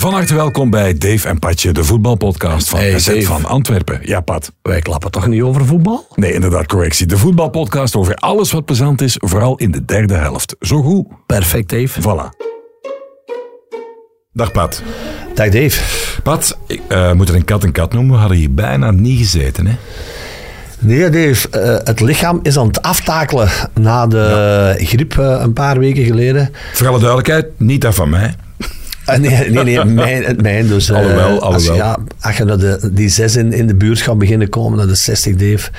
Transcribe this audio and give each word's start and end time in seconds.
Van 0.00 0.12
harte 0.12 0.34
welkom 0.34 0.70
bij 0.70 0.98
Dave 0.98 1.28
en 1.28 1.38
Patje, 1.38 1.72
de 1.72 1.84
voetbalpodcast 1.84 2.68
van 2.68 2.78
Hey, 2.78 2.98
SZ 2.98 3.24
van 3.24 3.44
Antwerpen. 3.44 4.00
Ja, 4.02 4.20
Pat. 4.20 4.52
Wij 4.62 4.80
klappen 4.80 5.10
toch 5.10 5.26
niet 5.26 5.42
over 5.42 5.66
voetbal? 5.66 6.06
Nee, 6.14 6.32
inderdaad, 6.32 6.66
correctie. 6.66 7.06
De 7.06 7.16
voetbalpodcast 7.18 7.96
over 7.96 8.14
alles 8.14 8.52
wat 8.52 8.64
plezant 8.64 9.00
is, 9.00 9.16
vooral 9.18 9.56
in 9.56 9.70
de 9.70 9.84
derde 9.84 10.14
helft. 10.14 10.56
Zo 10.60 10.82
goed. 10.82 11.06
Perfect, 11.26 11.68
Dave. 11.68 12.00
Voilà. 12.00 12.36
Dag 14.32 14.52
Pat. 14.52 14.82
Dag, 15.34 15.48
Dave. 15.48 15.80
Pat, 16.22 16.58
ik 16.66 16.80
eh, 16.88 17.12
moet 17.12 17.28
er 17.28 17.34
een 17.34 17.44
kat 17.44 17.64
een 17.64 17.72
kat 17.72 17.92
noemen. 17.92 18.12
We 18.12 18.18
hadden 18.18 18.38
hier 18.38 18.54
bijna 18.54 18.90
niet 18.90 19.18
gezeten, 19.18 19.66
hè? 19.66 19.74
Nee, 20.78 21.10
Dave. 21.10 21.48
eh, 21.50 21.86
het 21.86 22.00
lichaam 22.00 22.40
is 22.42 22.58
aan 22.58 22.66
het 22.66 22.82
aftakelen 22.82 23.48
na 23.74 24.06
de 24.06 24.74
griep 24.78 25.18
eh, 25.18 25.40
een 25.40 25.52
paar 25.52 25.78
weken 25.78 26.04
geleden. 26.04 26.50
Voor 26.72 26.88
alle 26.88 26.98
duidelijkheid, 26.98 27.46
niet 27.56 27.80
dat 27.80 27.94
van 27.94 28.10
mij. 28.10 28.34
Nee, 29.20 29.50
nee, 29.50 29.64
nee, 29.64 29.84
mijn, 29.84 30.24
het 30.24 30.42
mijn. 30.42 30.66
Dus, 30.66 30.88
eh, 30.90 30.96
Alhoewel, 30.96 31.40
Als, 31.42 31.64
je- 31.64 31.70
alhoewel. 31.70 31.76
ja, 31.76 31.98
als 32.20 32.36
je 32.36 32.44
naar 32.44 32.58
de, 32.58 32.90
die 32.92 33.08
zes 33.08 33.36
in, 33.36 33.52
in 33.52 33.66
de 33.66 33.74
buurt 33.74 34.00
gaat 34.00 34.18
beginnen 34.18 34.48
komen, 34.48 34.78
naar 34.78 34.86
de 34.86 34.94
60, 34.94 35.34
Dave. 35.36 35.70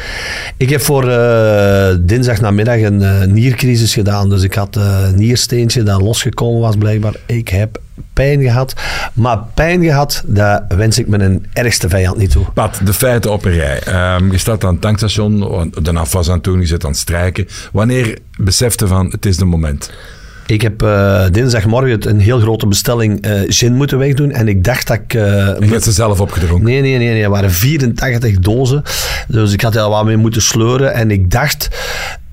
Ik 0.58 0.70
heb 0.70 0.82
voor 0.82 1.10
eh 1.10 1.96
dinsdag 2.00 2.42
namiddag 2.42 2.78
een 2.82 3.02
eh, 3.02 3.24
niercrisis 3.24 3.94
gedaan. 3.94 4.30
Dus 4.30 4.44
ik 4.44 4.54
had 4.54 4.76
een 4.76 5.16
niersteentje 5.16 5.84
dat 5.84 6.02
losgekomen 6.02 6.62
was, 6.62 6.76
blijkbaar. 6.76 7.14
Ik 7.26 7.48
heb 7.50 7.78
pijn 8.14 8.42
gehad. 8.42 8.74
Maar 9.14 9.38
pijn 9.54 9.84
gehad, 9.84 10.24
dat 10.26 10.64
wens 10.68 11.00
ik 11.00 11.08
mijn 11.08 11.46
ergste 11.54 11.90
vijand 11.90 12.18
niet 12.18 12.32
toe. 12.32 12.46
Pat, 12.54 12.80
de 12.84 12.94
feiten 12.94 13.32
op 13.32 13.46
een 13.46 13.54
rij. 13.54 13.80
Ehm, 13.84 14.32
je 14.32 14.38
staat 14.38 14.64
aan 14.64 14.72
het 14.74 14.82
tankstation, 14.82 15.40
de 15.82 15.94
afwas 15.94 16.28
aan 16.30 16.36
het 16.36 16.44
doen, 16.44 16.60
je 16.60 16.66
zit 16.66 16.84
aan 16.84 16.90
het 16.90 17.00
strijken. 17.00 17.48
Wanneer 17.72 18.18
besefte 18.38 18.88
van, 18.88 19.08
het 19.12 19.26
is 19.26 19.38
de 19.38 19.46
moment? 19.46 19.92
Ik 20.52 20.62
heb 20.62 20.82
eh, 20.82 21.24
dinsdagmorgen 21.32 22.10
een 22.10 22.20
heel 22.20 22.40
grote 22.40 22.68
bestelling 22.68 23.22
eh 23.22 23.40
gin 23.48 23.74
moeten 23.74 23.98
wegdoen. 23.98 24.32
En 24.32 24.48
ik 24.48 24.64
dacht 24.64 24.88
dat 24.88 24.98
ik... 24.98 25.14
eh, 25.14 25.22
Je 25.60 25.66
hebt 25.70 25.84
ze 25.84 25.92
zelf 25.92 26.22
opgedronken. 26.22 26.66
Nee, 26.66 26.82
nee, 26.82 26.98
nee, 26.98 27.10
nee. 27.10 27.24
Er 27.24 27.30
waren 27.30 27.52
84 27.52 28.40
dozen. 28.40 28.84
Dus 29.28 29.54
ik 29.54 29.62
had 29.62 29.76
er 29.76 29.90
wat 29.90 30.06
mee 30.06 30.18
moeten 30.18 30.42
sleuren. 30.42 30.94
En 30.94 31.12
ik 31.12 31.32
dacht... 31.32 31.68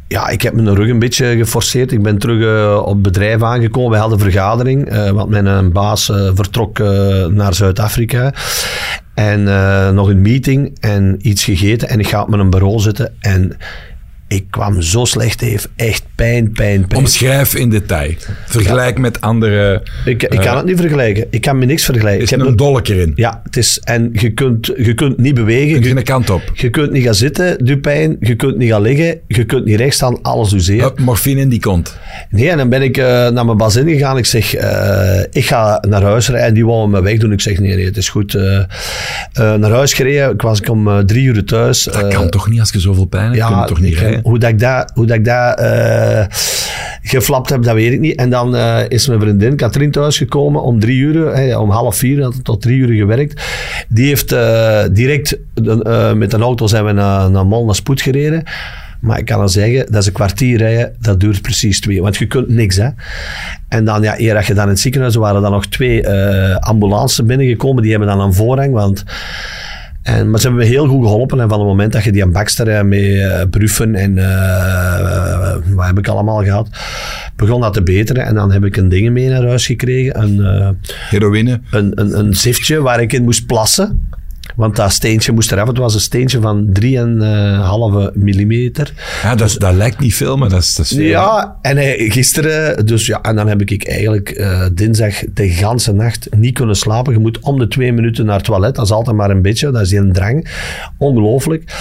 Ja, 0.08 0.28
ik 0.28 0.42
heb 0.42 0.54
mijn 0.54 0.74
rug 0.74 0.88
een 0.88 0.98
beetje 0.98 1.36
geforceerd. 1.36 1.92
Ik 1.92 2.02
ben 2.02 2.18
terug 2.18 2.44
eh, 2.44 2.78
op 2.82 2.92
het 2.92 3.02
bedrijf 3.02 3.42
aangekomen. 3.42 3.90
We 3.90 3.96
hadden 3.96 4.18
een 4.18 4.24
vergadering, 4.32 4.88
eh, 4.88 5.10
want 5.10 5.28
mijn 5.30 5.46
eh, 5.46 5.58
baas 5.72 6.10
eh, 6.10 6.30
vertrok 6.34 6.78
eh, 6.78 7.26
naar 7.26 7.54
Zuid-Afrika. 7.54 8.32
En 9.14 9.48
eh, 9.48 9.90
nog 9.90 10.08
een 10.08 10.22
meeting 10.22 10.76
en 10.80 11.16
iets 11.22 11.44
gegeten. 11.44 11.88
En 11.88 12.00
ik 12.00 12.08
ga 12.08 12.22
op 12.22 12.28
mijn 12.28 12.50
bureau 12.50 12.78
zitten. 12.80 13.12
En 13.20 13.56
ik 14.28 14.44
kwam 14.50 14.82
zo 14.82 15.04
slecht, 15.04 15.40
heeft 15.40 15.68
echt 15.76 16.02
pijn, 16.14 16.52
pijn, 16.52 16.86
pijn. 16.86 17.00
Omschrijf 17.00 17.54
in 17.54 17.70
detail. 17.70 18.12
Vergelijk 18.46 18.98
met 18.98 19.20
andere... 19.20 19.82
Ik, 20.04 20.22
ik 20.22 20.40
kan 20.40 20.56
het 20.56 20.66
niet 20.66 20.80
vergelijken. 20.80 21.26
Ik 21.30 21.40
kan 21.40 21.58
me 21.58 21.64
niks 21.66 21.84
vergelijken. 21.84 22.22
Is 22.22 22.32
Ik 22.32 22.38
heb 22.38 22.46
een 22.46 22.56
dolk 22.56 22.88
erin? 22.88 23.12
Ja, 23.14 23.40
het 23.44 23.56
is... 23.56 23.80
En 23.84 24.08
je 24.12 24.30
kunt, 24.30 24.66
je 24.76 24.94
kunt 24.94 25.18
niet 25.18 25.34
bewegen. 25.34 25.80
Kun 25.80 25.96
je 25.96 26.02
kant 26.02 26.30
op? 26.30 26.42
je 26.54 26.70
kunt 26.70 26.92
niet 26.92 27.04
gaan 27.04 27.14
zitten, 27.14 27.64
doe 27.64 27.78
pijn. 27.78 28.16
Je 28.20 28.34
kunt 28.34 28.56
niet 28.58 28.70
gaan 28.70 28.82
liggen. 28.82 29.18
Je 29.26 29.44
kunt 29.44 29.64
niet 29.64 29.76
recht 29.76 29.94
staan, 29.94 30.22
alles 30.22 30.48
doet 30.50 30.62
zeer. 30.62 30.82
Hup, 30.82 30.98
morfine 31.00 31.40
in 31.40 31.48
die 31.48 31.60
kont. 31.60 31.96
Nee, 32.30 32.50
en 32.50 32.56
dan 32.56 32.68
ben 32.68 32.82
ik 32.82 32.96
eh, 32.96 33.04
naar 33.28 33.44
mijn 33.44 33.56
bazin 33.56 33.88
gegaan. 33.88 34.18
Ik 34.18 34.26
zeg, 34.26 34.54
eh, 34.54 35.20
ik 35.30 35.44
ga 35.46 35.84
naar 35.88 36.02
huis 36.02 36.28
rijden. 36.28 36.54
Die 36.54 36.66
wou 36.66 36.88
me 36.88 37.02
wegdoen. 37.02 37.32
Ik 37.32 37.40
zeg, 37.40 37.58
nee, 37.58 37.74
nee, 37.74 37.84
het 37.84 37.96
is 37.96 38.08
goed. 38.08 38.34
Eh, 38.34 38.58
eh, 38.58 38.64
naar 39.54 39.70
huis 39.70 39.92
gereden. 39.92 40.32
Ik 40.32 40.42
was 40.42 40.60
ik 40.60 40.68
om 40.70 40.88
eh, 40.88 40.98
drie 40.98 41.24
uur 41.24 41.44
thuis. 41.44 41.82
Dat 41.82 41.94
Eh, 41.94 42.08
kan 42.08 42.30
toch 42.30 42.48
niet 42.48 42.60
als 42.60 42.70
je 42.72 42.80
zoveel 42.80 43.04
pijn 43.04 43.32
hebt? 43.32 43.46
kun 43.46 43.58
je 43.58 43.64
toch 43.66 43.80
niet 43.80 44.00
ik- 44.00 44.17
hoe 44.22 44.38
dat 45.06 45.14
ik 45.14 45.24
dat, 45.24 45.58
eh, 45.60 46.24
geflapt 47.02 47.50
heb, 47.50 47.62
dat 47.62 47.74
weet 47.74 47.92
ik 47.92 48.00
niet. 48.00 48.16
En 48.16 48.30
dan 48.30 48.56
eh, 48.56 48.80
is 48.88 49.08
mijn 49.08 49.20
vriendin 49.20 49.56
Katrien 49.56 49.90
thuisgekomen 49.90 50.62
om 50.62 50.80
drie 50.80 50.98
uur, 50.98 51.58
om 51.58 51.70
half 51.70 51.96
vier, 51.96 52.22
had 52.22 52.44
tot 52.44 52.62
drie 52.62 52.78
uur 52.78 52.94
gewerkt. 52.96 53.42
Die 53.88 54.06
heeft 54.06 54.32
eh, 54.32 54.84
direct 54.90 55.38
met 56.14 56.32
een 56.32 56.42
auto 56.42 56.66
zijn 56.66 56.84
we 56.84 56.92
naar, 56.92 57.30
naar 57.30 57.46
Mol, 57.46 57.64
naar 57.64 57.74
Spoed 57.74 58.00
gereden. 58.00 58.42
Maar 59.00 59.18
ik 59.18 59.24
kan 59.24 59.40
al 59.40 59.48
zeggen, 59.48 59.86
dat 59.92 60.00
is 60.00 60.06
een 60.06 60.12
kwartier 60.12 60.58
rijden, 60.58 60.94
dat 61.00 61.20
duurt 61.20 61.42
precies 61.42 61.80
twee. 61.80 62.02
Want 62.02 62.16
je 62.16 62.26
kunt 62.26 62.48
niks, 62.48 62.76
hè. 62.76 62.88
En 63.68 63.84
dan, 63.84 64.02
ja, 64.02 64.20
eer 64.20 64.34
dat 64.34 64.46
je 64.46 64.54
dan 64.54 64.64
in 64.64 64.70
het 64.70 64.80
ziekenhuis, 64.80 65.14
waren 65.14 65.42
dan 65.42 65.50
nog 65.50 65.66
twee 65.66 66.02
eh 66.02 66.56
ambulances 66.56 67.24
binnengekomen, 67.24 67.82
die 67.82 67.90
hebben 67.90 68.08
dan 68.08 68.20
een 68.20 68.34
voorrang, 68.34 68.72
want... 68.72 69.04
En, 70.02 70.30
maar 70.30 70.40
ze 70.40 70.46
hebben 70.46 70.64
me 70.64 70.70
heel 70.70 70.86
goed 70.86 71.02
geholpen. 71.04 71.40
En 71.40 71.48
van 71.48 71.58
het 71.58 71.68
moment 71.68 71.92
dat 71.92 72.04
je 72.04 72.12
die 72.12 72.22
aan 72.22 72.32
Baxter 72.32 72.68
eh, 72.68 72.84
met 72.84 73.00
eh 73.00 73.40
Bruffen 73.50 73.94
en 73.94 74.18
eh, 74.18 75.56
wat 75.74 75.86
heb 75.86 75.98
ik 75.98 76.08
allemaal 76.08 76.44
gehad, 76.44 76.68
begon 77.36 77.60
dat 77.60 77.72
te 77.72 77.82
beteren. 77.82 78.24
En 78.24 78.34
dan 78.34 78.52
heb 78.52 78.64
ik 78.64 78.76
een 78.76 78.88
ding 78.88 79.10
mee 79.10 79.28
naar 79.28 79.46
huis 79.46 79.66
gekregen. 79.66 80.22
Een, 80.22 80.44
eh, 80.44 80.68
Heroïne. 81.10 81.60
een, 81.70 81.92
een, 82.00 82.18
een 82.18 82.34
ziftje 82.34 82.80
waar 82.80 83.00
ik 83.00 83.12
in 83.12 83.24
moest 83.24 83.46
plassen. 83.46 84.08
Want 84.56 84.76
dat 84.76 84.92
steentje 84.92 85.32
moest 85.32 85.52
eraf. 85.52 85.68
Het 85.68 85.78
was 85.78 85.94
een 85.94 86.00
steentje 86.00 86.40
van 86.40 86.78
3,5 86.80 88.14
millimeter. 88.14 88.92
Ja, 89.22 89.34
dat, 89.34 89.54
dat 89.58 89.74
lijkt 89.74 90.00
niet 90.00 90.14
veel, 90.14 90.36
maar 90.36 90.48
dat 90.48 90.62
is, 90.62 90.74
dat 90.74 90.84
is 90.84 90.92
veel. 90.92 91.04
Ja, 91.04 91.58
en 91.62 91.76
hij, 91.76 92.10
gisteren, 92.10 92.86
dus 92.86 93.06
ja, 93.06 93.20
en 93.22 93.36
dan 93.36 93.48
heb 93.48 93.62
ik 93.62 93.86
eigenlijk 93.86 94.30
eh, 94.30 94.66
dinsdag 94.72 95.14
de 95.34 95.48
ganse 95.48 95.92
nacht 95.92 96.28
niet 96.36 96.54
kunnen 96.54 96.76
slapen. 96.76 97.12
Je 97.12 97.18
moet 97.18 97.38
om 97.40 97.58
de 97.58 97.68
twee 97.68 97.92
minuten 97.92 98.26
naar 98.26 98.36
het 98.36 98.44
toilet. 98.44 98.74
Dat 98.74 98.84
is 98.84 98.90
altijd 98.90 99.16
maar 99.16 99.30
een 99.30 99.42
beetje, 99.42 99.70
dat 99.70 99.82
is 99.82 99.92
een 99.92 100.12
drang. 100.12 100.48
Ongelooflijk. 100.98 101.72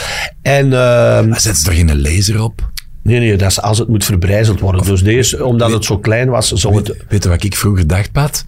En 0.41 0.73
ehm, 0.73 1.33
Zet 1.33 1.57
ze 1.57 1.69
er 1.69 1.75
geen 1.75 2.01
laser 2.01 2.43
op? 2.43 2.71
nee, 3.07 3.19
nee, 3.19 3.37
dat 3.37 3.49
is 3.49 3.61
als 3.61 3.77
het 3.77 3.87
moet 3.87 4.05
verbrijzeld 4.05 4.59
worden. 4.59 4.85
Dus 4.85 5.03
deze, 5.03 5.45
omdat 5.45 5.71
het 5.71 5.85
zo 5.85 5.97
klein 5.97 6.29
was, 6.29 6.51
zou 6.51 6.75
het... 6.75 6.95
Weet 7.07 7.23
je 7.23 7.29
wat 7.29 7.43
ik 7.43 7.55
vroeger 7.55 7.87
dacht, 7.87 8.11
Pat? 8.11 8.45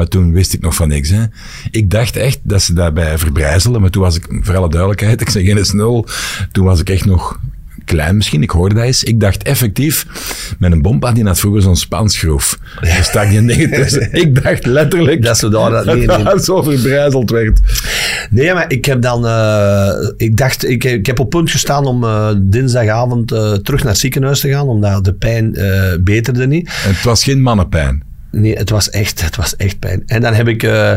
Maar 0.00 0.08
toen 0.08 0.32
wist 0.32 0.52
ik 0.52 0.60
nog 0.60 0.74
van 0.74 0.88
niks. 0.88 1.08
Hè? 1.10 1.22
Ik 1.70 1.90
dacht 1.90 2.16
echt 2.16 2.38
dat 2.42 2.62
ze 2.62 2.72
daarbij 2.72 3.18
verbrijzelden. 3.18 3.80
Maar 3.80 3.90
toen 3.90 4.02
was 4.02 4.16
ik, 4.16 4.26
voor 4.40 4.56
alle 4.56 4.68
duidelijkheid, 4.70 5.20
ik 5.20 5.30
zeg 5.30 5.44
geen 5.44 5.64
nul. 5.72 6.06
Toen 6.52 6.64
was 6.64 6.80
ik 6.80 6.90
echt 6.90 7.04
nog 7.04 7.38
klein 7.84 8.16
misschien. 8.16 8.42
Ik 8.42 8.50
hoorde 8.50 8.74
dat 8.74 8.84
eens. 8.84 9.04
Ik 9.04 9.20
dacht 9.20 9.42
effectief, 9.42 10.06
met 10.58 10.72
een 10.72 10.82
bompa 10.82 11.12
die 11.12 11.24
had 11.24 11.38
vroeger 11.38 11.62
zo'n 11.62 11.76
spansgroef. 11.76 12.58
Daar 12.80 13.04
stak 13.04 13.28
die 13.28 13.44
dingen 13.44 13.70
tussen. 13.70 14.12
Ik 14.22 14.42
dacht 14.42 14.66
letterlijk 14.66 15.22
Dat 15.22 15.38
ze 15.38 15.48
daar- 15.48 15.70
dat 15.70 15.84
nee, 15.84 16.06
nee. 16.06 16.24
dat 16.24 16.44
zo 16.44 16.62
verbrijzeld 16.62 17.30
werd. 17.30 17.60
Nee, 18.30 18.54
maar 18.54 18.72
ik 18.72 18.84
heb 18.84 19.02
dan... 19.02 19.26
eh, 19.26 19.88
ik 20.16 20.36
dacht, 20.36 20.68
ik, 20.68 20.84
ik 20.84 21.06
heb 21.06 21.18
op 21.18 21.30
punt 21.30 21.50
gestaan 21.50 21.84
om 21.86 22.04
eh, 22.04 22.28
dinsdagavond 22.38 23.32
eh, 23.32 23.52
terug 23.52 23.80
naar 23.82 23.92
het 23.92 24.00
ziekenhuis 24.00 24.40
te 24.40 24.48
gaan, 24.48 24.66
omdat 24.68 25.04
de 25.04 25.12
pijn 25.14 25.52
beterde 26.04 26.46
niet. 26.46 26.66
En 26.84 26.90
het 26.94 27.02
was 27.04 27.24
geen 27.24 27.42
mannenpijn. 27.42 28.02
Nee, 28.32 28.56
het 28.56 28.70
was 28.70 28.90
echt, 28.90 29.24
het 29.24 29.36
was 29.36 29.56
echt 29.56 29.78
pijn. 29.78 30.02
En 30.06 30.20
dan 30.20 30.34
heb 30.34 30.48
ik 30.48 30.62
eh, 30.62 30.92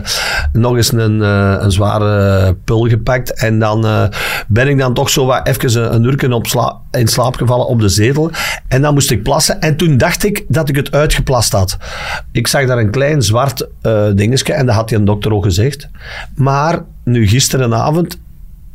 nog 0.51 0.75
eens 0.75 0.91
een, 0.91 1.21
eh, 1.21 1.55
een 1.59 1.71
zware 1.71 2.53
pul 2.53 2.87
gepakt. 2.87 3.33
En 3.33 3.59
dan 3.59 3.85
eh, 3.85 4.03
ben 4.47 4.67
ik 4.67 4.77
dan 4.77 4.93
toch 4.93 5.09
zo 5.09 5.25
wat 5.25 5.47
even 5.47 5.93
een, 5.93 6.23
een 6.23 6.33
op 6.33 6.47
sla- 6.47 6.77
in 6.91 7.07
slaap 7.07 7.35
gevallen 7.35 7.67
op 7.67 7.79
de 7.79 7.89
zetel. 7.89 8.31
En 8.67 8.81
dan 8.81 8.93
moest 8.93 9.11
ik 9.11 9.23
plassen. 9.23 9.61
En 9.61 9.77
toen 9.77 9.97
dacht 9.97 10.23
ik 10.23 10.45
dat 10.47 10.69
ik 10.69 10.75
het 10.75 10.91
uitgeplast 10.91 11.51
had. 11.51 11.77
Ik 12.31 12.47
zag 12.47 12.65
daar 12.65 12.77
een 12.77 12.91
klein 12.91 13.21
zwart 13.21 13.67
dingetje. 14.15 14.53
En 14.53 14.65
dat 14.65 14.75
had 14.75 14.89
die 14.89 14.97
een 14.97 15.05
dokter 15.05 15.33
ook 15.33 15.43
gezegd. 15.43 15.89
Maar 16.35 16.83
nu 17.03 17.27
gisterenavond 17.27 18.17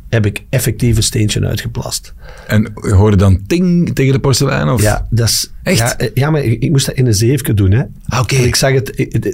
heb 0.09 0.25
ik 0.25 0.43
effectief 0.49 0.97
een 0.97 1.03
steentje 1.03 1.45
uitgeplast. 1.45 2.13
En 2.47 2.73
je 2.81 2.93
hoorde 2.93 3.17
dan 3.17 3.41
ting 3.47 3.95
tegen 3.95 4.13
de 4.13 4.19
porselein? 4.19 4.69
Of? 4.69 4.81
Ja, 4.81 5.07
dat 5.09 5.27
is... 5.27 5.51
Echt? 5.63 5.95
Ja, 5.97 6.09
ja, 6.13 6.29
maar 6.29 6.43
ik, 6.43 6.61
ik 6.61 6.71
moest 6.71 6.85
dat 6.85 6.95
in 6.95 7.05
een 7.05 7.13
zeefje 7.13 7.53
doen, 7.53 7.71
hè. 7.71 7.83
Ah, 8.07 8.19
oké. 8.19 8.35
Ik 8.35 8.55
zag 8.55 8.73
het... 8.73 8.85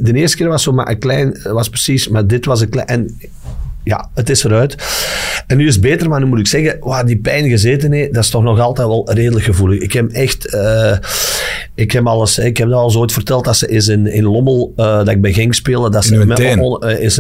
de 0.04 0.14
eerste 0.14 0.38
keer 0.38 0.48
was 0.48 0.64
zo 0.64 0.72
maar 0.72 0.90
een 0.90 1.00
klein... 1.00 1.40
was 1.44 1.70
precies... 1.70 2.08
Maar 2.08 2.28
dit 2.28 2.46
was 2.46 2.62
een 2.62 2.70
klein... 2.70 2.88
En 2.88 3.18
ja, 3.86 4.10
het 4.14 4.30
is 4.30 4.44
eruit. 4.44 4.76
En 5.48 5.58
nu 5.58 5.68
is 5.68 5.74
het 5.74 5.84
beter, 5.84 6.10
maar 6.10 6.20
nu 6.20 6.26
moet 6.26 6.40
ik 6.40 6.48
zeggen... 6.48 6.78
Waar 6.80 7.06
die 7.06 7.18
pijn 7.18 7.50
gezeten 7.50 7.92
heeft, 7.92 8.14
dat 8.14 8.24
is 8.24 8.30
toch 8.30 8.44
nog 8.44 8.60
altijd 8.60 8.88
wel 8.88 9.12
redelijk 9.14 9.46
gevoelig. 9.46 9.80
Ik 9.80 9.94
heb 9.94 10.12
echt... 10.12 10.54
eh, 10.54 10.98
ik 11.76 11.92
heb 11.92 12.08
alles... 12.08 12.38
Ik 12.38 12.58
heb 12.58 12.70
dat 12.70 12.78
al 12.78 12.90
zo 12.90 13.00
ooit 13.00 13.14
verteld, 13.14 13.46
dat 13.46 13.58
ze 13.58 13.68
is 13.68 13.88
in, 13.88 14.08
in 14.08 14.24
Lommel... 14.24 14.74
eh, 14.76 14.86
dat 14.86 15.10
ik 15.10 15.22
bij 15.22 15.34
ging 15.34 15.56
spelen, 15.56 15.92
dat 15.92 16.06
ze 16.06 16.26
met, 16.26 16.40
eh, 16.40 17.00
is, 17.00 17.18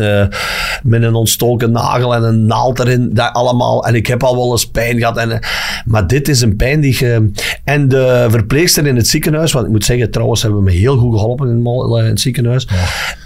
met 0.83 1.03
een 1.03 1.13
ontstoken 1.13 1.71
nagel 1.71 2.15
en 2.15 2.23
een 2.23 2.45
naald 2.45 2.79
erin. 2.79 3.09
Dat 3.13 3.33
allemaal. 3.33 3.85
En 3.85 3.95
ik 3.95 4.07
heb 4.07 4.23
al 4.23 4.35
wel 4.35 4.51
eens 4.51 4.67
pijn 4.67 4.97
gehad. 4.97 5.17
En, 5.17 5.39
maar 5.85 6.07
dit 6.07 6.27
is 6.27 6.41
een 6.41 6.55
pijn 6.55 6.81
die 6.81 6.95
je... 6.99 7.31
En 7.63 7.87
de 7.87 8.27
verpleegster 8.29 8.87
in 8.87 8.95
het 8.95 9.07
ziekenhuis, 9.07 9.51
want 9.51 9.65
ik 9.65 9.71
moet 9.71 9.85
zeggen, 9.85 10.11
trouwens 10.11 10.41
hebben 10.41 10.59
we 10.59 10.65
me 10.65 10.77
heel 10.77 10.97
goed 10.97 11.19
geholpen 11.19 11.49
in, 11.49 12.05
het 12.05 12.19
ziekenhuis. 12.19 12.67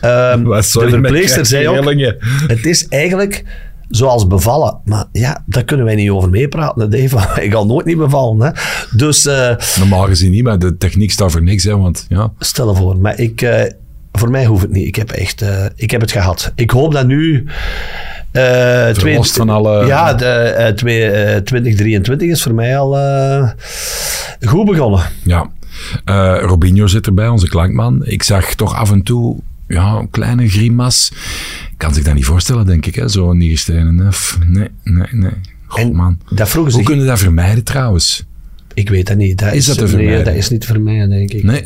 Ehm, 0.01 0.44
de 0.50 0.63
verpleegster 0.89 1.45
zei 1.45 1.68
ook, 1.68 1.94
het 2.47 2.65
is 2.65 2.88
eigenlijk 2.88 3.28
zoals 3.89 4.27
bevallen. 4.27 4.77
Maar 4.85 5.05
ja, 5.11 5.43
daar 5.45 5.63
kunnen 5.63 5.85
wij 5.85 5.95
niet 5.95 6.09
over 6.09 6.29
meepraten. 6.29 6.89
Dave. 6.91 7.17
Ik 7.45 7.53
ga 7.53 7.63
nooit 7.63 7.85
niet 7.85 7.97
bevallen. 7.97 8.41
Hè. 8.41 8.51
Dus 8.95 9.25
eh, 9.25 9.55
Normaal 9.79 10.05
gezien 10.05 10.31
niet, 10.31 10.43
maar 10.43 10.59
de 10.59 10.77
techniek 10.77 11.11
staat 11.11 11.31
voor 11.31 11.43
niks. 11.43 11.63
Hè, 11.63 11.77
want 11.77 12.05
ja, 12.09 12.31
stel 12.39 12.69
ervoor. 12.69 12.97
Maar 12.97 13.19
ik, 13.19 13.41
eh, 13.41 13.71
voor 14.11 14.29
mij 14.31 14.45
hoeft 14.45 14.61
het 14.61 14.71
niet. 14.71 14.87
Ik 14.87 14.95
heb, 14.95 15.11
echt, 15.11 15.41
eh, 15.41 15.65
ik 15.75 15.91
heb 15.91 16.01
het 16.01 16.11
gehad. 16.11 16.51
Ik 16.55 16.71
hoop 16.71 16.93
dat 16.93 17.07
nu... 17.07 17.47
Verlost 18.93 19.35
van 19.35 19.49
alle- 19.49 19.85
Ja, 19.85 20.13
de, 20.13 20.25
eh, 20.25 20.73
twee, 20.73 21.05
eh, 21.11 21.41
2023 21.41 22.29
is 22.29 22.43
voor 22.43 22.53
mij 22.53 22.77
al 22.79 22.97
goed 24.45 24.65
begonnen. 24.65 25.01
ja. 25.23 25.49
Robinho 26.41 26.87
zit 26.87 27.05
erbij, 27.07 27.27
onze 27.27 27.47
klankman. 27.49 28.05
Ik 28.05 28.23
zag 28.23 28.53
toch 28.53 28.75
af 28.75 28.91
en 28.91 29.03
toe 29.03 29.37
ja, 29.67 29.93
een 29.95 30.09
kleine 30.09 30.49
grimas. 30.49 31.11
Kan 31.79 31.93
zich 31.93 32.03
dat 32.03 32.13
niet 32.13 32.25
voorstellen, 32.25 32.65
denk 32.65 32.85
ik, 32.85 32.95
hè? 32.95 33.07
zo'n 33.07 33.37
nierstenen. 33.37 33.95
Nee, 34.47 34.67
nee, 34.83 35.07
nee. 35.11 35.31
God, 35.67 35.79
En 35.79 35.95
man. 35.95 36.19
dat 36.29 36.49
vroegen 36.49 36.71
Hoe 36.73 36.81
ze. 36.81 36.87
kunnen 36.87 37.05
we 37.05 37.11
dat 37.11 37.19
vermijden 37.19 37.63
trouwens? 37.63 38.25
Ik 38.73 38.89
weet 38.89 39.07
dat 39.07 39.17
niet. 39.17 39.37
Dat 39.37 39.53
Is 39.53 39.65
dat 39.65 39.77
te 39.77 39.83
nee, 39.83 39.91
vermijden? 39.91 40.25
dat 40.25 40.33
is 40.33 40.49
niet 40.49 40.65
voor 40.65 40.79
mij, 40.79 41.07
denk 41.07 41.31
ik. 41.31 41.43
Nee. 41.43 41.63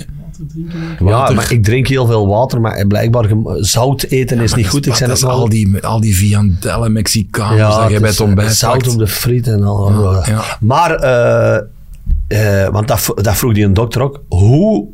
Ja, 1.06 1.30
maar 1.32 1.52
ik 1.52 1.64
drink 1.64 1.88
heel 1.88 2.06
veel 2.06 2.28
water, 2.28 2.62
maar 2.62 2.88
blijkbaar 2.88 3.30
zout 3.60 4.04
eten 4.04 4.40
is 4.40 4.54
niet 4.54 4.68
goed. 4.68 4.80
Ik 4.86 4.88
Dat 4.88 4.98
zei 4.98 5.12
is 5.12 5.22
het 5.22 5.30
al. 5.30 5.50
die, 5.50 5.80
al 5.86 6.00
die 6.00 6.16
viandellen 6.16 6.92
Mexicaans 6.92 7.76
dat 7.78 7.92
je 7.92 8.00
bij 8.00 8.10
het 8.10 8.20
ontbijt 8.20 8.56
Zout 8.56 8.88
op 8.88 8.98
de 8.98 9.08
friet 9.08 9.48
en 9.48 9.64
al. 9.64 9.92
Ja, 10.04 10.24
ja. 10.34 10.58
Maar, 10.60 10.92
eh, 10.96 12.64
eh, 12.64 12.70
want 12.72 12.88
dat, 12.88 13.12
dat 13.16 13.36
vroeg 13.38 13.54
die 13.54 13.64
een 13.66 13.74
dokter 13.74 14.02
ook. 14.02 14.24
Hoe 14.28 14.88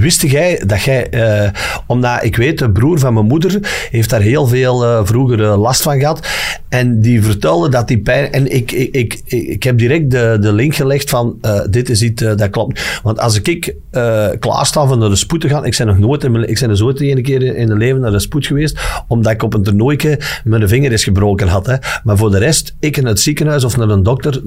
wist 0.00 0.22
jij 0.22 0.62
dat 0.66 0.82
jij... 0.82 1.10
eh, 1.10 1.50
omdat 1.86 2.24
ik 2.24 2.36
weet, 2.36 2.58
de 2.58 2.70
broer 2.70 2.98
van 2.98 3.14
mijn 3.14 3.26
moeder 3.26 3.58
heeft 3.90 4.10
daar 4.10 4.20
heel 4.20 4.46
veel 4.46 4.84
eh, 4.84 5.00
vroeger 5.04 5.44
eh, 5.44 5.60
last 5.60 5.82
van 5.82 5.98
gehad. 5.98 6.26
En 6.68 7.00
die 7.00 7.22
vertelde 7.22 7.68
dat 7.68 7.88
die 7.88 7.98
pijn... 7.98 8.32
En 8.32 8.54
ik, 8.54 8.72
ik, 8.72 8.94
ik, 8.94 9.20
ik 9.26 9.62
heb 9.62 9.78
direct 9.78 10.10
de, 10.10 10.38
de 10.40 10.52
link 10.52 10.74
gelegd 10.74 11.10
van... 11.10 11.38
dit 11.70 11.90
is 11.90 12.02
iets 12.02 12.22
dat 12.22 12.50
klopt. 12.50 13.00
Want 13.02 13.18
als 13.18 13.40
ik 13.40 13.74
eh 13.90 14.28
klaarsta 14.38 14.86
van 14.86 14.98
naar 14.98 15.08
de 15.08 15.16
spoed 15.16 15.40
te 15.40 15.48
gaan... 15.48 15.64
Ik 15.64 15.76
ben 15.78 15.86
nog 15.86 15.98
nooit... 15.98 16.24
in 16.24 16.48
Ik 16.48 16.60
ben 16.60 16.76
zo 16.76 16.90
één 16.90 17.22
keer 17.22 17.42
in 17.42 17.66
mijn 17.66 17.78
leven 17.78 18.00
naar 18.00 18.10
de 18.10 18.18
spoed 18.18 18.46
geweest. 18.46 18.80
Omdat 19.08 19.32
ik 19.32 19.42
op 19.42 19.54
een 19.54 19.62
toernooitje 19.62 20.18
mijn 20.44 20.68
vinger 20.68 20.92
is 20.92 21.04
gebroken 21.04 21.48
had. 21.48 21.66
Hè. 21.66 21.76
Maar 22.04 22.16
voor 22.16 22.30
de 22.30 22.38
rest, 22.38 22.74
ik 22.80 22.96
in 22.96 23.06
het 23.06 23.20
ziekenhuis 23.20 23.64
of 23.64 23.76
naar 23.76 23.88
een 23.88 24.02
dokter. 24.02 24.42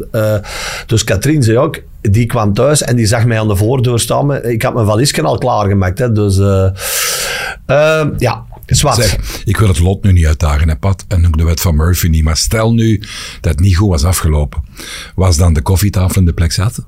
dus 0.86 1.04
Katrien 1.04 1.44
zei 1.44 1.58
ook... 1.58 1.82
Die 2.02 2.26
kwam 2.26 2.54
thuis 2.54 2.82
en 2.84 2.96
die 2.96 3.06
zag 3.06 3.26
mij 3.26 3.40
aan 3.40 3.48
de 3.48 3.56
voordeur 3.56 4.00
staan. 4.00 4.44
Ik 4.44 4.62
had 4.62 4.74
mijn 4.74 4.86
valiesje 4.86 5.22
al 5.22 5.35
klaargemaakt. 5.38 6.00
Hè. 6.00 6.12
Dus 6.12 6.38
eh, 6.38 6.70
eh, 7.66 8.08
ja, 8.18 8.46
zwart. 8.66 8.96
Zeg, 8.96 9.42
ik 9.46 9.58
wil 9.58 9.68
het 9.68 9.80
lot 9.80 10.04
nu 10.04 10.12
niet 10.12 10.26
uitdagen, 10.26 10.70
hè, 10.70 10.76
Pat, 10.76 11.06
en 11.08 11.28
ook 11.28 11.38
de 11.38 11.44
wet 11.44 11.62
van 11.62 11.76
Murphy 11.76 12.08
niet. 12.08 12.24
Maar 12.24 12.38
stel 12.38 12.74
nu 12.74 13.00
dat 13.42 13.52
het 13.52 13.60
niet 13.60 13.78
goed 13.78 13.90
was 13.90 14.04
afgelopen. 14.04 14.64
Was 15.16 15.38
dan 15.38 15.54
de 15.54 15.62
koffietafel 15.62 16.20
in 16.20 16.26
de 16.26 16.34
plek 16.34 16.52
zat? 16.52 16.84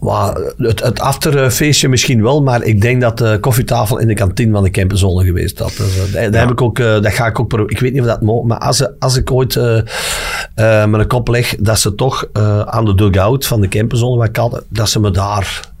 Maar 0.00 0.36
het, 0.56 0.82
het 0.82 1.00
afterfeestje 1.00 1.88
misschien 1.88 2.22
wel, 2.22 2.42
maar 2.42 2.62
ik 2.62 2.80
denk 2.80 3.00
dat 3.00 3.18
de 3.18 3.38
koffietafel 3.40 3.98
in 3.98 4.06
de 4.06 4.14
kantine 4.14 4.52
van 4.52 4.62
de 4.62 4.70
Campenzone 4.70 5.24
geweest 5.24 5.58
dat. 5.58 5.76
Dus, 5.76 5.96
eh, 5.96 6.12
dat, 6.12 6.32
dat 6.32 6.40
heb 6.40 6.50
ik 6.50 6.62
ook, 6.62 6.76
dat 6.76 7.12
ga 7.12 7.26
ik 7.26 7.40
ook 7.40 7.70
Ik 7.70 7.80
weet 7.80 7.92
niet 7.92 8.00
of 8.00 8.06
dat 8.06 8.22
mogelijk 8.22 8.48
maar 8.48 8.68
als, 8.68 8.98
als 8.98 9.16
ik 9.16 9.30
ooit 9.30 9.54
met 10.54 11.00
een 11.00 11.06
kop 11.06 11.28
leg 11.28 11.54
dat 11.58 11.80
ze 11.80 11.94
toch 11.94 12.28
aan 12.64 12.84
de 12.84 12.94
dugout 12.94 13.46
van 13.46 13.60
de 13.60 13.68
Campenzone 13.68 14.16
wat 14.16 14.28
ik 14.28 14.36
had, 14.36 14.64
dat 14.68 14.90
ze 14.90 15.00
me 15.00 15.10
daar 15.10 15.76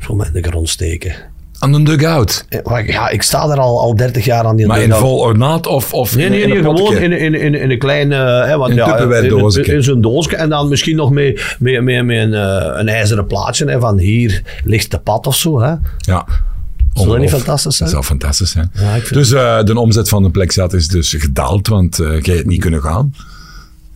zo 0.00 0.12
in 0.12 0.32
de 0.32 0.42
grond 0.42 0.68
steken. 0.68 1.14
Aan 1.58 1.74
een 1.74 1.84
dugout. 1.84 2.44
Eh, 2.48 2.86
Ja, 2.86 3.08
ik 3.08 3.22
sta 3.22 3.46
daar 3.46 3.58
al, 3.58 3.80
al 3.80 3.96
30 3.96 4.24
jaar 4.24 4.44
aan 4.44 4.56
die 4.56 4.66
Maar 4.66 4.82
in 4.82 4.92
vol 4.92 5.18
ornaat 5.18 5.66
of, 5.66 5.92
of 5.92 6.16
Nee, 6.16 6.28
nee, 6.28 6.40
in 6.42 6.50
een 6.50 6.56
gewoon 6.56 6.96
in, 6.96 7.12
in, 7.12 7.34
in, 7.34 7.54
in 7.54 7.70
een 7.70 7.78
klein... 7.78 8.12
eh, 8.12 8.44
hè, 8.44 8.56
want, 8.56 8.70
In 8.70 8.76
ja, 8.76 9.80
zo'n 9.80 10.00
doosje. 10.00 10.36
En 10.36 10.48
dan 10.48 10.68
misschien 10.68 10.96
nog 10.96 11.10
met, 11.10 11.56
met, 11.58 11.82
met, 11.82 12.04
met 12.04 12.16
een, 12.18 12.34
eh, 12.34 12.78
een 12.80 12.88
ijzeren 12.88 13.26
plaatje. 13.26 13.66
Hè, 13.66 13.80
van 13.80 13.98
hier 13.98 14.42
ligt 14.64 14.90
de 14.90 14.98
pad 14.98 15.26
of 15.26 15.36
zo. 15.36 15.60
Hè. 15.60 15.74
Ja. 15.98 16.26
Zou 16.94 17.08
dat 17.08 17.18
niet 17.18 17.30
fantastisch 17.30 17.76
zijn? 17.76 17.90
Dat 17.90 18.04
zou 18.04 18.18
fantastisch 18.18 18.50
zijn. 18.50 18.70
Ja, 18.74 18.96
dus 19.10 19.32
eh, 19.32 19.62
de 19.62 19.78
omzet 19.78 20.08
van 20.08 20.22
de 20.22 20.30
plekzat 20.30 20.72
is 20.72 20.88
dus 20.88 21.14
gedaald, 21.18 21.68
want 21.68 21.98
eh 21.98 22.20
jij 22.20 22.36
het 22.36 22.46
niet 22.46 22.60
kunnen 22.60 22.82
gaan. 22.82 23.14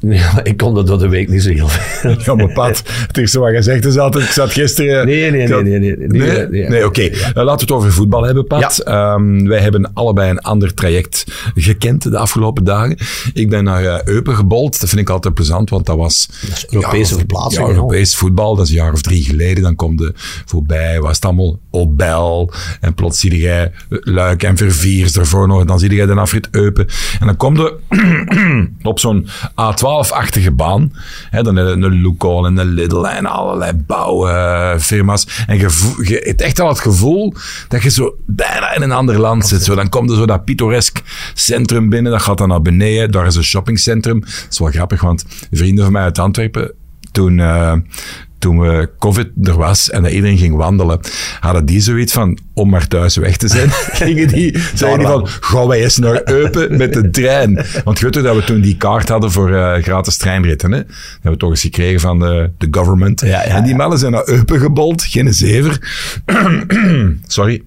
Ja, 0.09 0.41
ik 0.45 0.56
kon 0.56 0.77
er 0.77 0.87
door 0.87 0.99
de 0.99 1.09
week 1.09 1.29
niet 1.29 1.43
zo 1.43 1.51
heel 1.51 1.69
veel. 1.69 2.17
Ja, 2.25 2.35
maar 2.35 2.53
Pat, 2.53 2.83
het 3.06 3.17
eerste 3.17 3.39
wat 3.39 3.53
je 3.53 3.62
zegt 3.62 3.85
is 3.85 3.99
altijd, 3.99 4.25
ik 4.25 4.31
zat 4.31 4.53
gisteren... 4.53 5.06
Nee, 5.06 5.31
nee, 5.31 5.49
nee, 5.49 5.62
nee, 5.62 5.79
nee, 5.79 5.97
Nee, 5.97 6.09
nee, 6.09 6.47
nee. 6.49 6.69
nee, 6.69 6.87
oké. 6.87 7.03
Eh, 7.03 7.35
laten 7.35 7.45
we 7.45 7.61
het 7.61 7.73
over 7.73 7.93
voetbal 7.93 8.23
hebben, 8.23 8.47
Pat. 8.47 8.79
Ehm, 8.79 9.47
wij 9.47 9.61
hebben 9.61 9.91
allebei 9.95 10.31
een 10.31 10.41
ander 10.41 10.75
traject 10.75 11.25
gekend 11.55 12.03
de 12.03 12.19
afgelopen 12.19 12.65
dagen. 12.65 12.97
Ik 13.33 13.51
ben 13.51 13.65
naar 13.65 13.85
eh, 13.85 14.03
Eupen 14.05 14.37
gebold. 14.37 14.81
Dat 14.81 14.89
vind 14.89 15.01
ik 15.01 15.11
altijd 15.11 15.35
plezant, 15.35 15.71
want 15.71 15.87
dat 15.87 15.97
was... 15.97 16.29
is 16.53 16.67
Europese 16.71 17.12
ja, 17.12 17.19
verplaatsing, 17.19 17.67
Ja, 17.67 17.69
ja. 17.69 17.75
Europees 17.75 18.17
voetbal. 18.17 18.56
Dat 18.56 18.65
is 18.65 18.71
een 18.71 18.77
jaar 18.77 18.93
of 18.93 19.03
drie 19.03 19.25
geleden. 19.25 19.62
Dan 19.62 19.77
komt 19.77 19.99
de 19.99 20.12
voorbij, 20.45 21.01
was 21.01 21.15
het 21.15 21.25
allemaal 21.25 21.59
Obel. 21.71 22.53
En 22.81 22.95
plots 22.95 23.21
zie 23.21 23.37
jij 23.37 23.73
Luik 23.89 24.43
en 24.43 24.56
Verviers 24.56 25.17
ervoor 25.17 25.49
nog. 25.49 25.65
Dan 25.65 25.79
zie 25.79 25.95
jij 25.95 26.06
de 26.06 26.15
afrit 26.15 26.49
Eupen. 26.51 26.87
En 27.21 27.27
dan 27.27 27.37
komt 27.37 27.59
er 27.59 27.73
op 28.83 28.99
zo'n 28.99 29.29
A12-achtige 29.94 30.50
baan. 30.50 30.93
Hè, 31.31 31.43
dan 31.43 31.56
een, 31.56 31.85
Luco 31.85 32.44
en 32.44 32.56
een 32.56 32.67
Lidl 32.67 33.05
en 33.05 33.26
allerlei 33.26 33.73
bouwfirma's. 33.73 35.44
en 35.46 35.58
je, 35.58 35.94
je 36.02 36.20
hebt 36.25 36.41
echt 36.41 36.61
al 36.61 36.69
het 36.69 36.81
gevoel 36.81 37.35
dat 37.69 37.82
je 37.82 37.91
zo 37.91 38.14
bijna 38.26 38.75
in 38.75 38.82
een 38.82 38.93
ander 38.93 39.19
land 39.19 39.46
zit. 39.46 39.64
Zo, 39.64 39.75
dan 39.75 39.88
komt 39.88 40.11
er 40.11 40.17
zo 40.17 40.26
dat 40.26 40.44
pittoresk 40.44 41.02
centrum 41.35 41.88
binnen. 41.88 42.12
Dat 42.12 42.23
gaat 42.23 42.38
dan 42.38 42.49
naar 42.49 42.62
beneden. 42.62 43.11
Daar 43.11 43.26
is 43.26 43.37
een 43.37 43.44
shoppingcentrum. 43.44 44.20
Dat 44.20 44.46
is 44.50 44.58
wel 44.58 44.70
grappig, 44.70 45.00
want 45.00 45.25
vrienden 45.50 45.85
van 45.85 45.93
mij 45.93 46.02
uit 46.02 46.19
Antwerpen, 46.19 46.73
toen... 47.12 47.38
eh, 47.38 47.73
toen 48.44 48.61
we 48.61 48.91
COVID 48.99 49.29
er 49.43 49.56
was 49.56 49.91
en 49.91 50.02
dat 50.02 50.12
iedereen 50.12 50.38
ging 50.38 50.56
wandelen, 50.56 51.00
hadden 51.41 51.64
die 51.64 51.81
zoiets 51.81 52.12
van, 52.12 52.38
om 52.55 52.69
maar 52.69 52.88
thuis 52.88 53.17
weg 53.17 53.37
te 53.37 53.49
zijn, 53.49 53.70
gingen 54.02 54.29
die, 54.29 54.58
zeiden 54.75 54.99
die 54.99 55.08
van, 55.08 55.26
gaan 55.26 55.67
wij 55.67 55.82
eens 55.82 55.99
naar 55.99 56.20
Eupen 56.25 56.76
met 56.76 56.93
de 56.93 57.11
trein. 57.11 57.64
Want 57.85 57.99
je 57.99 58.11
dat 58.11 58.37
we 58.37 58.44
toen 58.44 58.61
die 58.61 58.76
kaart 58.76 59.08
hadden 59.08 59.31
voor 59.31 59.55
eh, 59.55 59.82
gratis 59.82 60.17
treinritten, 60.17 60.73
hè? 60.73 60.79
Dat 60.79 60.87
hebben 61.12 61.32
we 61.32 61.37
toch 61.37 61.50
eens 61.50 61.61
gekregen 61.61 62.00
van 62.00 62.19
de, 62.19 62.50
de 62.58 62.69
government. 62.70 63.20
Ja, 63.20 63.29
ja, 63.29 63.43
en 63.43 63.62
die 63.62 63.70
ja. 63.70 63.76
mannen 63.76 63.99
zijn 63.99 64.12
naar 64.12 64.29
Eupen 64.29 64.61
gebold, 64.61 65.02
geen 65.02 65.35
zever. 65.35 65.79
Sorry. 67.26 67.62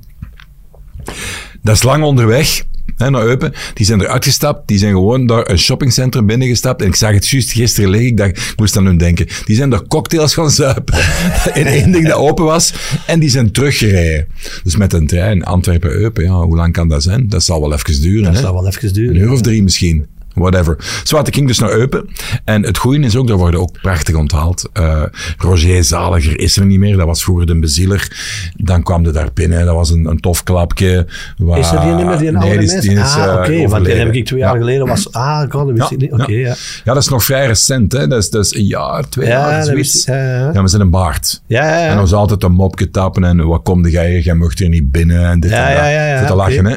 Dat 1.61 1.75
is 1.75 1.83
lang 1.83 2.03
onderweg. 2.03 2.63
Hè, 2.95 3.09
naar 3.09 3.25
Eupen. 3.25 3.53
Die 3.73 3.85
zijn 3.85 4.01
eruit 4.01 4.25
gestapt. 4.25 4.67
Die 4.67 4.77
zijn 4.77 4.91
gewoon 4.93 5.25
daar 5.25 5.49
een 5.49 5.59
shoppingcentrum 5.59 6.25
binnengestapt. 6.25 6.81
En 6.81 6.87
ik 6.87 6.95
zag 6.95 7.11
het 7.13 7.27
juist 7.27 7.51
gisteren 7.51 7.89
liggen. 7.89 8.09
Ik 8.09 8.17
dacht, 8.17 8.37
ik 8.37 8.53
moest 8.55 8.77
aan 8.77 8.85
hun 8.85 8.97
denken. 8.97 9.27
Die 9.45 9.55
zijn 9.55 9.69
daar 9.69 9.87
cocktails 9.87 10.33
gaan 10.33 10.51
zuipen. 10.51 10.97
in 11.53 11.65
één 11.65 11.91
ding 11.91 12.07
dat 12.07 12.17
open 12.17 12.45
was. 12.45 12.73
En 13.07 13.19
die 13.19 13.29
zijn 13.29 13.51
teruggereden. 13.51 14.27
Dus 14.63 14.75
met 14.75 14.93
een 14.93 15.07
trein 15.07 15.43
Antwerpen-Eupen. 15.43 16.23
Ja, 16.23 16.41
hoe 16.41 16.55
lang 16.55 16.73
kan 16.73 16.87
dat 16.87 17.03
zijn? 17.03 17.29
Dat 17.29 17.43
zal 17.43 17.61
wel 17.61 17.73
even 17.73 18.01
duren. 18.01 18.23
Dat 18.23 18.33
hè? 18.33 18.39
zou 18.39 18.53
wel 18.53 18.67
even 18.67 18.87
Een 18.87 18.93
duren. 18.93 19.15
uur 19.15 19.31
of 19.31 19.41
drie 19.41 19.63
misschien. 19.63 20.05
Whatever. 20.37 20.77
Zwart, 21.03 21.27
ik 21.27 21.35
ging 21.35 21.47
dus 21.47 21.59
naar 21.59 21.71
Eupen. 21.71 22.09
En 22.45 22.63
het 22.63 22.77
goede 22.77 22.99
is 22.99 23.15
ook, 23.15 23.27
daar 23.27 23.37
worden 23.37 23.59
ook 23.59 23.81
prachtig 23.81 24.15
onthaald. 24.15 24.69
Eh, 24.73 25.03
Roger 25.37 25.83
Zaliger 25.83 26.39
is 26.39 26.57
er 26.57 26.65
niet 26.65 26.79
meer. 26.79 26.97
Dat 26.97 27.05
was 27.05 27.23
vroeger 27.23 27.45
de 27.45 27.59
bezieler. 27.59 28.11
Dan 28.55 28.83
kwam 28.83 29.05
er 29.05 29.13
daar 29.13 29.29
binnen. 29.33 29.65
Dat 29.65 29.75
was 29.75 29.89
een, 29.89 30.05
een 30.05 30.19
tof 30.19 30.43
klapje. 30.43 31.07
Waar- 31.37 31.59
Is 31.59 31.71
er 31.71 31.81
die 31.81 31.91
niet 31.93 32.05
meer, 32.05 32.17
die 32.17 32.27
een 32.27 32.35
oude 32.37 32.57
die 32.57 32.73
is, 32.75 32.81
die 32.81 32.91
mens? 32.95 33.09
is, 33.15 33.21
ah, 33.21 33.23
eh, 33.33 33.33
oké, 33.39 33.67
want 33.67 33.85
die 33.85 33.93
heb 33.93 34.13
ik 34.13 34.25
twee 34.25 34.39
jaar 34.39 34.53
Ja. 34.53 34.59
geleden 34.59 34.87
was... 34.87 35.11
Ah, 35.11 35.39
god, 35.51 35.67
dat 35.67 35.77
wist 35.77 35.91
ik 35.91 35.97
niet. 35.97 36.11
Oké, 36.11 36.31
ja. 36.31 36.55
ja, 36.83 36.93
dat 36.93 36.97
is 36.97 37.07
nog 37.09 37.23
vrij 37.23 37.45
recent. 37.47 37.91
Hè? 37.91 38.07
Dat, 38.07 38.23
is, 38.23 38.29
dat 38.29 38.45
is 38.45 38.55
een 38.55 38.65
jaar, 38.65 39.09
twee 39.09 39.27
Ja, 39.27 39.31
jaar, 39.49 39.57
dat 39.57 39.67
zoiets. 39.67 40.05
ja, 40.05 40.15
ja. 40.15 40.53
Ze 40.53 40.67
zijn 40.67 40.81
een 40.81 40.89
baard. 40.89 41.41
Ja, 41.47 41.63
ja, 41.65 41.77
ja. 41.77 41.81
En 41.83 41.89
dan 41.89 41.97
was 41.97 42.13
altijd 42.13 42.43
een 42.43 42.51
mopje 42.51 42.89
tappen 42.89 43.23
en 43.23 43.47
wat 43.47 43.63
kom 43.63 43.87
jij? 43.87 44.19
Jij 44.19 44.33
mocht 44.35 44.59
hier 44.59 44.69
niet 44.69 44.91
binnen 44.91 45.25
en 45.25 45.39
dit 45.39 45.51
Ja, 45.51 45.67
en 45.69 45.75
dat. 45.75 45.83
ja, 45.83 45.89
ja, 45.89 46.07
ja, 46.07 46.17
Voor 46.17 46.27
te 46.27 46.35
lachen, 46.35 46.65
hè. 46.65 46.75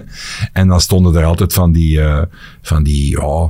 En 0.53 0.69
dan 0.69 0.81
stonden 0.81 1.15
er 1.17 1.25
altijd 1.25 1.53
van 1.53 1.73
die, 1.73 2.01
eh, 2.01 2.23
van 2.63 2.83
die, 2.83 3.11
ja, 3.21 3.50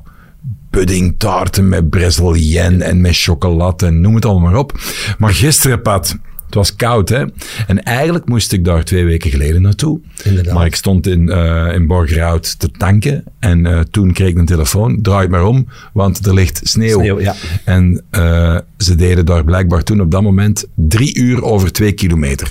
puddingtaarten 0.71 1.69
met 1.69 1.91
Brazilienne 1.91 2.85
en 2.85 3.01
met 3.01 3.17
chocolade 3.17 3.87
en 3.87 4.01
noem 4.01 4.15
het 4.15 4.25
allemaal 4.25 4.51
maar 4.51 4.61
op. 4.61 4.79
Maar 5.19 5.35
gisteren, 5.35 5.83
Pat, 5.83 6.17
het 6.51 6.59
was 6.59 6.77
koud, 6.77 7.09
hè. 7.09 7.25
En 7.67 7.83
eigenlijk 7.83 8.29
moest 8.29 8.53
ik 8.53 8.65
daar 8.65 8.85
twee 8.85 9.05
weken 9.05 9.31
geleden 9.31 9.63
naartoe. 9.63 10.01
Inderdaad. 10.25 10.55
Maar 10.55 10.67
ik 10.67 10.75
stond 10.75 11.07
in, 11.07 11.29
eh 11.29 11.75
in 11.75 11.87
Borgerhout 11.87 12.59
te 12.59 12.71
tanken 12.71 13.25
en 13.39 13.67
eh, 13.67 13.81
toen 13.81 14.13
kreeg 14.13 14.29
ik 14.29 14.39
een 14.39 14.47
telefoon. 14.47 15.03
Draai 15.03 15.21
het 15.21 15.31
maar 15.31 15.45
om, 15.45 15.69
want 15.93 16.27
er 16.27 16.35
ligt 16.35 16.61
sneeuw. 16.63 16.99
Sneeuw, 16.99 17.21
ja. 17.21 17.35
En 17.65 18.03
eh, 18.11 18.59
ze 18.79 18.95
deden 18.95 19.27
daar 19.27 19.45
blijkbaar 19.45 19.83
toen 19.83 20.01
op 20.01 20.11
dat 20.11 20.23
moment 20.23 20.67
drie 20.75 21.19
uur 21.19 21.43
over 21.43 21.73
twee 21.73 21.93
kilometer. 21.93 22.51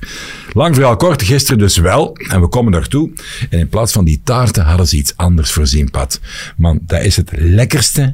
Lang 0.53 0.75
verhaal 0.75 0.96
kort, 0.96 1.24
gisteren 1.24 1.60
dus 1.60 1.77
wel. 1.77 2.15
En 2.29 2.41
we 2.41 2.48
komen 2.48 2.72
daartoe. 2.72 3.12
En 3.50 3.60
in 3.60 3.70
plaats 3.70 3.91
van 3.91 4.06
die 4.06 4.22
taarten 4.24 4.63
hadden 4.63 4.88
ze 4.88 4.98
iets 4.98 5.13
anders 5.15 5.51
voorzien, 5.51 5.91
Pat. 5.91 6.20
Man, 6.58 6.79
dat 6.82 7.03
is 7.03 7.15
het 7.15 7.32
lekkerste 7.36 8.13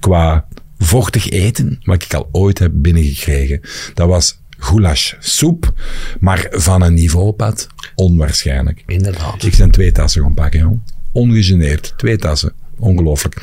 qua 0.00 0.46
vochtig 0.78 1.30
eten 1.30 1.80
wat 1.82 2.02
ik 2.02 2.14
al 2.14 2.28
ooit 2.32 2.58
heb 2.58 2.70
binnengekregen. 2.74 3.60
Dat 3.94 4.08
was 4.08 4.38
goulash 4.64 5.14
soep, 5.18 5.72
maar 6.20 6.46
van 6.50 6.82
een 6.82 6.94
niveau, 6.94 7.32
Pat, 7.32 7.66
onwaarschijnlijk. 7.94 8.82
Inderdaad. 8.86 9.42
Ik 9.42 9.54
zijn 9.54 9.70
twee 9.70 9.92
tassen 9.92 10.22
gaan 10.22 10.34
pakken, 10.34 10.60
joh. 10.60 10.78
Ongegeneerd. 11.12 11.94
Twee 11.96 12.16
tassen. 12.16 12.52
Ongelooflijk. 12.84 13.36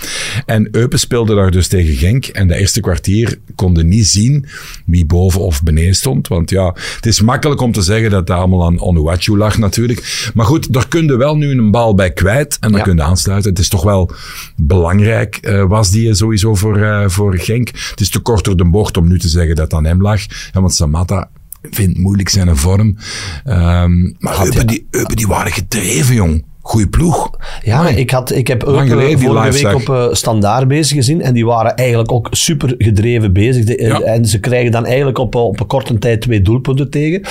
En 0.45 0.67
Eupen 0.71 0.99
speelde 0.99 1.35
daar 1.35 1.51
dus 1.51 1.67
tegen 1.67 1.95
Genk. 1.95 2.25
En 2.25 2.47
de 2.47 2.55
eerste 2.55 2.79
kwartier 2.79 3.39
konden 3.55 3.87
niet 3.87 4.07
zien 4.07 4.45
wie 4.85 5.05
boven 5.05 5.41
of 5.41 5.63
beneden 5.63 5.95
stond. 5.95 6.27
Want 6.27 6.49
ja, 6.49 6.75
het 6.95 7.05
is 7.05 7.21
makkelijk 7.21 7.61
om 7.61 7.71
te 7.71 7.81
zeggen 7.81 8.09
dat 8.09 8.19
het 8.19 8.29
allemaal 8.37 8.65
aan 8.65 8.79
Onuachu 8.79 9.37
lag 9.37 9.57
natuurlijk. 9.57 10.29
Maar 10.33 10.45
goed, 10.45 10.73
daar 10.73 10.87
kun 10.87 11.05
je 11.05 11.15
wel 11.17 11.37
nu 11.37 11.49
een 11.49 11.71
bal 11.71 11.95
bij 11.95 12.11
kwijt. 12.11 12.57
En 12.59 12.69
dan 12.69 12.77
Ja. 12.79 12.83
kun 12.85 12.95
je 12.95 13.01
aansluiten. 13.03 13.49
Het 13.49 13.59
is 13.59 13.67
toch 13.69 13.83
wel 13.83 14.11
belangrijk, 14.55 15.35
eh, 15.35 15.63
was 15.67 15.89
die 15.91 16.13
sowieso 16.13 16.55
voor, 16.55 16.77
eh, 16.77 17.03
voor 17.07 17.37
Genk. 17.37 17.67
Het 17.89 17.99
is 17.99 18.09
te 18.09 18.19
kort 18.19 18.43
door 18.45 18.57
de 18.57 18.65
bocht 18.69 18.97
om 18.97 19.07
nu 19.07 19.19
te 19.19 19.29
zeggen 19.29 19.55
dat 19.55 19.63
het 19.63 19.73
aan 19.73 19.85
hem 19.85 20.01
lag. 20.01 20.21
Ja, 20.51 20.59
want 20.61 20.73
Samatta 20.73 21.29
vindt 21.61 21.97
moeilijk 21.97 22.29
zijn 22.29 22.57
vorm. 22.57 22.97
Ehm, 23.43 24.01
maar 24.19 24.45
Eupen, 24.45 24.67
die, 24.67 24.87
Eupen, 24.91 25.15
die 25.15 25.27
waren 25.27 25.51
gedreven, 25.51 26.15
jong. 26.15 26.43
Goeie 26.71 26.87
ploeg. 26.89 27.29
Ja, 27.63 27.81
maar 27.81 27.97
ik, 27.97 28.09
had, 28.11 28.31
ik 28.31 28.47
heb 28.47 28.63
ook 28.63 28.75
geleden 28.87 29.11
eh, 29.19 29.25
vorige 29.25 29.51
week 29.51 29.61
op 29.75 29.95
eh, 29.95 30.07
Standaard 30.11 30.67
bezig 30.67 30.95
gezien. 30.97 31.21
En 31.21 31.33
die 31.33 31.45
waren 31.45 31.75
eigenlijk 31.75 32.11
ook 32.11 32.27
super 32.31 32.75
gedreven 32.77 33.33
bezig. 33.33 33.65
De- 33.65 33.83
Ja. 33.83 33.99
En 34.01 34.25
ze 34.25 34.39
krijgen 34.39 34.71
dan 34.71 34.85
eigenlijk 34.85 35.17
op, 35.17 35.35
op 35.35 35.59
een 35.59 35.67
korte 35.67 35.97
tijd 35.99 36.21
twee 36.21 36.41
doelpunten 36.41 36.89
tegen. 36.89 37.21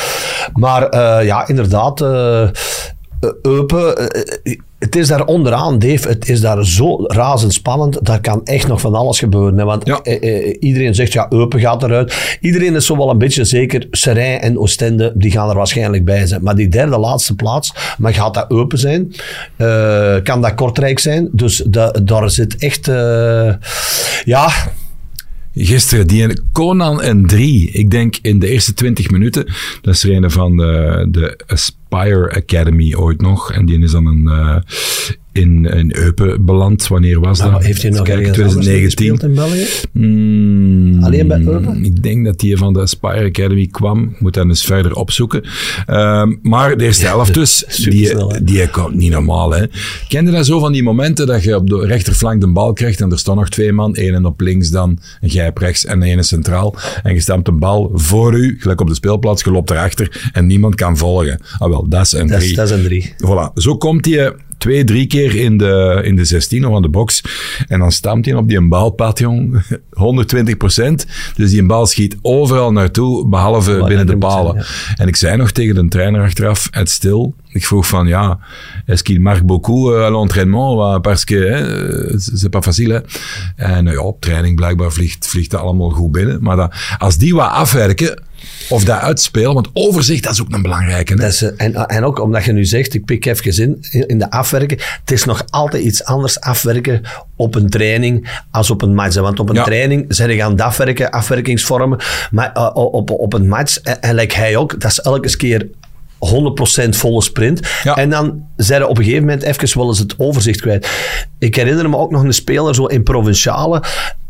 Maar 0.53 0.89
eh, 0.89 1.27
ja, 1.27 1.49
inderdaad, 1.49 2.01
eh, 2.01 2.43
eh, 2.43 2.51
Eupen, 3.43 3.97
eh, 4.11 4.57
het 4.81 4.97
is 4.97 5.09
daar 5.09 5.25
onderaan, 5.25 5.79
Dave. 5.79 6.09
Het 6.09 6.29
is 6.29 6.41
daar 6.41 6.67
zo 6.67 7.05
razendspannend. 7.07 8.05
Daar 8.07 8.21
kan 8.21 8.41
echt 8.45 8.69
nog 8.69 8.81
van 8.81 8.95
alles 8.95 9.19
gebeuren. 9.19 9.59
Hè? 9.59 9.65
Want 9.65 9.87
Ja. 9.87 10.01
eh, 10.03 10.47
eh, 10.49 10.57
iedereen 10.61 10.95
zegt, 10.95 11.13
ja, 11.13 11.27
Eupen 11.31 11.61
gaat 11.61 11.83
eruit. 11.83 12.37
Iedereen 12.41 12.75
is 12.75 12.87
zo 12.87 12.97
wel 12.97 13.11
een 13.11 13.19
beetje 13.19 13.45
zeker. 13.45 13.87
Serijn 13.91 14.41
en 14.41 14.59
Oostende, 14.59 15.13
die 15.15 15.31
gaan 15.31 15.49
er 15.49 15.57
waarschijnlijk 15.57 16.05
bij 16.05 16.27
zijn. 16.27 16.43
Maar 16.43 16.57
die 16.57 16.69
derde 16.69 16.99
laatste 16.99 17.35
plaats, 17.35 17.73
maar 17.99 18.15
gaat 18.15 18.35
dat 18.35 18.51
Eupen 18.51 18.79
zijn? 18.79 19.13
Eh, 19.57 20.17
kan 20.23 20.41
dat 20.43 20.55
Kortrijk 20.55 20.99
zijn? 20.99 21.29
Dus 21.33 21.63
da- 21.67 21.91
daar 21.91 22.31
zit 22.31 22.57
echt... 22.57 22.89
eh, 22.89 23.53
ja, 24.25 24.51
Gisteren, 25.55 26.07
die 26.07 26.43
Conan 26.53 27.03
en 27.03 27.27
3. 27.27 27.71
Ik 27.71 27.91
denk 27.91 28.17
in 28.23 28.39
de 28.39 28.49
eerste 28.49 28.75
20 28.75 29.11
minuten. 29.11 29.47
Dat 29.83 29.95
is 29.95 30.03
er 30.05 30.11
een 30.13 30.31
van 30.31 30.57
de, 30.57 31.07
de 31.11 31.39
Aspire 31.91 32.31
Academy 32.31 32.95
ooit 32.95 33.21
nog. 33.21 33.53
En 33.53 33.67
die 33.67 33.79
is 33.79 33.91
dan 33.91 34.07
een, 34.07 34.29
eh, 34.29 34.57
in, 35.33 35.65
in 35.65 35.97
Eupen 35.97 36.45
beland. 36.45 36.87
Wanneer 36.89 37.21
was 37.21 37.39
dat? 37.39 37.63
heeft 37.65 37.83
hij 37.83 37.91
nog 37.91 37.99
anders 38.11 38.33
2019. 38.33 38.85
gespeeld 38.85 39.23
in 39.23 39.35
België? 39.35 39.67
Hmm, 39.93 41.05
Alleen 41.05 41.27
bij 41.27 41.41
Eupen? 41.41 41.85
Ik 41.85 42.03
denk 42.03 42.25
dat 42.25 42.39
die 42.39 42.57
van 42.57 42.73
de 42.73 42.81
Aspire 42.81 43.25
Academy 43.25 43.67
kwam. 43.67 44.03
Ik 44.15 44.21
moet 44.21 44.35
dat 44.35 44.45
eens 44.47 44.65
verder 44.65 44.95
opzoeken. 44.95 45.43
Ehm, 45.87 46.35
maar 46.43 46.77
de 46.77 46.85
eerste 46.85 47.07
helft 47.07 47.35
dus, 47.41 47.65
die, 47.89 48.15
die 48.43 48.69
komt 48.71 48.95
niet 48.95 49.11
normaal. 49.11 49.51
Hè. 49.53 49.65
Kende 50.09 50.31
dat 50.31 50.47
zo 50.47 50.59
van 50.59 50.73
die 50.73 50.83
momenten 50.83 51.27
dat 51.27 51.43
je 51.43 51.57
op 51.57 51.69
de 51.71 51.87
rechterflank 51.87 52.41
de 52.41 52.47
bal 52.47 52.73
krijgt 52.73 53.01
en 53.01 53.11
er 53.11 53.19
staan 53.19 53.37
nog 53.37 53.49
twee 53.49 53.73
man, 53.73 53.95
één 53.95 54.25
op 54.25 54.41
links 54.41 54.71
dan, 54.71 54.99
een 55.21 55.31
gijp 55.31 55.59
rechts 55.59 55.85
en 55.85 56.03
een 56.03 56.25
centraal. 56.25 56.75
En 57.03 57.15
je 57.15 57.21
staat 57.21 57.49
een 57.49 57.59
bal 57.59 57.91
voor 57.95 58.35
u, 58.35 58.57
gelijk 58.61 58.81
op 58.81 58.89
de 58.89 58.95
speelplaats, 58.95 59.45
je 59.45 59.51
loopt 59.51 59.71
erachter 59.71 60.31
en 60.33 60.47
niemand 60.47 60.75
kan 60.75 60.97
volgen. 60.97 61.41
Ah 61.59 61.69
wel, 61.69 61.89
dat 61.89 62.05
is 62.05 62.13
een 62.13 62.27
Dat 62.27 62.37
is, 62.39 62.45
drie. 62.45 62.57
dat 62.57 62.67
is 62.71 62.77
een 62.77 62.83
drie. 62.83 63.15
Voilà, 63.17 63.53
zo 63.55 63.77
komt 63.77 64.05
hij 64.05 64.33
twee, 64.61 64.85
drie 64.85 65.07
keer 65.07 65.35
in 65.35 65.57
de, 65.57 66.01
in 66.05 66.17
de 66.17 66.25
16 66.25 66.67
of 66.67 66.75
aan 66.75 66.83
de 66.83 66.89
box. 66.89 67.23
En 67.69 67.79
dan 67.79 67.93
stamt 67.93 68.25
hij 68.25 68.35
op 68.35 68.49
die 68.49 68.69
balpad, 68.69 69.19
jong. 69.19 69.63
120 69.91 70.57
procent. 70.57 71.07
Dus 71.37 71.51
die 71.51 71.67
bal 71.67 71.87
schiet 71.87 72.17
overal 72.23 72.73
naartoe, 72.73 73.29
behalve 73.29 73.85
binnen 73.87 74.07
de 74.07 74.19
palen. 74.19 74.53
zijn, 74.63 74.97
En 74.97 75.09
ik 75.09 75.17
zei 75.17 75.37
nog 75.37 75.51
tegen 75.51 75.75
de 75.75 75.89
trainer 75.89 76.23
achteraf, 76.23 76.69
het 76.71 76.91
stil. 76.91 77.35
Ik 77.53 77.67
vroeg 77.67 77.87
van, 77.87 78.07
ja, 78.07 78.39
est-ce 78.87 79.03
qu'il 79.03 79.21
marque 79.21 79.45
beaucoup 79.45 79.93
euh, 79.93 80.05
à 80.05 80.11
l'entraînement? 80.11 81.01
Parce 81.01 81.25
que, 81.25 81.35
hè, 81.35 82.19
c'est 82.19 82.51
pas 82.51 82.65
facile, 82.65 82.93
hè. 82.93 83.01
En 83.57 83.87
eh, 83.87 83.93
ja, 83.93 84.01
op 84.01 84.21
training 84.21 84.57
blijkbaar 84.57 84.93
vliegt, 84.93 85.27
vliegt 85.27 85.51
dat 85.51 85.61
allemaal 85.61 85.91
goed 85.91 86.13
binnen. 86.13 86.43
Maar 86.43 86.57
dat, 86.57 86.75
als 86.99 87.17
die 87.17 87.35
wat 87.35 87.51
afwerken, 87.51 88.23
of 88.69 88.85
dat 88.85 88.99
uitspelen, 88.99 89.55
want 89.55 89.69
overzicht, 89.73 90.23
dat 90.23 90.33
is 90.33 90.41
ook 90.41 90.53
een 90.53 90.63
belangrijke. 90.63 91.13
Hè? 91.13 91.19
Dat 91.19 91.33
is, 91.33 91.43
eh, 91.43 91.51
en, 91.57 91.75
en 91.87 92.05
ook 92.05 92.21
omdat 92.21 92.45
je 92.45 92.53
nu 92.53 92.65
zegt, 92.65 92.95
ik 92.95 93.05
pik 93.05 93.27
even 93.27 93.81
in, 93.91 94.07
in 94.07 94.19
de 94.19 94.31
afwerken. 94.31 94.79
Het 95.01 95.11
is 95.11 95.25
nog 95.25 95.45
altijd 95.51 95.83
iets 95.83 96.05
anders 96.05 96.41
afwerken 96.41 97.03
op 97.37 97.55
een 97.55 97.69
training 97.69 98.29
als 98.51 98.71
op 98.71 98.83
een 98.83 98.95
match. 98.95 99.15
Want 99.15 99.41
op 99.41 99.49
een 99.49 99.55
Ja. 99.55 99.65
training 99.65 100.05
zijn 100.09 100.31
je 100.31 100.43
aan 100.45 100.51
het 100.53 100.61
afwerken, 100.61 101.11
afwerkingsvormen. 101.11 101.99
Maar 102.31 102.53
eh, 102.53 102.71
op, 102.75 103.11
op 103.11 103.33
een 103.33 103.49
match, 103.49 103.79
en, 103.81 104.01
en 104.03 104.15
like 104.15 104.35
hij 104.35 104.57
ook, 104.57 104.81
dat 104.81 104.91
is 104.91 104.99
elke 105.01 105.37
keer 105.37 105.67
100% 106.85 106.89
volle 106.89 107.23
sprint. 107.23 107.69
Ja. 107.83 107.97
En 107.97 108.11
dan 108.11 108.43
zijn 108.57 108.81
er 108.81 108.87
op 108.87 108.99
een 108.99 109.05
gegeven 109.05 109.25
moment 109.25 109.43
even 109.43 109.79
wel 109.79 109.89
eens 109.89 109.99
het 109.99 110.15
overzicht 110.19 110.61
kwijt. 110.61 110.91
Ik 111.39 111.55
herinner 111.55 111.91
me 111.91 111.97
ook 111.97 112.11
nog 112.11 112.23
een 112.23 112.33
speler 112.35 112.75
zo 112.75 112.87
in 112.87 113.03
Provinciale. 113.03 113.83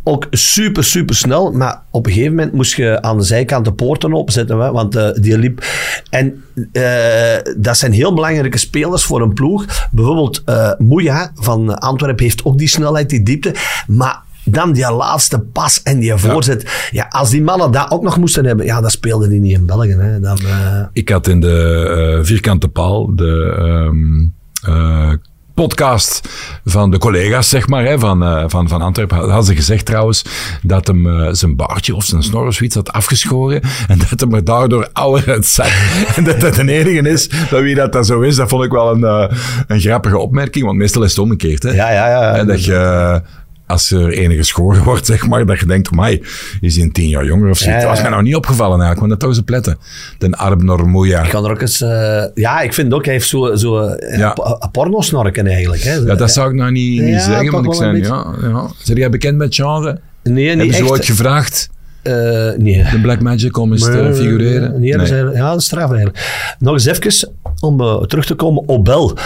Ook 0.02 0.26
super, 0.30 0.84
super 0.84 1.14
snel. 1.14 1.52
Maar 1.52 1.82
op 1.90 2.06
een 2.06 2.12
gegeven 2.12 2.34
moment 2.34 2.52
moest 2.52 2.76
je 2.76 3.02
aan 3.02 3.18
de 3.18 3.24
zijkant 3.24 3.64
de 3.64 3.72
poorten 3.72 4.12
opzetten. 4.12 4.58
Hè, 4.58 4.72
want 4.72 4.96
eh, 4.96 5.08
die 5.14 5.38
liep. 5.38 5.64
En 6.10 6.44
eh, 6.72 7.52
dat 7.56 7.76
zijn 7.76 7.92
heel 7.92 8.14
belangrijke 8.14 8.58
spelers 8.58 9.04
voor 9.04 9.20
een 9.20 9.34
ploeg. 9.34 9.88
Bijvoorbeeld 9.90 10.42
eh 10.44 10.70
Moeja 10.78 11.30
van 11.34 11.78
Antwerpen 11.78 12.24
heeft 12.24 12.44
ook 12.44 12.58
die 12.58 12.68
snelheid, 12.68 13.10
die 13.10 13.22
diepte. 13.22 13.54
Maar 13.86 14.22
dan 14.44 14.72
die 14.72 14.92
laatste 14.92 15.38
pas 15.38 15.82
en 15.82 15.98
die 15.98 16.16
voorzet. 16.16 16.88
Ja. 16.90 17.06
als 17.08 17.30
die 17.30 17.42
mannen 17.42 17.70
dat 17.70 17.90
ook 17.90 18.02
nog 18.02 18.16
moesten 18.18 18.44
hebben, 18.44 18.66
ja, 18.66 18.80
dat 18.80 18.90
speelde 18.90 19.28
die 19.28 19.40
niet 19.40 19.58
in 19.58 19.66
België. 19.66 19.96
Hè. 19.98 20.20
Dan, 20.20 20.38
Ik 20.92 21.08
had 21.08 21.28
in 21.28 21.40
de 21.40 22.20
vierkante 22.22 22.68
paal 22.68 23.14
de 23.14 23.54
ehm, 23.58 24.28
eh, 24.72 25.12
podcast 25.60 26.28
van 26.64 26.90
de 26.90 26.98
collega's, 26.98 27.48
zeg 27.48 27.68
maar, 27.68 27.84
hè, 27.84 27.98
van, 27.98 28.22
eh, 28.22 28.44
van, 28.46 28.68
van 28.68 28.82
Antwerpen. 28.82 29.16
Hadden 29.16 29.44
ze 29.44 29.54
gezegd 29.54 29.86
trouwens 29.86 30.24
dat 30.62 30.86
hem 30.86 31.06
eh, 31.06 31.28
zijn 31.32 31.56
baardje 31.56 31.94
of 31.94 32.04
zijn 32.04 32.22
snor 32.22 32.46
of 32.46 32.54
zoiets 32.54 32.74
had 32.74 32.92
afgeschoren. 32.92 33.60
En 33.88 33.98
dat 33.98 34.20
hem 34.20 34.34
er 34.34 34.44
daardoor 34.44 34.88
ouder 34.92 35.28
uitzag. 35.28 35.68
en 36.16 36.24
dat 36.24 36.40
dat 36.40 36.54
de 36.54 36.72
enige 36.72 37.08
is 37.08 37.28
dat 37.28 37.60
wie 37.60 37.74
dat, 37.74 37.92
dat 37.92 38.06
zo 38.06 38.20
is. 38.20 38.36
Dat 38.36 38.48
vond 38.48 38.64
ik 38.64 38.70
wel 38.70 38.90
een, 38.90 39.04
eh, 39.04 39.36
een 39.66 39.80
grappige 39.80 40.18
opmerking, 40.18 40.64
want 40.64 40.78
meestal 40.78 41.02
is 41.02 41.10
het 41.10 41.18
omgekeerd. 41.18 41.62
Hè? 41.62 41.70
ja, 41.70 41.90
ja, 41.90 42.08
ja. 42.08 42.34
En 42.34 42.46
dat 42.46 42.64
je, 42.64 43.22
als 43.70 43.90
er 43.90 44.08
enige 44.12 44.36
geschoren 44.38 44.82
wordt, 44.90 45.06
zeg 45.06 45.26
maar, 45.26 45.46
dat 45.46 45.58
je 45.58 45.66
denkt, 45.66 45.90
mij 45.94 46.22
is 46.60 46.74
hij 46.74 46.84
een 46.84 46.92
tien 46.92 47.08
jaar 47.08 47.24
jonger 47.24 47.50
of. 47.50 47.60
Ja, 47.64 47.70
ja, 47.70 47.78
Dat 47.80 47.88
was 47.88 48.00
mij 48.00 48.10
nou 48.10 48.22
niet 48.22 48.34
opgevallen 48.34 48.80
eigenlijk, 48.80 48.98
want 49.00 49.10
dat 49.10 49.20
toch 49.20 49.28
eens 49.30 49.40
pletten. 49.44 49.78
De 50.18 50.36
Arbnor 50.36 50.88
Moeja. 50.88 51.22
Ik 51.22 51.30
kan 51.30 51.44
er 51.44 51.50
ook 51.50 51.60
eens... 51.60 51.80
eh, 51.80 52.24
ja, 52.34 52.60
ik 52.60 52.72
vind 52.74 52.92
ook, 52.94 53.04
hij 53.04 53.14
heeft 53.14 53.28
zo, 53.28 53.54
zo 53.56 53.78
eh, 53.78 54.18
Ja. 54.18 54.32
po- 54.32 54.58
pornosnorken 54.72 55.46
eigenlijk. 55.46 55.82
Hè. 55.82 55.94
Ja, 55.94 56.14
dat 56.14 56.30
zou 56.32 56.48
ik 56.50 56.54
nou 56.56 56.70
niet, 56.70 57.00
niet 57.02 57.20
zeggen, 57.20 57.50
want 57.50 57.64
ik 57.64 57.70
een 57.70 57.76
zei, 57.76 58.02
ja, 58.02 58.26
ja. 58.42 58.66
Zijn 58.78 58.98
jij 58.98 59.10
bekend 59.10 59.36
met 59.36 59.54
genre? 59.54 60.00
Nee, 60.22 60.46
Hebben 60.48 60.66
niet 60.66 60.74
ze 60.74 60.80
echt. 60.82 60.90
ooit 60.90 61.04
gevraagd, 61.04 61.68
Eh, 62.02 62.12
nee. 62.56 62.84
de 62.90 62.98
Black 63.02 63.20
Magic, 63.20 63.56
om 63.56 63.72
eens 63.72 63.82
te 63.84 63.90
Nee, 63.90 64.14
figureren? 64.14 64.80
Nee, 64.80 64.96
eigenlijk- 64.96 65.36
ja, 65.36 65.50
dat 65.50 65.58
is 65.60 65.64
straf 65.64 65.90
eigenlijk. 65.90 66.54
Nog 66.58 66.72
eens 66.72 66.86
even, 66.86 67.32
om 67.60 68.06
terug 68.06 68.26
te 68.26 68.34
komen, 68.34 68.62
Obel. 68.68 69.18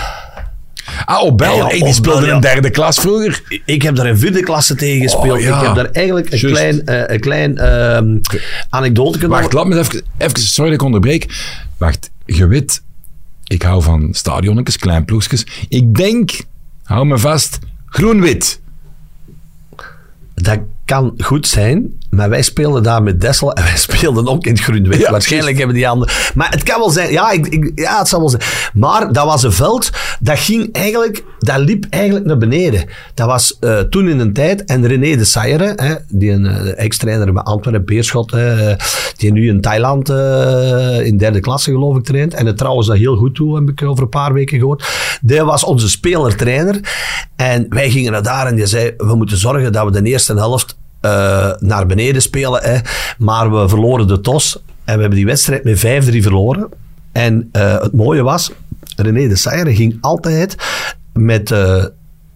Ah, 1.04 1.22
Obel, 1.22 1.56
Ja, 1.56 1.62
hey, 1.64 1.72
die 1.72 1.82
Obel, 1.82 1.94
speelde 1.94 2.26
ja. 2.26 2.34
in 2.34 2.40
derde 2.40 2.70
klas 2.70 2.98
vroeger. 2.98 3.42
Ik 3.64 3.82
heb 3.82 3.96
daar 3.96 4.06
in 4.06 4.18
vierde 4.18 4.40
klasse 4.40 4.74
tegen 4.74 5.02
gespeeld. 5.02 5.38
Oh, 5.38 5.40
ja. 5.40 5.60
Ik 5.60 5.66
heb 5.66 5.74
daar 5.74 5.90
eigenlijk 5.90 6.32
een 6.32 6.38
Juist. 6.38 6.56
klein, 6.56 6.86
eh, 6.86 7.14
een 7.14 7.20
klein 7.20 7.58
ehm 7.58 8.18
anekdote 8.70 9.18
kunnen 9.18 9.38
Wacht, 9.38 9.52
laat 9.52 9.66
me 9.66 9.78
even, 9.78 10.02
even, 10.18 10.38
sorry 10.38 10.70
dat 10.70 10.80
ik 10.80 10.86
onderbreek. 10.86 11.26
Wacht, 11.76 12.10
je 12.26 12.46
weet, 12.46 12.82
ik 13.44 13.62
hou 13.62 13.82
van 13.82 14.08
stadionnetjes, 14.10 14.76
klein 14.78 15.04
ploegjes. 15.04 15.46
Ik 15.68 15.94
denk, 15.94 16.30
hou 16.82 17.06
me 17.06 17.18
vast, 17.18 17.58
groen-wit. 17.86 18.60
Dat 20.34 20.58
kan 20.84 21.14
goed 21.18 21.46
zijn, 21.46 21.92
maar 22.14 22.28
wij 22.28 22.42
speelden 22.42 22.82
daar 22.82 23.02
met 23.02 23.20
Dessel 23.20 23.52
en 23.52 23.62
wij 23.64 23.76
speelden 23.88 24.28
ook 24.28 24.46
in 24.46 24.52
het 24.52 24.62
groen-wit. 24.62 24.98
Ja, 25.00 25.10
Waarschijnlijk 25.10 25.56
hebben 25.56 25.76
die 25.76 25.88
anderen... 25.88 26.14
Maar 26.34 26.50
het 26.50 26.62
kan 26.62 26.78
wel 26.78 26.90
zijn... 26.90 27.12
Ja, 27.12 27.30
ik, 27.30 27.46
ik- 27.46 27.72
ja, 27.74 27.98
het 27.98 28.08
zal 28.08 28.20
wel 28.20 28.28
zijn. 28.28 28.42
Maar 28.74 29.12
dat 29.12 29.24
was 29.24 29.42
een 29.42 29.52
veld, 29.52 29.90
dat 30.20 30.38
ging 30.38 30.72
eigenlijk... 30.72 31.24
Dat 31.38 31.58
liep 31.58 31.86
eigenlijk 31.90 32.24
naar 32.26 32.38
beneden. 32.38 32.84
Dat 33.14 33.26
was 33.26 33.58
eh, 33.60 33.78
toen 33.78 34.08
in 34.08 34.18
een 34.18 34.32
tijd... 34.32 34.64
En 34.64 34.86
René 34.86 35.16
de 35.16 35.24
Sayre, 35.24 35.72
hè, 35.76 35.94
die 36.08 36.30
een 36.30 36.46
eh, 36.46 36.84
ex-trainer 36.84 37.32
bij 37.32 37.42
Antwerpen, 37.42 37.84
Beerschot, 37.84 38.30
hè, 38.30 38.74
die 39.16 39.32
nu 39.32 39.48
in 39.48 39.60
Thailand 39.60 40.08
in 41.04 41.16
derde 41.18 41.40
klasse 41.40 41.70
geloof 41.70 41.96
ik 41.96 42.04
traint. 42.04 42.34
En 42.34 42.46
het 42.46 42.58
trouwens 42.58 42.86
dat 42.86 42.96
heel 42.96 43.16
goed 43.16 43.34
toe, 43.34 43.54
heb 43.56 43.68
ik 43.68 43.82
over 43.82 44.02
een 44.02 44.08
paar 44.08 44.32
weken 44.32 44.58
gehoord. 44.58 44.84
Die 45.22 45.42
was 45.42 45.64
onze 45.64 45.88
speler-trainer. 45.90 46.80
En 47.36 47.66
wij 47.68 47.90
gingen 47.90 48.12
naar 48.12 48.22
daar 48.22 48.46
en 48.46 48.54
die 48.54 48.66
zei, 48.66 48.92
we 48.96 49.14
moeten 49.14 49.36
zorgen 49.36 49.72
dat 49.72 49.84
we 49.84 49.90
de 50.02 50.08
eerste 50.08 50.34
helft 50.34 50.76
eh, 51.04 51.50
naar 51.58 51.86
beneden 51.86 52.22
spelen. 52.22 52.62
Hè. 52.62 52.78
Maar 53.18 53.52
we 53.52 53.68
verloren 53.68 54.06
de 54.06 54.20
tos. 54.20 54.62
En 54.84 54.94
we 54.94 55.00
hebben 55.00 55.18
die 55.18 55.26
wedstrijd 55.26 55.64
met 55.64 55.78
5-3 55.78 56.22
verloren. 56.22 56.68
En 57.12 57.48
eh, 57.52 57.80
het 57.80 57.92
mooie 57.92 58.22
was, 58.22 58.52
René 58.96 59.28
de 59.28 59.36
Sayre 59.36 59.74
ging 59.74 59.98
altijd 60.00 60.56
met... 61.12 61.50
eh, 61.50 61.84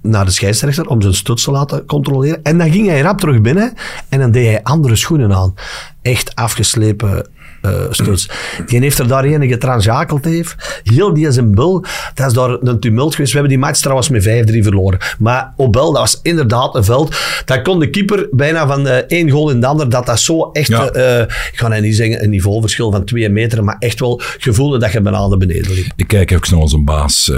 naar 0.02 0.24
de 0.24 0.30
scheidsrechter 0.30 0.86
om 0.86 1.02
zijn 1.02 1.14
stuts 1.14 1.44
te 1.44 1.50
laten 1.50 1.86
controleren. 1.86 2.42
En 2.42 2.58
dan 2.58 2.70
ging 2.70 2.86
hij 2.86 3.00
rap 3.00 3.20
terug 3.20 3.40
binnen 3.40 3.72
en 4.08 4.18
dan 4.18 4.30
deed 4.30 4.46
hij 4.46 4.62
andere 4.62 4.96
schoenen 4.96 5.34
aan. 5.34 5.54
Echt 6.02 6.34
afgeslepen 6.34 7.26
eh 7.62 7.70
stuts. 7.90 8.28
Die 8.66 8.80
heeft 8.80 8.98
er 8.98 9.08
daar 9.08 9.24
enige 9.24 9.52
getransjakeld 9.52 10.24
heeft. 10.24 10.80
Heel 10.82 11.14
die 11.14 11.30
zijn 11.32 11.54
bul. 11.54 11.84
Dat 12.14 12.26
is 12.26 12.32
daar 12.32 12.50
een 12.60 12.80
tumult 12.80 13.14
geweest. 13.14 13.32
We 13.32 13.38
hebben 13.38 13.56
die 13.58 13.66
match 13.66 13.80
trouwens 13.80 14.08
met 14.08 14.22
5-3 14.22 14.62
verloren. 14.62 14.98
Maar 15.18 15.52
Obel, 15.56 15.92
dat 15.92 16.00
was 16.00 16.20
inderdaad 16.22 16.74
een 16.74 16.84
veld. 16.84 17.16
Dat 17.44 17.62
kon 17.62 17.78
de 17.78 17.90
keeper 17.90 18.28
bijna 18.30 18.66
van 18.66 18.84
de 18.84 18.90
één 19.04 19.30
goal 19.30 19.50
in 19.50 19.60
de 19.60 19.66
ander. 19.66 19.88
Dat 19.88 20.06
dat 20.06 20.20
zo 20.20 20.50
echt, 20.52 20.68
Ja. 20.68 20.88
eh, 20.88 21.20
ik 21.20 21.52
ga 21.58 21.68
nou 21.68 21.80
niet 21.82 21.96
zeggen 21.96 22.22
een 22.22 22.30
niveauverschil 22.30 22.90
van 22.90 23.04
twee 23.04 23.28
meter, 23.28 23.64
maar 23.64 23.76
echt 23.78 24.00
wel 24.00 24.20
gevoelde 24.38 24.78
dat 24.78 24.92
je 24.92 25.00
bijna 25.00 25.26
naar 25.28 25.38
beneden 25.38 25.72
liep. 25.72 25.86
Ik 25.96 26.06
kijk 26.08 26.30
even 26.30 26.46
naar 26.50 26.60
onze 26.60 26.78
baas. 26.78 27.32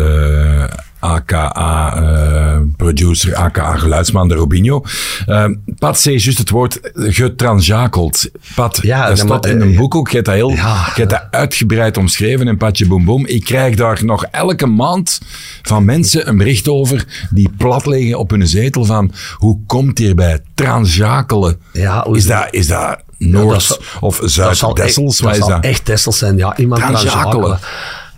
Eh, 1.00 1.10
aka 1.10 1.52
eh, 1.96 2.58
producer, 2.76 3.34
aka 3.34 3.76
geluidsman 3.76 4.28
de 4.28 4.34
Robinho. 4.34 4.84
Eh, 5.26 5.44
Pat 5.78 6.00
zei 6.00 6.16
juist 6.18 6.38
het 6.38 6.50
woord 6.50 6.78
getranjakeld. 6.94 8.30
Pat, 8.54 8.78
Ja, 8.82 9.08
dat 9.08 9.18
staat 9.18 9.46
in 9.46 9.60
een 9.60 9.74
boek 9.76 9.94
ook. 9.94 10.08
Je 10.08 10.14
hebt 10.14 10.26
dat, 10.26 10.34
heel, 10.36 10.50
Ja. 10.50 10.74
je 10.94 11.00
hebt 11.00 11.10
dat 11.10 11.26
uitgebreid 11.30 11.96
omschreven 11.96 12.48
in 12.48 12.56
Patje 12.56 12.86
Boom 12.86 13.04
Boom. 13.04 13.26
Ik 13.26 13.44
krijg 13.44 13.74
daar 13.76 14.04
nog 14.04 14.24
elke 14.24 14.66
maand 14.66 15.20
van 15.62 15.84
mensen 15.84 16.28
een 16.28 16.36
bericht 16.36 16.68
over 16.68 17.04
die 17.30 17.50
plat 17.56 17.86
liggen 17.86 18.18
op 18.18 18.30
hun 18.30 18.46
zetel 18.46 18.84
van 18.84 19.12
hoe 19.36 19.58
komt 19.66 19.98
hierbij 19.98 20.38
transjakelen? 20.54 21.60
Ja, 21.72 22.06
is, 22.12 22.26
dat, 22.26 22.46
is 22.50 22.66
dat 22.66 23.02
Noord 23.18 23.50
dat 23.50 23.62
zal- 23.62 23.78
of 24.00 24.18
Dat 24.18 24.30
zal 24.30 24.54
Zuid-Dessels? 24.54 25.18
dat 25.18 25.36
zal 25.36 25.48
dat? 25.48 25.64
echt 25.64 25.86
Dessels 25.86 26.18
zijn. 26.18 26.36
Ja, 26.36 26.56
iemand 26.56 26.80
Transjakelen. 26.80 27.20
transjakelen. 27.22 27.58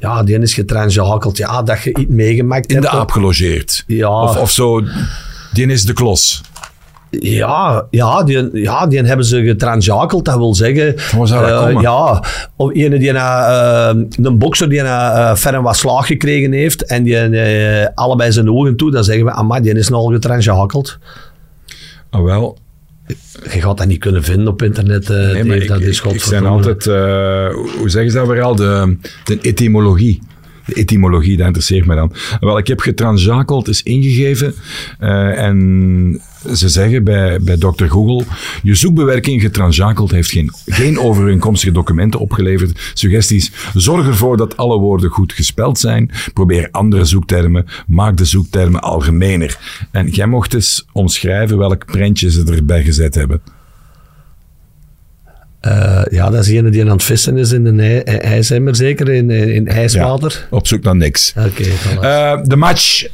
Ja, 0.02 0.22
die 0.22 0.38
is 0.38 0.54
getransjakeld. 0.54 1.36
Ja, 1.36 1.62
dat 1.62 1.82
je 1.82 1.98
iets 1.98 2.10
meegemaakt 2.10 2.70
In 2.70 2.76
hebt. 2.76 2.90
de 2.90 2.98
aap 2.98 3.10
gelogeerd. 3.10 3.84
Ja. 3.86 4.22
Of, 4.22 4.36
of 4.36 4.50
zo, 4.50 4.82
die 5.52 5.66
is 5.66 5.84
de 5.84 5.92
klos. 5.92 6.40
Ja, 7.10 7.86
ja, 7.90 8.22
die, 8.22 8.62
ja, 8.62 8.86
die 8.86 9.00
hebben 9.00 9.26
ze 9.26 9.44
getransjakeld. 9.44 10.24
Dat 10.24 10.36
wil 10.36 10.54
zeggen... 10.54 10.94
Hoe 11.16 11.26
zou 11.26 11.48
dat 11.48 11.68
eh? 11.68 11.80
Ja, 11.80 12.24
of 12.56 12.74
ene 12.74 12.98
die 12.98 13.12
eh, 13.12 13.90
een 14.22 14.38
bokser 14.38 14.68
die 14.68 14.80
een 14.80 15.54
uh, 15.54 15.62
wat 15.62 15.76
slaag 15.76 16.06
gekregen 16.06 16.52
heeft 16.52 16.84
en 16.84 17.02
die 17.02 17.18
allebei 17.94 18.32
zijn 18.32 18.50
ogen 18.50 18.76
toe, 18.76 18.90
dan 18.90 19.04
zeggen 19.04 19.24
we, 19.24 19.30
amai, 19.30 19.62
die 19.62 19.74
is 19.74 19.88
nogal 19.88 20.12
getransjakeld. 20.12 20.98
Ah, 22.10 22.22
wel, 22.22 22.58
Je 23.06 23.60
gaat 23.60 23.78
dat 23.78 23.86
niet 23.86 23.98
kunnen 23.98 24.22
vinden 24.22 24.48
op 24.48 24.62
internet. 24.62 25.10
eh, 25.10 25.16
Nee, 25.32 25.44
maar 25.44 25.56
ik, 25.56 25.68
dat 25.68 25.80
is 25.80 26.00
ik 26.00 26.20
zijn 26.22 26.46
altijd, 26.46 26.86
eh, 26.86 27.54
hoe 27.78 27.88
zeggen 27.90 28.10
ze 28.10 28.16
dat 28.18 28.26
weer 28.26 28.42
al, 28.42 28.56
de, 28.56 28.96
de 29.24 29.38
etymologie. 29.40 30.22
De 30.66 30.74
etymologie, 30.74 31.36
dat 31.36 31.46
interesseert 31.46 31.86
mij 31.86 31.96
dan. 31.96 32.12
Wel, 32.40 32.58
ik 32.58 32.66
heb 32.66 32.80
getransjakeld, 32.80 33.68
is 33.68 33.82
ingegeven. 33.82 34.54
eh, 34.98 35.42
en 35.42 36.20
ze 36.54 36.68
zeggen 36.68 37.04
bij, 37.04 37.40
bij 37.40 37.56
Dr. 37.56 37.84
Google, 37.84 38.24
je 38.62 38.74
zoekbewerking 38.74 39.40
getransjakeld 39.40 40.10
heeft 40.10 40.30
geen, 40.30 40.50
geen 40.66 40.98
overeenkomstige 40.98 41.72
documenten 41.72 42.20
opgeleverd. 42.20 42.90
Suggesties, 42.94 43.52
zorg 43.74 44.06
ervoor 44.06 44.36
dat 44.36 44.56
alle 44.56 44.78
woorden 44.78 45.10
goed 45.10 45.32
gespeld 45.32 45.78
zijn. 45.78 46.10
Probeer 46.32 46.68
andere 46.70 47.04
zoektermen, 47.04 47.66
maak 47.86 48.16
de 48.16 48.24
zoektermen 48.24 48.80
algemener. 48.80 49.58
En 49.90 50.08
jij 50.08 50.26
mocht 50.26 50.54
eens 50.54 50.86
omschrijven 50.92 51.58
welk 51.58 51.84
prentje 51.84 52.30
ze 52.30 52.44
erbij 52.44 52.82
gezet 52.82 53.14
hebben. 53.14 53.40
Eh, 55.62 56.02
ja, 56.10 56.30
dat 56.30 56.40
is 56.40 56.46
degene 56.46 56.70
die 56.70 56.82
aan 56.82 56.88
het 56.90 57.02
vissen 57.02 57.36
is 57.36 57.52
in 57.52 57.66
een 57.66 57.80
ij- 57.80 58.04
ijsemmer, 58.04 58.76
zeker, 58.76 59.08
in, 59.08 59.30
in, 59.30 59.48
in 59.48 59.68
ijswater. 59.68 60.46
Op 60.50 60.66
zoek 60.66 60.82
naar 60.82 60.96
niks. 60.96 61.32
Oké, 61.38 61.62
voilà. 61.64 62.00
Eh, 62.00 62.38
de 62.42 62.56
match 62.56 63.06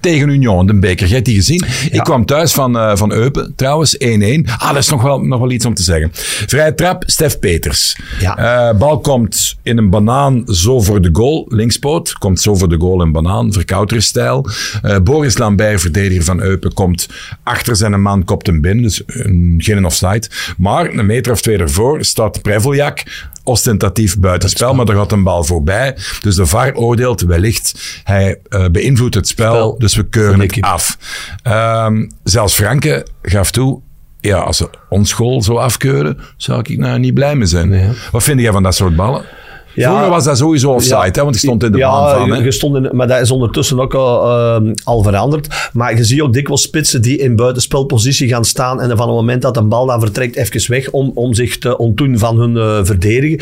tegen 0.00 0.28
Union, 0.28 0.66
de 0.66 0.74
beker. 0.74 1.06
Jij 1.06 1.14
hebt 1.14 1.26
die 1.26 1.34
gezien? 1.34 1.64
Ik 1.90 2.00
kwam 2.00 2.24
thuis 2.24 2.52
van, 2.52 2.78
eh, 2.78 2.96
van 2.96 3.12
Eupen, 3.12 3.52
trouwens, 3.56 3.94
1-1. 3.98 4.46
Ah, 4.58 4.68
dat 4.68 4.76
is 4.76 4.88
nog 4.88 5.02
wel, 5.02 5.20
nog 5.20 5.40
wel 5.40 5.50
iets 5.50 5.64
om 5.64 5.74
te 5.74 5.82
zeggen. 5.82 6.10
Vrije 6.46 6.74
trap, 6.74 7.02
Stef 7.06 7.38
Peters. 7.38 7.96
Ja. 8.20 8.36
Eh, 8.70 8.78
bal 8.78 9.00
komt 9.00 9.56
in 9.62 9.78
een 9.78 9.90
banaan 9.90 10.42
zo 10.46 10.80
voor 10.80 11.00
de 11.00 11.08
goal, 11.12 11.46
linkspoot. 11.48 12.12
Komt 12.12 12.40
zo 12.40 12.54
voor 12.54 12.68
de 12.68 12.78
goal 12.78 13.02
in 13.02 13.12
banaan, 13.12 13.52
verkouterstijl. 13.52 14.46
Eh 14.82 14.98
Boris 14.98 15.38
Lambert, 15.38 15.80
verdediger 15.80 16.24
van 16.24 16.40
Eupen, 16.40 16.74
komt 16.74 17.08
achter 17.42 17.76
zijn 17.76 18.02
man, 18.02 18.24
kopt 18.24 18.46
hem 18.46 18.60
binnen. 18.60 18.82
Dus 18.82 19.02
een, 19.06 19.54
geen 19.58 19.84
offside. 19.84 20.28
Maar 20.56 20.94
een 20.94 21.06
meter 21.06 21.32
of 21.32 21.40
twee 21.40 21.58
ervoor 21.58 22.04
staat 22.04 22.42
Preveljak 22.42 23.02
ostentatief 23.44 24.18
buitenspel, 24.18 24.74
maar 24.74 24.88
er 24.88 24.96
gaat 24.96 25.12
een 25.12 25.22
bal 25.22 25.44
voorbij. 25.44 25.96
Dus 26.20 26.34
de 26.34 26.46
VAR 26.46 26.74
oordeelt 26.74 27.20
wellicht, 27.20 28.00
hij 28.04 28.40
eh, 28.48 28.64
beïnvloedt 28.72 29.14
het 29.14 29.28
spel, 29.28 29.52
Spel. 29.52 29.78
dus 29.78 29.94
we 29.94 30.08
keuren 30.08 30.40
het 30.40 30.60
af. 30.60 30.98
Ehm, 31.42 32.06
zelfs 32.24 32.54
Franke 32.54 33.06
gaf 33.22 33.50
toe, 33.50 33.80
ja, 34.20 34.38
als 34.38 34.56
ze 34.56 34.70
ons 34.88 35.08
school 35.08 35.42
zo 35.42 35.54
afkeuren, 35.54 36.18
zou 36.36 36.58
ik 36.58 36.78
nou 36.78 36.98
niet 36.98 37.14
blij 37.14 37.36
mee 37.36 37.46
zijn. 37.46 37.68
Nee. 37.68 37.88
Wat 38.10 38.22
vind 38.22 38.40
jij 38.40 38.52
van 38.52 38.62
dat 38.62 38.74
soort 38.74 38.96
ballen? 38.96 39.24
Ja. 39.74 39.88
Vroeger 39.88 40.10
was 40.10 40.24
dat 40.24 40.38
sowieso 40.38 40.72
offside, 40.72 41.10
hè, 41.12 41.22
want 41.22 41.34
ik 41.34 41.40
stond 41.40 41.62
in 41.62 41.72
de 41.72 41.78
ja, 41.78 41.90
baan 41.90 42.18
van. 42.18 42.30
Hè. 42.30 42.44
je 42.44 42.52
stond 42.52 42.76
in, 42.76 42.88
maar 42.92 43.08
dat 43.08 43.20
is 43.20 43.30
ondertussen 43.30 43.80
ook 43.80 43.94
al, 43.94 44.30
ehm, 44.30 44.72
al 44.84 45.02
veranderd. 45.02 45.70
Maar 45.72 45.96
je 45.96 46.04
ziet 46.04 46.20
ook 46.20 46.32
dikwijls 46.32 46.62
spitsen 46.62 47.02
die 47.02 47.18
in 47.18 47.36
buitenspelpositie 47.36 48.28
gaan 48.28 48.44
staan 48.44 48.80
en 48.80 48.96
van 48.96 49.06
het 49.06 49.16
moment 49.16 49.42
dat 49.42 49.56
een 49.56 49.68
bal 49.68 49.86
dan 49.86 50.00
vertrekt, 50.00 50.36
even 50.36 50.70
weg 50.70 50.90
om, 50.90 51.10
om 51.14 51.34
zich 51.34 51.58
te 51.58 51.76
ontdoen 51.76 52.18
van 52.18 52.38
hun 52.38 52.56
eh 52.56 52.78
verdedigen. 52.82 53.38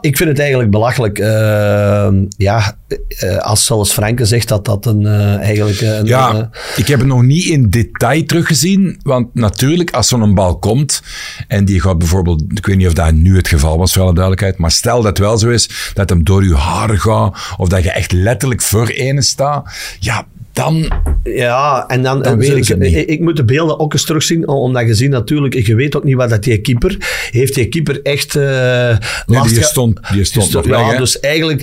Ik 0.00 0.16
vind 0.16 0.28
het 0.28 0.38
eigenlijk 0.38 0.70
belachelijk. 0.70 1.18
Ehm, 1.18 2.24
ja, 2.36 2.76
eh, 3.18 3.36
als 3.36 3.64
zelfs 3.64 3.92
Franke 3.92 4.24
zegt 4.24 4.48
dat 4.48 4.64
dat 4.64 4.86
een, 4.86 5.06
eh, 5.06 5.36
eigenlijk 5.36 5.80
een... 5.80 6.06
Ja, 6.06 6.50
ik 6.76 6.88
heb 6.88 6.98
het 6.98 7.08
nog 7.08 7.22
niet 7.22 7.44
in 7.44 7.70
detail 7.70 8.24
teruggezien. 8.24 9.00
Want 9.02 9.34
natuurlijk, 9.34 9.90
als 9.90 10.08
zo'n 10.08 10.34
bal 10.34 10.58
komt 10.58 11.02
en 11.48 11.64
die 11.64 11.80
gaat 11.80 11.98
bijvoorbeeld, 11.98 12.42
ik 12.54 12.66
weet 12.66 12.76
niet 12.76 12.86
of 12.86 12.92
dat 12.92 13.12
nu 13.12 13.36
het 13.36 13.48
geval 13.48 13.78
was, 13.78 13.92
voor 13.92 14.02
alle 14.02 14.14
duidelijkheid, 14.14 14.58
maar 14.58 14.70
stel 14.70 15.02
dat 15.02 15.18
wel 15.18 15.38
zo 15.42 15.48
is, 15.50 15.90
dat 15.94 16.08
hem 16.08 16.24
door 16.24 16.44
je 16.44 16.54
haren 16.54 17.00
gaat, 17.00 17.36
of 17.56 17.68
dat 17.68 17.82
je 17.82 17.90
echt 17.90 18.12
letterlijk 18.12 18.62
voor 18.62 18.86
ene 18.88 19.22
staat, 19.22 19.72
ja, 20.00 20.26
dan... 20.52 20.92
Ja, 21.24 21.84
en 21.88 22.02
dan, 22.02 22.22
Dan 22.22 22.32
eh, 22.32 22.38
weet 22.48 22.56
ik 22.56 22.68
het 22.68 22.78
niet. 22.78 22.94
Ik, 22.96 23.08
ik 23.08 23.20
moet 23.20 23.36
de 23.36 23.44
beelden 23.44 23.80
ook 23.80 23.92
eens 23.92 24.04
terugzien, 24.04 24.48
om- 24.48 24.56
omdat 24.56 24.86
je 24.86 24.94
ziet 24.94 25.10
natuurlijk, 25.10 25.54
je 25.66 25.74
weet 25.74 25.96
ook 25.96 26.04
niet 26.04 26.16
wat 26.16 26.30
dat 26.30 26.42
die 26.42 26.58
keeper, 26.58 26.96
heeft 27.30 27.54
die 27.54 27.66
keeper 27.68 28.02
echt 28.02 28.36
eh 28.36 28.42
Nee, 28.46 28.98
last 29.26 29.54
die 29.54 29.62
stond, 29.64 30.00
die 30.12 30.24
stond 30.24 30.52
nog 30.52 30.66
ja, 30.66 30.88
weg, 30.88 30.98
dus 30.98 31.20
eigenlijk, 31.20 31.62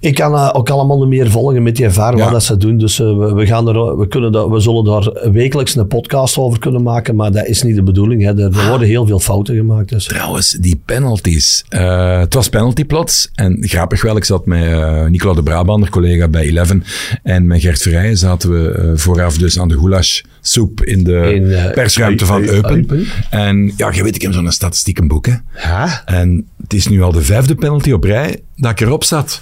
ik 0.00 0.14
kan 0.14 0.34
eh, 0.34 0.50
ook 0.52 0.70
allemaal 0.70 1.06
meer 1.06 1.30
volgen 1.30 1.62
met 1.62 1.76
die 1.76 1.90
VAR, 1.90 2.16
Ja. 2.16 2.22
wat 2.22 2.32
dat 2.32 2.42
ze 2.42 2.56
doen. 2.56 2.78
Dus 2.78 3.00
eh, 3.00 3.06
we, 3.18 3.32
we, 3.34 3.46
gaan 3.46 3.68
er, 3.68 3.96
we, 3.98 4.08
kunnen 4.08 4.32
daar, 4.32 4.50
we 4.50 4.60
zullen 4.60 4.84
daar 4.84 5.32
wekelijks 5.32 5.76
een 5.76 5.86
podcast 5.86 6.36
over 6.36 6.58
kunnen 6.58 6.82
maken, 6.82 7.16
maar 7.16 7.32
dat 7.32 7.46
is 7.46 7.62
niet 7.62 7.74
de 7.74 7.82
bedoeling. 7.82 8.22
Hè. 8.22 8.28
Er, 8.38 8.58
er 8.58 8.68
worden 8.68 8.88
heel 8.88 9.06
veel 9.06 9.18
fouten 9.20 9.54
gemaakt. 9.56 9.88
Dus. 9.88 10.04
Trouwens, 10.04 10.50
die 10.50 10.80
penalties. 10.84 11.64
Eh, 11.68 12.18
het 12.18 12.34
was 12.34 12.48
penalty 12.48 12.84
plots. 12.84 13.30
En 13.34 13.56
grappig 13.60 14.02
wel, 14.02 14.16
ik 14.16 14.24
zat 14.24 14.46
met 14.46 15.08
Nicola 15.10 15.34
de 15.34 15.42
Brabander, 15.42 15.90
collega 15.90 16.28
bij 16.28 16.42
Eleven. 16.42 16.84
En 17.22 17.46
met 17.46 17.60
Gert 17.60 17.82
Verrijen 17.82 18.16
zaten 18.16 18.50
we 18.50 18.92
vooraf 18.96 19.38
dus 19.38 19.58
aan 19.58 19.68
de 19.68 19.78
goulashsoep 19.78 20.84
in 20.84 21.04
de 21.04 21.34
In, 21.34 21.72
persruimte 21.74 22.26
van 22.26 22.42
Eu- 22.42 22.48
Eu- 22.48 22.54
Eupen. 22.54 23.06
En 23.30 23.72
ja, 23.76 23.92
je 23.92 24.02
weet, 24.02 24.14
ik 24.14 24.22
heb 24.22 24.32
zo'n 24.32 24.50
statistiekenboek. 24.52 25.26
Hè. 25.26 25.86
En 26.04 26.46
het 26.62 26.72
is 26.74 26.88
nu 26.88 27.02
al 27.02 27.12
de 27.12 27.22
vijfde 27.22 27.54
penalty 27.54 27.92
op 27.92 28.04
rij 28.04 28.40
dat 28.56 28.70
ik 28.70 28.80
erop 28.80 29.04
zat. 29.04 29.40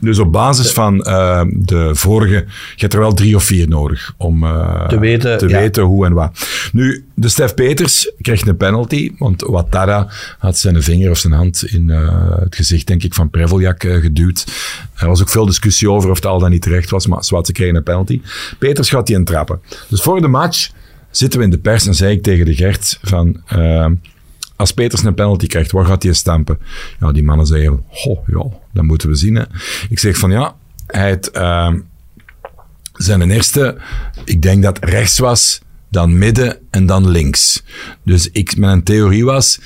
Dus 0.00 0.18
op 0.18 0.32
basis 0.32 0.72
van 0.72 1.02
eh, 1.02 1.42
de 1.52 1.90
vorige, 1.94 2.34
je 2.34 2.46
hebt 2.76 2.92
er 2.92 3.00
wel 3.00 3.14
drie 3.14 3.36
of 3.36 3.44
vier 3.44 3.68
nodig 3.68 4.14
om 4.16 4.44
eh, 4.44 4.88
Te 4.88 4.98
weten, 4.98 5.38
te 5.38 5.48
ja. 5.48 5.58
weten 5.58 5.82
hoe 5.82 6.06
en 6.06 6.12
wat. 6.12 6.46
Nu, 6.72 7.04
de 7.14 7.28
Stef 7.28 7.54
Peters 7.54 8.12
kreeg 8.20 8.46
een 8.46 8.56
penalty, 8.56 9.12
want 9.18 9.44
Ouattara 9.44 10.12
had 10.38 10.58
zijn 10.58 10.82
vinger 10.82 11.10
of 11.10 11.18
zijn 11.18 11.32
hand 11.32 11.64
in 11.64 11.90
eh, 11.90 12.38
het 12.40 12.56
gezicht, 12.56 12.86
denk 12.86 13.02
ik, 13.02 13.14
van 13.14 13.30
Preveljak 13.30 13.82
geduwd. 13.82 14.44
Er 14.96 15.06
was 15.06 15.20
ook 15.20 15.28
veel 15.28 15.46
discussie 15.46 15.90
over 15.90 16.10
of 16.10 16.16
het 16.16 16.26
al 16.26 16.38
dan 16.38 16.50
niet 16.50 16.62
terecht 16.62 16.90
was, 16.90 17.06
maar 17.06 17.24
zwart, 17.24 17.46
ze 17.46 17.52
kregen 17.52 17.76
een 17.76 17.82
penalty. 17.82 18.20
Peters 18.58 18.88
gaat 18.88 19.06
die 19.06 19.16
intrappen. 19.16 19.60
Dus 19.88 20.02
voor 20.02 20.20
de 20.20 20.28
match 20.28 20.70
zitten 21.10 21.38
we 21.38 21.44
in 21.44 21.50
de 21.50 21.58
pers 21.58 21.86
en 21.86 21.94
zei 21.94 22.12
ik 22.12 22.22
tegen 22.22 22.44
de 22.44 22.54
Gert 22.54 22.98
van... 23.02 23.42
als 24.56 24.72
Peters 24.72 25.02
een 25.02 25.14
penalty 25.14 25.46
krijgt, 25.46 25.72
waar 25.72 25.84
gaat 25.84 26.02
hij 26.02 26.12
stampen? 26.12 26.58
Ja, 27.00 27.12
die 27.12 27.24
mannen 27.24 27.46
zeggen, 27.46 27.84
goh, 27.88 28.18
ja, 28.26 28.46
dat 28.72 28.84
moeten 28.84 29.08
we 29.08 29.14
zien. 29.14 29.34
Hè. 29.34 29.44
Ik 29.88 29.98
zeg 29.98 30.16
van 30.16 30.30
ja, 30.30 30.54
hij 30.86 31.10
het, 31.10 31.30
ehm, 31.30 31.78
zijn 32.92 33.30
eerste, 33.30 33.76
ik 34.24 34.42
denk 34.42 34.62
dat 34.62 34.78
rechts 34.84 35.18
was, 35.18 35.60
dan 35.90 36.18
midden 36.18 36.56
en 36.70 36.86
dan 36.86 37.08
links. 37.08 37.62
Dus 38.04 38.28
ik, 38.32 38.56
mijn 38.56 38.82
theorie 38.82 39.24
was, 39.24 39.60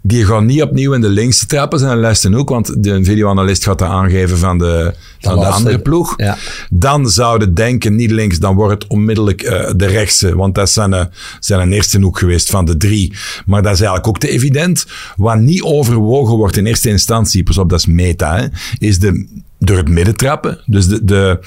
die 0.00 0.24
gaat 0.24 0.42
niet 0.42 0.62
opnieuw 0.62 0.92
in 0.92 1.00
de 1.00 1.08
linkse 1.08 1.46
trappen 1.46 1.78
zijn 1.78 1.98
lijsten 1.98 2.34
ook, 2.34 2.48
want 2.48 2.82
de 2.82 3.04
videoanalist 3.04 3.64
gaat 3.64 3.78
dat 3.78 3.88
aangeven 3.88 4.38
van 4.38 4.58
de, 4.58 4.94
van 5.20 5.38
de 5.38 5.46
andere 5.46 5.78
ploeg. 5.78 6.14
Ja. 6.16 6.36
Dan 6.70 7.08
zouden 7.08 7.54
denken, 7.54 7.94
niet 7.94 8.10
links, 8.10 8.38
dan 8.38 8.54
wordt 8.54 8.82
het 8.82 8.90
onmiddellijk 8.90 9.42
eh, 9.42 9.70
de 9.76 9.86
rechtse. 9.86 10.36
Want 10.36 10.54
dat 10.54 10.70
zijn, 10.70 10.92
eh, 10.92 11.04
zijn 11.40 11.60
een 11.60 11.72
eerste 11.72 12.00
hoek 12.00 12.18
geweest 12.18 12.50
van 12.50 12.64
de 12.64 12.76
drie. 12.76 13.14
Maar 13.46 13.62
dat 13.62 13.72
is 13.72 13.78
eigenlijk 13.78 14.08
ook 14.08 14.18
te 14.18 14.28
evident. 14.28 14.86
Wat 15.16 15.38
niet 15.38 15.62
overwogen 15.62 16.36
wordt 16.36 16.56
in 16.56 16.66
eerste 16.66 16.88
instantie, 16.88 17.42
pas 17.42 17.58
op, 17.58 17.70
dat 17.70 17.78
is 17.78 17.86
meta, 17.86 18.36
hè, 18.36 18.46
is 18.78 18.98
de, 18.98 19.42
door 19.58 19.76
het 19.76 19.88
midden 19.88 20.16
trappen. 20.16 20.60
Dus 20.66 20.86
de, 20.86 21.04
de, 21.04 21.38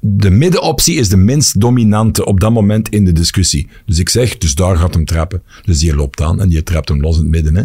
de 0.00 0.30
middenoptie 0.30 0.96
is 0.96 1.08
de 1.08 1.16
minst 1.16 1.60
dominante 1.60 2.24
op 2.24 2.40
dat 2.40 2.52
moment 2.52 2.88
in 2.88 3.04
de 3.04 3.12
discussie. 3.12 3.68
Dus 3.86 3.98
ik 3.98 4.08
zeg, 4.08 4.38
dus 4.38 4.54
daar 4.54 4.76
gaat 4.76 4.94
hem 4.94 5.04
trappen. 5.04 5.42
Dus 5.64 5.78
die 5.78 5.94
loopt 5.94 6.20
aan 6.20 6.40
en 6.40 6.48
die 6.48 6.62
trapt 6.62 6.88
hem 6.88 7.00
los 7.00 7.16
in 7.16 7.22
het 7.22 7.30
midden. 7.30 7.56
Hè. 7.56 7.62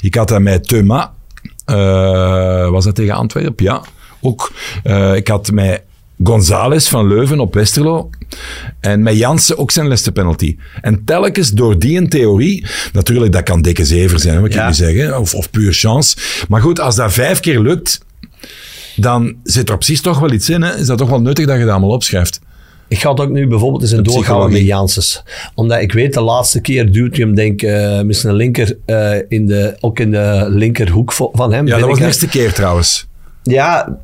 Ik 0.00 0.14
had 0.14 0.28
dat 0.28 0.40
met 0.40 0.68
Thuma. 0.68 1.14
eh, 1.64 2.68
was 2.70 2.84
dat 2.84 2.94
tegen 2.94 3.14
Antwerpen? 3.14 3.64
Ja, 3.64 3.82
ook. 4.20 4.52
Eh, 4.82 5.14
ik 5.14 5.28
had 5.28 5.50
met 5.52 5.82
González 6.22 6.88
van 6.88 7.06
Leuven 7.06 7.40
op 7.40 7.54
Westerlo. 7.54 8.10
En 8.80 9.02
met 9.02 9.16
Jansen 9.16 9.58
ook 9.58 9.70
zijn 9.70 9.88
laatste 9.88 10.12
penalty. 10.12 10.56
En 10.80 11.04
telkens 11.04 11.50
door 11.50 11.78
die 11.78 11.98
een 11.98 12.08
theorie, 12.08 12.66
natuurlijk 12.92 13.32
dat 13.32 13.42
kan 13.42 13.62
dikke 13.62 13.84
zever 13.84 14.18
zijn, 14.20 14.40
wat 14.40 14.54
ik 14.54 14.66
niet 14.66 14.76
zeggen, 14.76 15.18
of, 15.20 15.34
of 15.34 15.50
puur 15.50 15.72
chance. 15.72 16.16
Maar 16.48 16.60
goed, 16.60 16.80
als 16.80 16.96
dat 16.96 17.12
vijf 17.12 17.40
keer 17.40 17.60
lukt, 17.60 18.00
dan 18.96 19.34
zit 19.42 19.68
er 19.68 19.76
precies 19.76 20.00
toch 20.00 20.18
wel 20.18 20.32
iets 20.32 20.50
in. 20.50 20.62
Hè? 20.62 20.76
Is 20.76 20.86
dat 20.86 20.98
toch 20.98 21.08
wel 21.08 21.20
nuttig 21.20 21.46
dat 21.46 21.56
je 21.56 21.62
dat 21.62 21.70
allemaal 21.70 21.90
opschrijft? 21.90 22.40
Ik 22.88 22.98
ga 22.98 23.10
het 23.10 23.20
ook 23.20 23.30
nu 23.30 23.46
bijvoorbeeld 23.46 23.82
eens 23.82 23.90
een 23.90 24.02
doorgaan 24.02 24.52
met. 24.52 24.60
Janssens. 24.60 25.22
Omdat 25.54 25.80
ik 25.80 25.92
weet, 25.92 26.14
de 26.14 26.20
laatste 26.20 26.60
keer 26.60 26.92
duwt 26.92 27.16
hij 27.16 27.24
hem 27.24 27.34
denk 27.34 27.62
ik 27.62 27.68
eh, 27.68 28.00
met 28.00 28.16
zijn 28.16 28.34
linker, 28.34 28.78
eh, 28.84 29.14
in 29.28 29.46
de, 29.46 29.76
ook 29.80 29.98
in 29.98 30.10
de 30.10 30.46
linkerhoek 30.48 31.12
van 31.12 31.52
hem. 31.52 31.66
Ja, 31.66 31.78
dat 31.78 31.88
was 31.88 31.98
de 31.98 32.04
eerste 32.04 32.28
keer 32.28 32.52
trouwens. 32.52 33.06
Ja, 33.42 33.98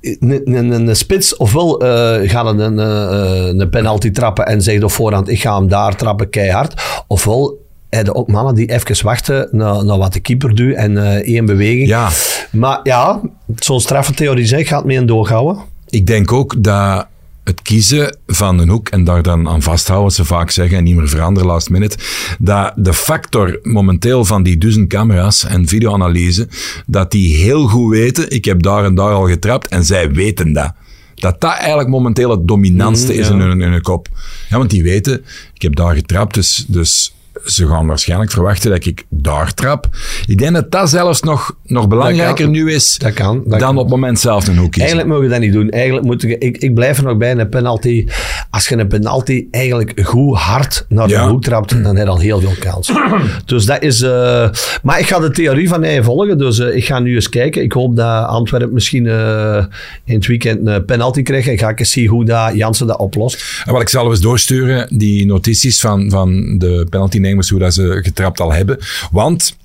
een, 0.00 0.56
een, 0.56 0.70
een 0.70 0.96
spits 0.96 1.36
ofwel 1.36 1.80
eh 1.80 2.30
gaat 2.30 2.46
het 2.46 2.58
een, 2.58 2.78
een 2.78 3.70
penalty 3.70 4.10
trappen 4.10 4.46
en 4.46 4.62
zegt 4.62 4.82
op 4.82 4.90
voorhand 4.90 5.28
ik 5.28 5.40
ga 5.40 5.56
hem 5.58 5.68
daar 5.68 5.96
trappen 5.96 6.30
keihard. 6.30 6.82
Ofwel 7.06 7.66
heb 7.90 8.06
je 8.06 8.14
ook 8.14 8.28
mannen 8.28 8.54
die 8.54 8.70
even 8.72 9.04
wachten 9.04 9.48
naar, 9.52 9.84
naar 9.84 9.98
wat 9.98 10.12
de 10.12 10.20
keeper 10.20 10.54
doet 10.54 10.74
en 10.74 10.96
eh, 10.96 11.34
één 11.34 11.46
beweging. 11.46 11.88
Ja, 11.88 12.10
Maar 12.52 12.80
ja, 12.82 13.20
zo'n 13.56 13.80
straffentheorie 13.80 14.46
zeg, 14.46 14.68
gaat 14.68 14.84
mee 14.84 14.96
een 14.96 15.06
doorhouden. 15.06 15.62
ik 15.88 16.06
denk 16.06 16.32
ook 16.32 16.62
dat 16.62 17.06
het 17.44 17.62
kiezen 17.62 18.16
van 18.26 18.58
een 18.58 18.68
hoek 18.68 18.88
en 18.88 19.04
daar 19.04 19.22
dan 19.22 19.48
aan 19.48 19.62
vasthouden, 19.62 20.06
wat 20.08 20.16
ze 20.16 20.24
vaak 20.24 20.50
zeggen, 20.50 20.78
en 20.78 20.84
niet 20.84 20.96
meer 20.96 21.08
veranderen 21.08 21.48
last 21.48 21.70
minute, 21.70 21.96
dat 22.38 22.72
de 22.76 22.94
factor 22.94 23.58
momenteel 23.62 24.24
van 24.24 24.42
die 24.42 24.58
duizend 24.58 24.88
camera's 24.88 25.44
en 25.44 25.66
videoanalyse, 25.68 26.48
dat 26.86 27.10
die 27.10 27.36
heel 27.36 27.66
goed 27.66 27.90
weten, 27.90 28.30
ik 28.30 28.44
heb 28.44 28.62
daar 28.62 28.84
en 28.84 28.94
daar 28.94 29.12
al 29.12 29.26
getrapt 29.28 29.68
en 29.68 29.84
zij 29.84 30.10
weten 30.10 30.52
dat. 30.52 30.72
Dat 31.14 31.40
dat 31.40 31.56
eigenlijk 31.56 31.88
momenteel 31.88 32.30
het 32.30 32.48
dominantste 32.48 33.12
Mm, 33.12 33.18
is 33.18 33.28
ja. 33.28 33.32
in, 33.34 33.40
hun, 33.40 33.60
in 33.60 33.70
hun 33.72 33.82
kop. 33.82 34.08
Ja, 34.48 34.56
want 34.58 34.70
die 34.70 34.82
weten, 34.82 35.24
ik 35.54 35.62
heb 35.62 35.76
daar 35.76 35.94
getrapt, 35.94 36.34
dus, 36.34 36.64
dus 36.68 37.14
ze 37.44 37.66
gaan 37.66 37.86
waarschijnlijk 37.86 38.30
verwachten 38.30 38.70
dat 38.70 38.86
ik 38.86 39.04
daar 39.08 39.54
trap. 39.54 39.88
Ik 40.26 40.38
denk 40.38 40.54
dat 40.54 40.70
dat 40.70 40.90
zelfs 40.90 41.22
nog, 41.22 41.56
nog 41.64 41.88
belangrijker 41.88 42.44
kan. 42.44 42.50
nu 42.52 42.72
is 42.72 42.98
Dat 42.98 43.12
kan. 43.12 43.36
Dat 43.36 43.50
dan 43.50 43.58
kan. 43.58 43.76
op 43.76 43.82
het 43.82 43.90
moment 43.90 44.20
zelf 44.20 44.46
een 44.46 44.56
hoek 44.56 44.72
kiezen. 44.72 44.80
Eigenlijk 44.80 45.08
mogen 45.08 45.24
we 45.24 45.30
dat 45.30 45.40
niet 45.40 45.52
doen. 45.52 45.70
Eigenlijk 45.70 46.06
moet 46.06 46.22
je, 46.22 46.38
ik, 46.38 46.56
ik 46.56 46.74
blijf 46.74 46.98
er 46.98 47.04
nog 47.04 47.16
bij, 47.16 47.36
een 47.36 47.48
penalty. 47.48 48.06
Als 48.50 48.68
je 48.68 48.76
een 48.76 48.88
penalty 48.88 49.46
eigenlijk 49.50 50.00
goed 50.02 50.38
hard 50.38 50.86
naar 50.88 51.08
de 51.08 51.18
hoek 51.18 51.42
trapt, 51.42 51.82
dan 51.82 51.96
heb 51.96 52.06
je 52.06 52.12
al 52.12 52.18
heel 52.18 52.40
veel 52.40 52.54
kans. 52.58 52.92
dus 53.46 53.64
dat 53.64 53.82
is... 53.82 54.02
eh, 54.02 54.50
maar 54.82 54.98
ik 54.98 55.06
ga 55.06 55.18
de 55.18 55.30
theorie 55.30 55.68
van 55.68 55.82
hij 55.82 56.02
volgen, 56.02 56.38
dus 56.38 56.58
eh, 56.58 56.76
ik 56.76 56.84
ga 56.84 56.98
nu 56.98 57.14
eens 57.14 57.28
kijken. 57.28 57.62
Ik 57.62 57.72
hoop 57.72 57.96
dat 57.96 58.26
Antwerpen 58.26 58.72
misschien 58.72 59.06
eh, 59.06 59.64
in 60.04 60.14
het 60.14 60.26
weekend 60.26 60.66
een 60.66 60.84
penalty 60.84 61.22
krijgt. 61.22 61.48
En 61.48 61.58
ga 61.58 61.68
ik 61.68 61.78
eens 61.78 61.90
zien 61.90 62.06
hoe 62.06 62.24
dat 62.24 62.54
Jansen 62.54 62.86
dat 62.86 62.98
oplost. 62.98 63.62
En 63.64 63.72
wat 63.72 63.82
ik 63.82 63.88
zal 63.88 64.10
eens 64.10 64.20
doorsturen, 64.20 64.96
die 64.98 65.26
notities 65.26 65.80
van, 65.80 66.10
van 66.10 66.58
de 66.58 66.86
hoe 67.36 67.58
dat 67.58 67.74
ze 67.74 67.98
getrapt 68.02 68.40
al 68.40 68.52
hebben. 68.52 68.78
Want 69.10 69.56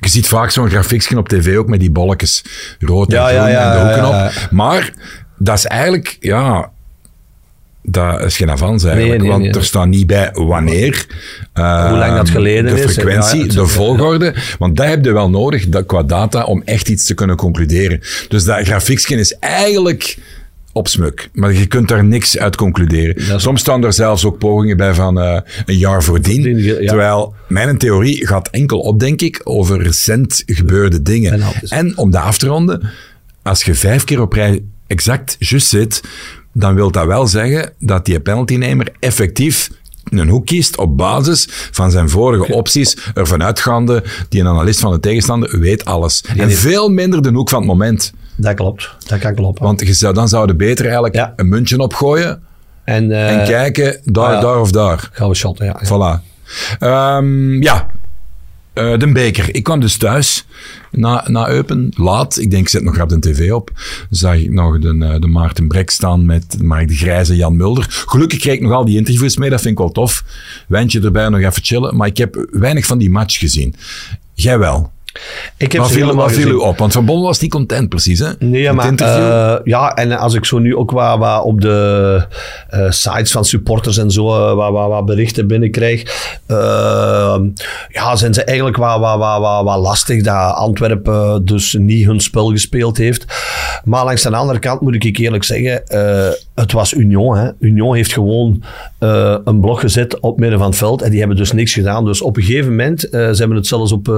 je 0.00 0.08
ziet 0.08 0.26
vaak 0.26 0.50
zo'n 0.50 0.70
grafiekje 0.70 1.18
op 1.18 1.28
tv 1.28 1.56
ook 1.56 1.68
met 1.68 1.80
die 1.80 1.90
bolletjes. 1.90 2.44
Rood 2.78 3.12
en 3.12 3.16
Ja, 3.18 3.24
groen 3.26 3.38
ja, 3.38 3.48
ja, 3.48 3.72
en 3.72 3.78
de 3.78 3.84
hoeken 3.94 4.24
op. 4.26 4.48
Maar 4.50 4.92
dat 5.38 5.56
is 5.58 5.66
eigenlijk, 5.66 6.16
ja... 6.20 6.70
Dat 7.82 8.20
is 8.20 8.36
geen 8.36 8.50
avans 8.50 8.84
eigenlijk, 8.84 9.12
Nee, 9.20 9.28
nee, 9.28 9.30
want 9.38 9.42
nee. 9.42 9.52
er 9.60 9.64
staat 9.64 9.86
niet 9.86 10.06
bij 10.06 10.30
wanneer. 10.32 11.06
Hoe 11.52 11.64
lang 11.98 12.16
dat 12.16 12.30
geleden 12.30 12.74
de 12.74 12.82
is, 12.82 12.92
frequentie, 12.92 13.38
ja, 13.38 13.44
het- 13.44 13.52
de 13.52 13.66
volgorde. 13.66 14.34
Want 14.58 14.76
dat 14.76 14.86
heb 14.86 15.04
je 15.04 15.12
wel 15.12 15.30
nodig 15.30 15.68
dat, 15.68 15.86
qua 15.86 16.02
data 16.02 16.44
om 16.44 16.62
echt 16.64 16.88
iets 16.88 17.04
te 17.04 17.14
kunnen 17.14 17.36
concluderen. 17.36 18.00
Dus 18.28 18.44
dat 18.44 18.64
grafiekje 18.66 19.16
is 19.16 19.38
eigenlijk 19.38 20.18
op 20.72 20.88
smuk. 20.88 21.28
Maar 21.32 21.52
je 21.52 21.66
kunt 21.66 21.88
daar 21.88 22.04
niks 22.04 22.38
uit 22.38 22.56
concluderen. 22.56 23.40
Soms 23.40 23.60
staan 23.60 23.84
er 23.84 23.92
zelfs 23.92 24.24
ook 24.24 24.38
pogingen 24.38 24.76
bij 24.76 24.94
van 24.94 25.20
eh, 25.20 25.40
een 25.64 25.78
jaar 25.78 26.02
voordien. 26.02 26.58
Ja. 26.58 26.74
Terwijl 26.74 27.34
mijn 27.48 27.78
theorie 27.78 28.26
gaat 28.26 28.48
enkel 28.48 28.80
op, 28.80 29.00
denk 29.00 29.20
ik, 29.20 29.40
over 29.44 29.82
recent 29.82 30.42
gebeurde 30.46 31.02
dingen. 31.02 31.42
En 31.68 31.96
om 31.98 32.10
dat 32.10 32.22
af 32.22 32.38
te 32.38 32.46
ronden, 32.46 32.90
als 33.42 33.64
je 33.64 33.74
vijf 33.74 34.04
keer 34.04 34.20
op 34.20 34.32
rij 34.32 34.62
exact 34.86 35.36
juist 35.38 35.68
zit, 35.68 36.00
dan 36.52 36.74
wil 36.74 36.90
dat 36.90 37.06
wel 37.06 37.26
zeggen 37.26 37.72
dat 37.78 38.04
die 38.04 38.20
penaltynemer 38.20 38.88
effectief 38.98 39.70
een 40.04 40.28
hoek 40.28 40.46
kiest 40.46 40.76
op 40.76 40.96
basis 40.96 41.48
van 41.50 41.90
zijn 41.90 42.08
vorige 42.08 42.52
opties, 42.52 42.96
ervan 43.14 43.42
uitgaande, 43.42 44.04
die 44.28 44.40
een 44.40 44.46
analist 44.46 44.80
van 44.80 44.92
de 44.92 45.00
tegenstander 45.00 45.58
weet 45.58 45.84
alles. 45.84 46.24
En 46.36 46.50
veel 46.50 46.88
minder 46.88 47.22
de 47.22 47.30
hoek 47.30 47.48
van 47.48 47.58
het 47.58 47.68
moment. 47.68 48.12
Dat 48.40 48.54
klopt. 48.54 48.90
Dat 49.06 49.18
kan 49.18 49.34
kloppen. 49.34 49.64
Want 49.64 49.80
je 49.80 49.92
zou, 49.94 50.14
dan 50.14 50.28
zouden 50.28 50.56
beter 50.56 50.84
eigenlijk 50.84 51.14
Ja. 51.14 51.32
een 51.36 51.48
muntje 51.48 51.78
opgooien 51.78 52.42
en 52.84 53.10
eh, 53.12 53.38
en 53.40 53.46
kijken, 53.46 54.00
daar, 54.04 54.34
ah 54.34 54.42
daar 54.42 54.60
of 54.60 54.70
daar. 54.70 55.08
gaan 55.12 55.28
we 55.28 55.34
shotten, 55.34 55.66
ja. 55.66 55.80
Voilà. 55.84 56.22
Ehm, 56.78 57.62
ja, 57.62 57.90
Eh, 58.72 58.98
de 58.98 59.12
beker. 59.12 59.54
Ik 59.54 59.62
kwam 59.62 59.80
dus 59.80 59.96
thuis 59.96 60.46
na, 60.90 61.24
na 61.28 61.48
Eupen, 61.48 61.92
laat. 61.96 62.38
Ik 62.38 62.50
denk, 62.50 62.62
ik 62.62 62.68
zet 62.68 62.82
nog 62.82 62.94
grap 62.94 63.08
de 63.08 63.18
tv 63.18 63.52
op. 63.52 63.70
Zag 64.10 64.34
ik 64.34 64.50
nog 64.52 64.78
de, 64.78 64.96
eh, 65.00 65.20
de 65.20 65.26
Maarten 65.26 65.68
Brek 65.68 65.90
staan 65.90 66.26
met 66.26 66.62
Mark 66.62 66.88
de 66.88 66.94
Grijze 66.94 67.36
Jan 67.36 67.56
Mulder. 67.56 67.86
Gelukkig 67.88 68.38
kreeg 68.38 68.54
ik 68.54 68.60
nog 68.60 68.72
al 68.72 68.84
die 68.84 68.96
interviews 68.96 69.36
mee, 69.36 69.50
dat 69.50 69.60
vind 69.60 69.72
ik 69.72 69.78
wel 69.78 69.90
tof. 69.92 70.24
Wijntje 70.68 71.00
erbij, 71.00 71.28
nog 71.28 71.40
even 71.40 71.62
chillen. 71.64 71.96
Maar 71.96 72.06
ik 72.06 72.16
heb 72.16 72.46
weinig 72.50 72.86
van 72.86 72.98
die 72.98 73.10
match 73.10 73.38
gezien. 73.38 73.74
Jij 74.34 74.58
wel. 74.58 74.92
Ik 75.56 75.72
heb 75.72 75.84
ze 75.84 75.92
viel, 75.92 76.14
wat 76.14 76.32
viel 76.32 76.48
u 76.48 76.54
op? 76.54 76.78
Want 76.78 76.92
Van 76.92 77.04
Bommel 77.04 77.26
was 77.26 77.40
niet 77.40 77.50
content 77.50 77.88
precies, 77.88 78.18
hè? 78.18 78.30
Nee, 78.38 78.72
Met 78.72 78.74
maar 78.74 78.94
eh, 78.94 79.60
ja, 79.64 79.94
en 79.94 80.12
als 80.12 80.34
ik 80.34 80.44
zo 80.44 80.58
nu 80.58 80.76
ook 80.76 80.90
wat, 80.90 81.18
wat 81.18 81.44
op 81.44 81.60
de 81.60 82.22
eh, 82.68 82.90
sites 82.90 83.30
van 83.30 83.44
supporters 83.44 83.98
en 83.98 84.10
zo 84.10 84.26
eh, 84.26 84.54
wat, 84.54 84.72
wat, 84.72 84.88
wat 84.88 85.04
berichten 85.04 85.46
binnenkrijg, 85.46 86.02
ja, 87.88 88.16
zijn 88.16 88.34
ze 88.34 88.44
eigenlijk 88.44 88.76
wat, 88.76 89.00
wat, 89.00 89.18
wat, 89.18 89.64
wat, 89.64 89.78
lastig 89.80 90.22
dat 90.22 90.54
Antwerpen 90.54 91.44
dus 91.44 91.76
niet 91.78 92.06
hun 92.06 92.20
spel 92.20 92.50
gespeeld 92.50 92.96
heeft. 92.96 93.24
Maar 93.84 94.04
langs 94.04 94.22
de 94.22 94.36
andere 94.36 94.58
kant 94.58 94.80
moet 94.80 95.04
ik 95.04 95.18
eerlijk 95.18 95.44
zeggen, 95.44 95.82
het 96.54 96.72
was 96.72 96.92
Union. 96.92 97.36
Hè. 97.36 97.50
Union 97.58 97.94
heeft 97.94 98.12
gewoon 98.12 98.62
een 99.44 99.60
blok 99.60 99.80
gezet 99.80 100.20
op 100.20 100.38
midden 100.38 100.58
van 100.58 100.68
het 100.68 100.78
veld 100.78 101.02
en 101.02 101.10
die 101.10 101.18
hebben 101.18 101.36
dus 101.36 101.52
niks 101.52 101.72
gedaan. 101.72 102.04
Dus 102.04 102.22
op 102.22 102.36
een 102.36 102.42
gegeven 102.42 102.70
moment, 102.70 103.00
ze 103.00 103.34
hebben 103.36 103.56
het 103.56 103.66
zelfs 103.66 103.92
op 103.92 104.08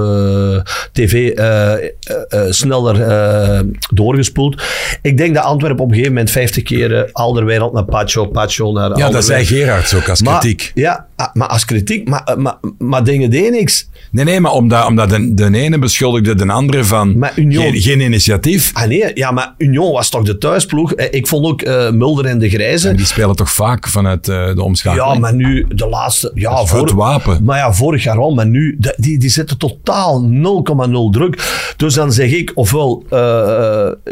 tv 0.93 1.31
eh, 1.31 1.73
eh, 1.73 1.81
eh, 2.29 2.41
sneller 2.51 3.65
doorgespoeld. 3.91 4.63
Ik 5.03 5.17
denk 5.17 5.35
dat 5.35 5.45
Antwerpen 5.45 5.81
op 5.81 5.89
een 5.89 5.95
gegeven 5.95 6.13
moment 6.15 6.31
50 6.31 6.63
keer 6.63 7.09
Alderweireld 7.13 7.73
naar 7.73 7.85
Pacho, 7.85 8.27
Pacho 8.27 8.73
naar 8.73 8.99
ja, 8.99 9.11
dat 9.11 9.25
zei 9.25 9.45
Gerards 9.45 9.95
ook 9.95 10.09
als 10.09 10.23
Maar- 10.23 10.39
kritiek. 10.41 10.73
Ja, 10.75 11.07
maar 11.33 11.49
als 11.49 11.65
kritiek. 11.65 12.09
Maar, 12.09 12.23
eh, 12.25 12.37
maar, 12.37 12.57
maar 12.79 13.05
dingen 13.05 13.31
deden 13.31 13.53
niks. 13.53 13.89
Nee, 14.11 14.25
nee, 14.25 14.41
maar 14.41 14.53
omdat, 14.53 14.87
omdat 14.87 15.11
de, 15.11 15.35
de 15.35 15.51
ene 15.59 15.79
beschuldigde 15.79 16.35
de 16.35 16.53
andere 16.53 16.85
van 16.85 17.19
Maar 17.19 17.33
Union- 17.37 17.63
geen, 17.73 17.81
geen 17.81 18.01
initiatief. 18.01 18.71
Ah 18.75 18.87
nee, 18.89 19.11
ja, 19.15 19.31
maar 19.31 19.55
Union 19.59 19.93
was 19.93 20.09
toch 20.09 20.23
de 20.25 20.39
thuisploeg. 20.39 20.93
Eh, 20.95 21.07
Ik 21.11 21.27
vond 21.27 21.47
ook 21.47 21.63
eh, 21.63 21.91
Mulder 21.91 22.25
en 22.25 22.39
de 22.39 22.49
Grijze. 22.51 22.89
En 22.89 22.97
die 22.97 23.07
spelen 23.07 23.37
toch 23.37 23.51
vaak 23.53 23.89
vanuit 23.89 24.25
de 24.25 24.63
omschakeling. 24.63 25.13
Ja, 25.13 25.19
maar 25.19 25.35
nu 25.35 25.67
de 25.69 25.89
laatste. 25.89 26.31
Ja, 26.35 26.63
is 26.63 26.71
het 26.71 26.91
wapen. 26.93 27.45
Maar 27.45 27.59
ja, 27.59 27.73
vorig 27.73 28.03
jaar 28.03 28.19
al. 28.19 28.35
Maar 28.35 28.47
nu, 28.47 28.77
de- 28.79 28.95
die, 28.97 29.19
die 29.19 29.31
zitten 29.31 29.59
totaal 29.59 30.23
0,0 30.25 31.11
druk. 31.11 31.73
Dus 31.77 31.95
dan 31.95 32.13
zeg 32.13 32.31
ik, 32.33 32.53
ofwel, 32.55 33.05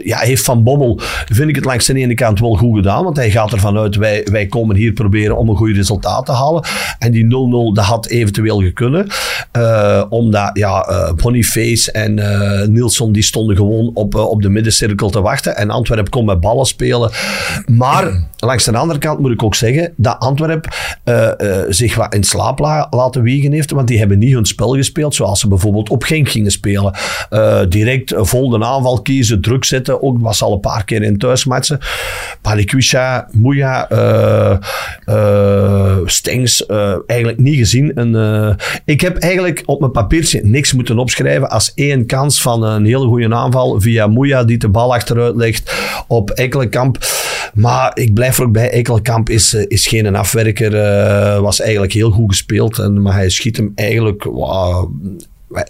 ja, 0.05 0.19
heeft 0.19 0.45
Van 0.45 0.63
Bommel, 0.63 1.01
vind 1.33 1.49
ik 1.49 1.55
het 1.55 1.65
langs 1.65 1.87
de 1.87 1.95
ene 1.95 2.15
kant 2.15 2.41
wel 2.41 2.55
goed 2.55 2.77
gedaan. 2.77 3.05
Want 3.05 3.17
hij 3.17 3.31
gaat 3.31 3.53
ervan 3.53 3.79
uit, 3.79 3.97
wij, 3.97 4.27
wij 4.31 4.47
komen 4.47 4.77
hier 4.77 4.93
proberen 4.93 5.37
om 5.37 5.49
een 5.49 5.57
goed 5.57 5.77
resultaat 5.77 6.27
te 6.27 6.33
halen. 6.33 6.65
En 7.01 7.13
die 7.13 7.25
0-0, 7.25 7.29
dat 7.75 7.85
had 7.85 8.07
eventueel 8.07 8.61
gekunnen. 8.61 9.07
Eh, 9.53 10.05
omdat, 10.09 10.51
ja, 10.53 10.83
eh, 10.83 11.13
Boniface 11.13 11.93
en 11.93 12.19
eh 12.19 12.69
Nielsen, 12.69 13.13
die 13.13 13.23
stonden 13.23 13.57
gewoon 13.57 13.91
op, 13.95 14.15
op 14.15 14.43
de 14.43 14.49
middencirkel 14.49 15.11
te 15.11 15.21
wachten. 15.21 15.57
En 15.57 15.71
Antwerpen 15.71 16.11
kon 16.11 16.25
met 16.25 16.41
ballen 16.41 16.67
spelen. 16.67 17.11
Maar 17.67 18.05
langs 18.39 18.65
de 18.65 18.77
andere 18.77 18.99
kant 18.99 19.19
moet 19.19 19.31
ik 19.31 19.43
ook 19.43 19.55
zeggen 19.55 19.93
dat 19.97 20.19
Antwerpen 20.19 20.73
zich 21.69 21.95
wat 21.95 22.15
in 22.15 22.25
slaap 22.25 22.59
la- 22.59 22.87
laten 22.91 23.23
wiegen 23.23 23.53
heeft. 23.53 23.71
Want 23.71 23.89
die 23.89 23.99
hebben 23.99 24.19
niet 24.19 24.35
hun 24.35 24.45
spel 24.47 24.75
gespeeld 24.75 25.15
zoals 25.15 25.41
ze 25.41 25.49
bijvoorbeeld 25.49 25.91
op 25.91 26.03
Genk 26.03 26.29
gingen 26.29 26.51
spelen. 26.51 26.95
Direct 27.69 28.13
vol 28.17 28.49
de 28.49 28.65
aanval 28.65 29.03
kiezen, 29.03 29.41
druk 29.41 29.65
zetten. 29.65 30.03
Ook 30.03 30.19
was 30.21 30.43
al 30.43 30.53
een 30.53 30.61
paar 30.61 30.85
keer 30.85 31.03
in 31.03 31.19
thuismatchen. 31.19 31.79
Palikwisha, 32.43 33.29
eh, 35.05 35.97
Stengs, 36.05 36.67
eh, 36.91 36.99
eigenlijk 37.07 37.39
niet 37.41 37.57
gezien. 37.57 37.95
En, 37.95 38.15
eh, 38.15 38.55
ik 38.85 39.01
heb 39.01 39.17
eigenlijk 39.17 39.63
op 39.67 39.81
mijn 39.81 39.93
papiertje 39.93 40.41
niks 40.45 40.73
moeten 40.73 40.99
opschrijven 40.99 41.51
als 41.51 41.73
één 41.75 42.07
kans 42.07 42.43
van 42.43 42.63
een 42.63 42.85
hele 42.85 43.07
goede 43.07 43.35
aanval 43.35 43.81
via 43.81 44.07
Mouya 44.07 44.45
die 44.45 44.59
de 44.59 44.69
bal 44.69 44.95
achteruit 44.95 45.37
legt 45.37 45.75
op 46.07 46.31
Ekkelenkamp. 46.31 46.99
Maar 47.55 47.91
ik 47.95 48.15
blijf 48.15 48.39
er 48.39 48.45
ook 48.45 48.53
bij, 48.53 48.71
Ekkelenkamp 48.71 49.29
is, 49.29 49.55
eh, 49.55 49.65
is 49.69 49.87
geen 49.87 50.17
afwerker, 50.17 50.75
eh, 50.75 51.41
was 51.41 51.61
eigenlijk 51.61 51.93
heel 51.93 52.11
goed 52.11 52.29
gespeeld. 52.29 52.79
En, 52.79 53.03
maar 53.03 53.15
hij 53.15 53.29
schiet 53.29 53.57
hem 53.57 53.73
eigenlijk... 53.75 54.29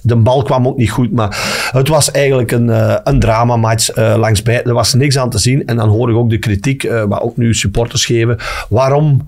de 0.03 0.16
bal 0.16 0.43
kwam 0.43 0.66
ook 0.66 0.77
niet 0.77 0.90
goed, 0.90 1.12
maar 1.12 1.69
het 1.73 1.88
was 1.88 2.11
eigenlijk 2.11 2.51
een, 2.51 2.71
eh, 2.71 2.97
een 3.05 3.21
dramamatch 3.21 3.90
eh, 3.90 4.14
langs 4.16 4.43
bij. 4.43 4.62
Er 4.62 4.75
was 4.75 4.95
niks 4.95 5.19
aan 5.19 5.31
te 5.31 5.38
zien. 5.38 5.66
En 5.66 5.77
dan 5.77 5.88
hoor 5.88 6.11
ik 6.11 6.16
ook 6.16 6.31
de 6.31 6.38
kritiek, 6.38 6.85
eh 6.85 7.05
wat 7.05 7.21
ook 7.21 7.37
nu 7.37 7.55
supporters 7.55 8.05
geven. 8.05 8.37
Waarom 8.69 9.27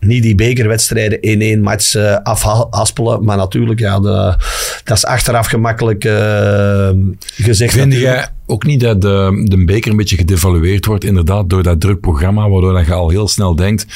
niet 0.00 0.22
die 0.22 0.34
bekerwedstrijden 0.34 1.20
in 1.20 1.40
één 1.40 1.60
match 1.60 1.96
afhaspelen? 2.22 3.24
Maar 3.24 3.36
natuurlijk, 3.36 3.80
ja, 3.80 4.00
de, 4.00 4.34
dat 4.84 4.96
is 4.96 5.06
achteraf 5.06 5.46
gemakkelijk 5.46 6.02
gezegd. 7.36 7.72
Vind 7.72 7.92
natuurlijk. 7.92 8.30
Ook 8.46 8.64
niet 8.64 8.80
dat 8.80 9.00
de, 9.00 9.42
de 9.44 9.64
beker 9.64 9.90
een 9.90 9.96
beetje 9.96 10.16
gedevalueerd 10.16 10.86
wordt, 10.86 11.04
inderdaad, 11.04 11.50
door 11.50 11.62
dat 11.62 11.80
druk 11.80 12.00
programma, 12.00 12.48
waardoor 12.48 12.72
dat 12.72 12.86
je 12.86 12.92
al 12.92 13.08
heel 13.08 13.28
snel 13.28 13.56
denkt, 13.56 13.86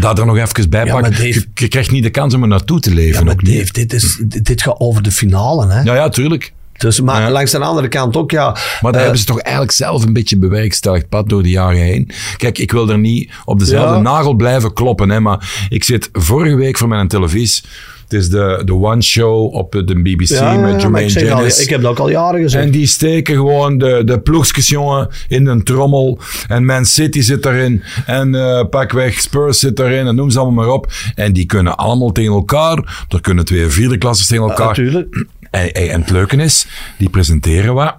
dat 0.00 0.18
er 0.18 0.26
nog 0.26 0.36
even 0.36 0.70
bij 0.70 0.86
pakt. 0.86 1.16
je, 1.16 1.44
je 1.54 1.68
krijgt 1.68 1.90
niet 1.90 2.02
de 2.02 2.10
kans 2.10 2.34
om 2.34 2.42
er 2.42 2.48
naartoe 2.48 2.80
te 2.80 2.94
leven. 2.94 3.26
Ja. 3.26 3.34
Dave, 3.34 3.72
dit, 3.72 3.92
is, 3.92 4.18
dit, 4.22 4.44
dit 4.44 4.62
gaat 4.62 4.80
over 4.80 5.02
de 5.02 5.10
finale. 5.10 5.66
Hè? 5.72 5.82
Ja, 5.82 5.94
ja, 5.94 6.08
tuurlijk. 6.08 6.52
Dus, 6.76 7.00
maar 7.00 7.20
Ja. 7.20 7.30
langs 7.30 7.50
de 7.50 7.58
andere 7.58 7.88
kant 7.88 8.16
ook, 8.16 8.30
ja. 8.30 8.44
Maar 8.50 8.78
dat 8.80 8.94
eh, 8.94 9.00
hebben 9.00 9.18
ze 9.18 9.24
toch 9.24 9.40
eigenlijk 9.40 9.74
zelf 9.74 10.04
een 10.04 10.12
beetje 10.12 10.38
bewerkstelligd, 10.38 11.08
Pat, 11.08 11.28
door 11.28 11.42
de 11.42 11.50
jaren 11.50 11.80
heen. 11.80 12.10
Kijk, 12.36 12.58
ik 12.58 12.72
wil 12.72 12.90
er 12.90 12.98
niet 12.98 13.30
op 13.44 13.58
dezelfde 13.58 13.94
Ja. 13.94 14.00
nagel 14.00 14.34
blijven 14.34 14.72
kloppen, 14.72 15.10
hè, 15.10 15.20
maar 15.20 15.66
ik 15.68 15.84
zit 15.84 16.08
vorige 16.12 16.54
week 16.56 16.78
voor 16.78 16.88
mijn 16.88 17.08
televisie. 17.08 17.62
Het 18.08 18.20
is 18.20 18.30
de, 18.30 18.62
de 18.64 18.74
One 18.74 19.02
Show 19.02 19.54
op 19.54 19.72
de 19.72 20.00
BBC 20.02 20.28
ja, 20.28 20.56
met 20.56 20.80
Jermaine 20.80 21.20
ik, 21.20 21.30
al, 21.30 21.46
ik 21.46 21.68
heb 21.68 21.82
dat 21.82 21.90
ook 21.90 21.98
al 21.98 22.10
jaren 22.10 22.40
gezegd. 22.40 22.64
En 22.64 22.70
die 22.70 22.86
steken 22.86 23.34
gewoon 23.34 23.78
de, 23.78 24.02
de 24.04 24.20
ploegjes, 24.20 24.68
jongen, 24.68 25.08
in 25.28 25.46
een 25.46 25.62
trommel. 25.62 26.18
En 26.46 26.64
Man 26.64 26.84
City 26.84 27.20
zit 27.20 27.42
daarin. 27.42 27.82
En 28.06 28.34
eh 28.34 28.64
pakweg 28.70 29.20
Spurs 29.20 29.58
zit 29.58 29.76
daarin. 29.76 30.06
En 30.06 30.14
noem 30.14 30.30
ze 30.30 30.38
allemaal 30.38 30.64
maar 30.64 30.74
op. 30.74 30.92
En 31.14 31.32
die 31.32 31.46
kunnen 31.46 31.76
allemaal 31.76 32.12
tegen 32.12 32.32
elkaar. 32.32 33.06
Er 33.08 33.20
kunnen 33.20 33.44
twee 33.44 33.66
vierde 33.66 33.98
klassers 33.98 34.28
tegen 34.28 34.48
elkaar. 34.48 34.66
Natuurlijk. 34.66 35.24
En 35.50 35.72
en 35.72 36.00
het 36.00 36.10
leuke 36.10 36.36
is, 36.36 36.66
die 36.98 37.10
presenteren 37.10 37.74
wat. 37.74 37.94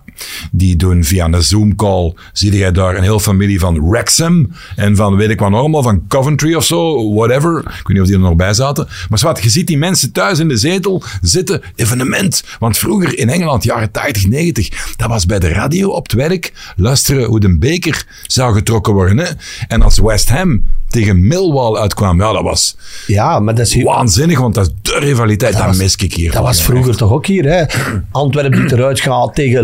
Die 0.52 0.76
doen 0.76 1.04
via 1.04 1.26
een 1.26 1.44
Zoom-call, 1.44 2.14
zie 2.34 2.58
jij 2.58 2.72
daar 2.72 2.96
een 2.96 3.04
hele 3.04 3.20
familie 3.20 3.60
van 3.60 3.90
Wrexham 3.90 4.52
en 4.76 4.96
van 4.96 5.16
weet 5.16 5.30
ik 5.30 5.40
wat 5.40 5.50
normaal, 5.50 5.84
van 5.84 6.08
Coventry 6.08 6.54
of 6.54 6.66
zo, 6.66 7.14
whatever. 7.14 7.60
Ik 7.60 7.66
weet 7.66 7.88
niet 7.88 8.00
of 8.00 8.06
die 8.06 8.16
er 8.16 8.22
nog 8.22 8.36
bij 8.36 8.54
zaten. 8.54 8.88
Maar 9.10 9.20
zwart, 9.20 9.44
je 9.44 9.50
ziet 9.50 9.68
die 9.68 9.78
mensen 9.78 10.12
thuis 10.12 10.40
in 10.40 10.48
de 10.48 10.58
zetel 10.58 11.04
zitten, 11.22 11.62
evenement. 11.76 12.44
Want 12.60 12.78
vroeger 12.78 13.18
in 13.18 13.30
Engeland, 13.30 13.64
jaren 13.64 13.92
80, 13.92 14.28
90, 14.28 14.94
dat 14.96 15.10
was 15.10 15.26
bij 15.26 15.40
de 15.40 15.48
radio 15.50 15.90
op 15.90 16.04
het 16.04 16.14
werk, 16.14 16.74
luisteren 16.76 17.24
hoe 17.26 17.40
de 17.40 17.58
beker 17.58 18.06
zou 18.28 18.54
getrokken 18.54 18.94
worden. 18.94 19.18
Hè? 19.18 19.26
En 19.68 19.82
als 19.82 20.00
West 20.00 20.30
Ham 20.30 20.64
tegen 20.88 21.28
Millwall 21.28 21.76
uitkwam, 21.76 22.22
ja, 22.22 22.32
dat 22.34 22.44
was 22.44 22.76
Ja, 23.08 23.40
maar 23.40 23.56
dat 23.56 23.68
is 23.68 23.84
waanzinnig, 23.84 24.40
want 24.40 24.56
dat 24.56 24.66
is 24.66 24.74
de 24.92 25.00
rivaliteit. 25.00 25.54
Dat, 25.58 25.66
was- 25.66 25.78
mis 25.78 25.96
ik 25.96 26.14
hier. 26.14 26.32
Dat 26.32 26.44
was 26.44 26.62
vroeger 26.62 26.96
toch 26.98 27.12
ook 27.12 27.26
hier, 27.26 27.44
hè? 27.46 27.64
Antwerpen 28.12 28.68
die 28.68 28.78
eruit 28.78 29.00
gaat 29.00 29.36
tegen 29.36 29.64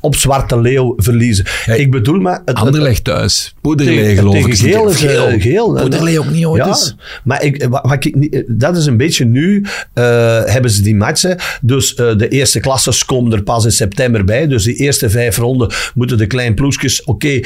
Op 0.00 0.16
Zwarte 0.16 0.60
Leeuw 0.60 0.94
verliezen. 0.96 1.44
ik 1.76 1.90
bedoel 1.90 2.20
maar... 2.20 2.42
Het, 2.44 2.56
Anderlecht 2.56 3.04
thuis. 3.04 3.54
Poederlee 3.60 4.16
geloof 4.16 4.34
tegen 4.34 4.50
ik. 4.50 4.56
geel 4.56 4.88
is 4.88 4.96
Geel. 4.96 5.26
eh, 5.28 5.42
geel. 5.42 5.72
Poederlee 5.74 6.18
ook 6.18 6.30
niet 6.30 6.44
ooit 6.46 6.62
ja, 6.62 6.68
eens. 6.68 6.96
Maar 7.24 7.42
ik, 7.42 7.66
wat, 7.70 7.82
wat 7.86 8.04
ik, 8.04 8.14
niet- 8.14 8.44
dat 8.48 8.76
is 8.76 8.86
een 8.86 8.96
beetje 8.96 9.24
nu, 9.24 9.64
eh, 9.92 10.04
hebben 10.44 10.70
ze 10.70 10.82
die 10.82 10.94
matchen. 10.94 11.36
Dus 11.60 11.94
eh, 11.94 12.16
de 12.16 12.28
eerste 12.28 12.60
klasses 12.60 13.04
komen 13.04 13.32
er 13.32 13.42
pas 13.42 13.64
in 13.64 13.70
september 13.72 14.24
bij. 14.24 14.46
Dus 14.46 14.64
die 14.64 14.74
eerste 14.74 15.10
vijf 15.10 15.36
ronden 15.36 15.70
moeten 15.94 16.18
de 16.18 16.26
kleine 16.26 16.54
ploegjes... 16.54 17.04
Oké, 17.04 17.40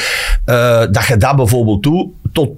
eh, 0.44 0.84
dat 0.90 1.06
je 1.06 1.16
dat 1.16 1.36
bijvoorbeeld 1.36 1.82
doet 1.82 2.08
tot... 2.36 2.50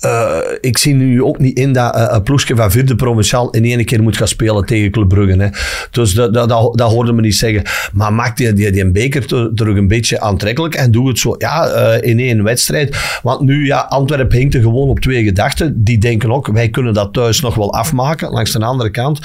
eh, 0.00 0.38
ik 0.60 0.78
zie 0.78 0.94
nu 0.94 1.22
ook 1.22 1.38
niet 1.38 1.58
in 1.58 1.72
dat 1.72 1.94
eh, 1.94 2.18
een 2.24 2.56
van 2.56 2.70
vierde 2.70 2.94
provinciaal 2.94 3.50
in 3.50 3.64
één 3.64 3.84
keer 3.84 4.02
moet 4.02 4.16
gaan 4.16 4.28
spelen 4.28 4.64
tegen 4.66 4.90
Club 4.90 5.08
Brugge. 5.08 5.42
Hè. 5.42 5.48
Dus 5.90 6.14
dat, 6.14 6.34
dat, 6.34 6.48
dat, 6.48 6.78
dat 6.78 7.12
me 7.14 7.20
niet 7.20 7.36
zeggen. 7.36 7.62
Maar 7.92 8.12
maak 8.12 8.36
die, 8.36 8.52
die, 8.52 8.70
die 8.70 8.90
beker 8.90 9.26
ter- 9.26 9.50
terug 9.54 9.76
een 9.76 9.88
beetje 9.88 10.20
aantrekkelijk 10.20 10.74
en 10.74 10.90
doe 10.90 11.08
het 11.08 11.18
zo 11.18 11.34
ja, 11.38 11.66
eh, 11.68 12.10
in 12.10 12.18
één 12.18 12.42
wedstrijd. 12.42 13.18
Want 13.22 13.40
nu, 13.40 13.66
ja, 13.66 13.78
Antwerpen 13.80 14.38
hinkt 14.38 14.54
er 14.54 14.60
gewoon 14.60 14.88
op 14.88 15.00
twee 15.00 15.24
gedachten. 15.24 15.84
Die 15.84 15.98
denken 15.98 16.32
ook, 16.32 16.46
wij 16.46 16.68
kunnen 16.68 16.94
dat 16.94 17.12
thuis 17.12 17.40
nog 17.40 17.54
wel 17.54 17.72
afmaken. 17.72 18.30
Langs 18.30 18.52
de 18.52 18.64
andere 18.64 18.90
kant, 18.90 19.20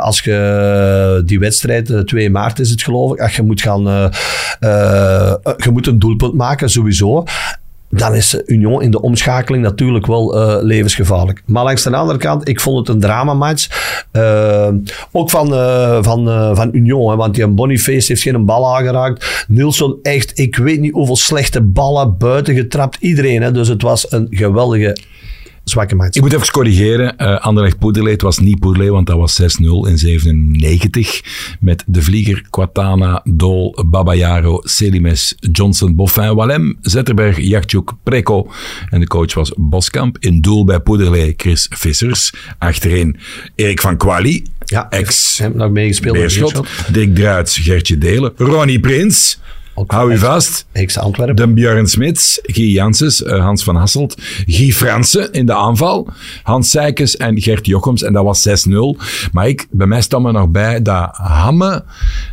als 0.00 0.20
je 0.20 1.22
die 1.24 1.38
wedstrijd, 1.38 1.90
eh, 1.90 1.98
2 1.98 2.30
maart 2.30 2.58
is 2.58 2.70
het 2.70 2.82
geloof 2.82 3.12
ik, 3.12 3.20
als 3.20 3.36
je 3.36 3.42
moet 3.42 3.60
gaan, 3.60 3.82
je 5.56 5.68
moet 5.72 5.86
een 5.86 5.98
doelpunt 5.98 6.34
maken 6.34 6.70
sowieso 6.70 7.24
dan 7.90 8.14
is 8.14 8.42
Union 8.46 8.82
in 8.82 8.90
de 8.90 9.00
omschakeling 9.00 9.62
natuurlijk 9.62 10.06
wel 10.06 10.36
eh, 10.36 10.62
levensgevaarlijk. 10.62 11.42
Maar 11.46 11.64
langs 11.64 11.82
de 11.82 11.96
andere 11.96 12.18
kant, 12.18 12.48
ik 12.48 12.60
vond 12.60 12.78
het 12.78 12.88
een 12.88 13.00
dramamatch. 13.00 13.68
Eh, 14.10 14.68
ook 15.12 15.30
van, 15.30 15.54
eh, 15.54 15.98
van, 16.00 16.24
van 16.56 16.68
Union, 16.72 17.10
hè, 17.10 17.16
want 17.16 17.34
die 17.34 17.46
Boniface 17.46 18.06
heeft 18.06 18.22
geen 18.22 18.44
bal 18.44 18.76
aangeraakt. 18.76 19.44
Nilsson 19.48 19.98
echt, 20.02 20.38
ik 20.38 20.56
weet 20.56 20.80
niet 20.80 20.92
hoeveel 20.92 21.16
slechte 21.16 21.60
ballen 21.60 22.16
buiten 22.18 22.54
getrapt. 22.54 22.96
Iedereen, 23.00 23.42
hè, 23.42 23.52
dus 23.52 23.68
het 23.68 23.82
was 23.82 24.12
een 24.12 24.26
geweldige 24.30 24.96
zwakke 25.68 25.94
match. 25.94 26.16
Ik 26.16 26.22
moet 26.22 26.32
even 26.32 26.50
corrigeren. 26.50 27.16
eh 27.16 27.40
Anderlecht 27.40 27.78
Poederlee, 27.78 28.12
het 28.12 28.22
was 28.22 28.38
niet 28.38 28.58
Poederlee, 28.58 28.92
want 28.92 29.06
dat 29.06 29.16
was 29.16 29.40
6-0 29.42 29.44
in 29.88 29.98
97. 29.98 31.20
Met 31.60 31.84
de 31.86 32.02
vlieger 32.02 32.46
Quatana, 32.50 33.20
Dol, 33.24 33.84
Babayaro, 33.86 34.60
Selimes, 34.62 35.34
Johnson, 35.52 35.94
Boffin, 35.94 36.34
Walem, 36.34 36.78
Zetterberg, 36.80 37.38
Jachtjoek, 37.40 37.94
Preko. 38.02 38.50
En 38.90 39.00
de 39.00 39.06
coach 39.06 39.34
was 39.34 39.52
Boskamp. 39.56 40.16
In 40.18 40.40
doel 40.40 40.64
bij 40.64 40.80
Poederlee 40.80 41.34
Chris 41.36 41.66
Vissers. 41.70 42.32
Achterin 42.58 43.16
Erik 43.54 43.80
van 43.80 43.96
Quali, 43.96 44.42
Ja, 44.64 44.90
ex 44.90 45.38
Heb 45.38 45.54
nog 45.54 45.70
meegespeeld 45.70 46.16
Beerschot. 46.16 46.60
Dick 46.92 47.14
Druits, 47.14 47.58
Gertje 47.58 47.98
Delen. 47.98 48.32
Ronnie 48.36 48.80
Prins, 48.80 49.40
Ook 49.78 49.92
hou 49.92 50.12
ex- 50.12 50.20
vast. 50.20 50.66
Ex 50.72 50.98
Antwerpen. 50.98 51.36
De 51.36 51.52
Björn 51.52 51.86
Smits, 51.86 52.38
Guy 52.42 52.72
Janssens, 52.72 53.22
eh, 53.22 53.40
Hans 53.44 53.64
van 53.64 53.76
Hasselt, 53.76 54.14
Guy 54.46 54.72
Fransen 54.72 55.32
in 55.32 55.46
de 55.46 55.54
aanval, 55.54 56.08
Hans 56.42 56.70
Seikes 56.70 57.16
en 57.16 57.40
Gert 57.40 57.66
Jochems. 57.66 58.02
En 58.02 58.12
dat 58.12 58.24
was 58.24 58.42
6-0. 58.42 58.96
Maar 59.32 59.48
ik, 59.48 59.66
bij 59.70 59.86
mij 59.86 60.00
stond 60.00 60.26
er 60.26 60.32
nog 60.32 60.48
bij 60.48 60.82
dat 60.82 61.08
Hamme 61.12 61.84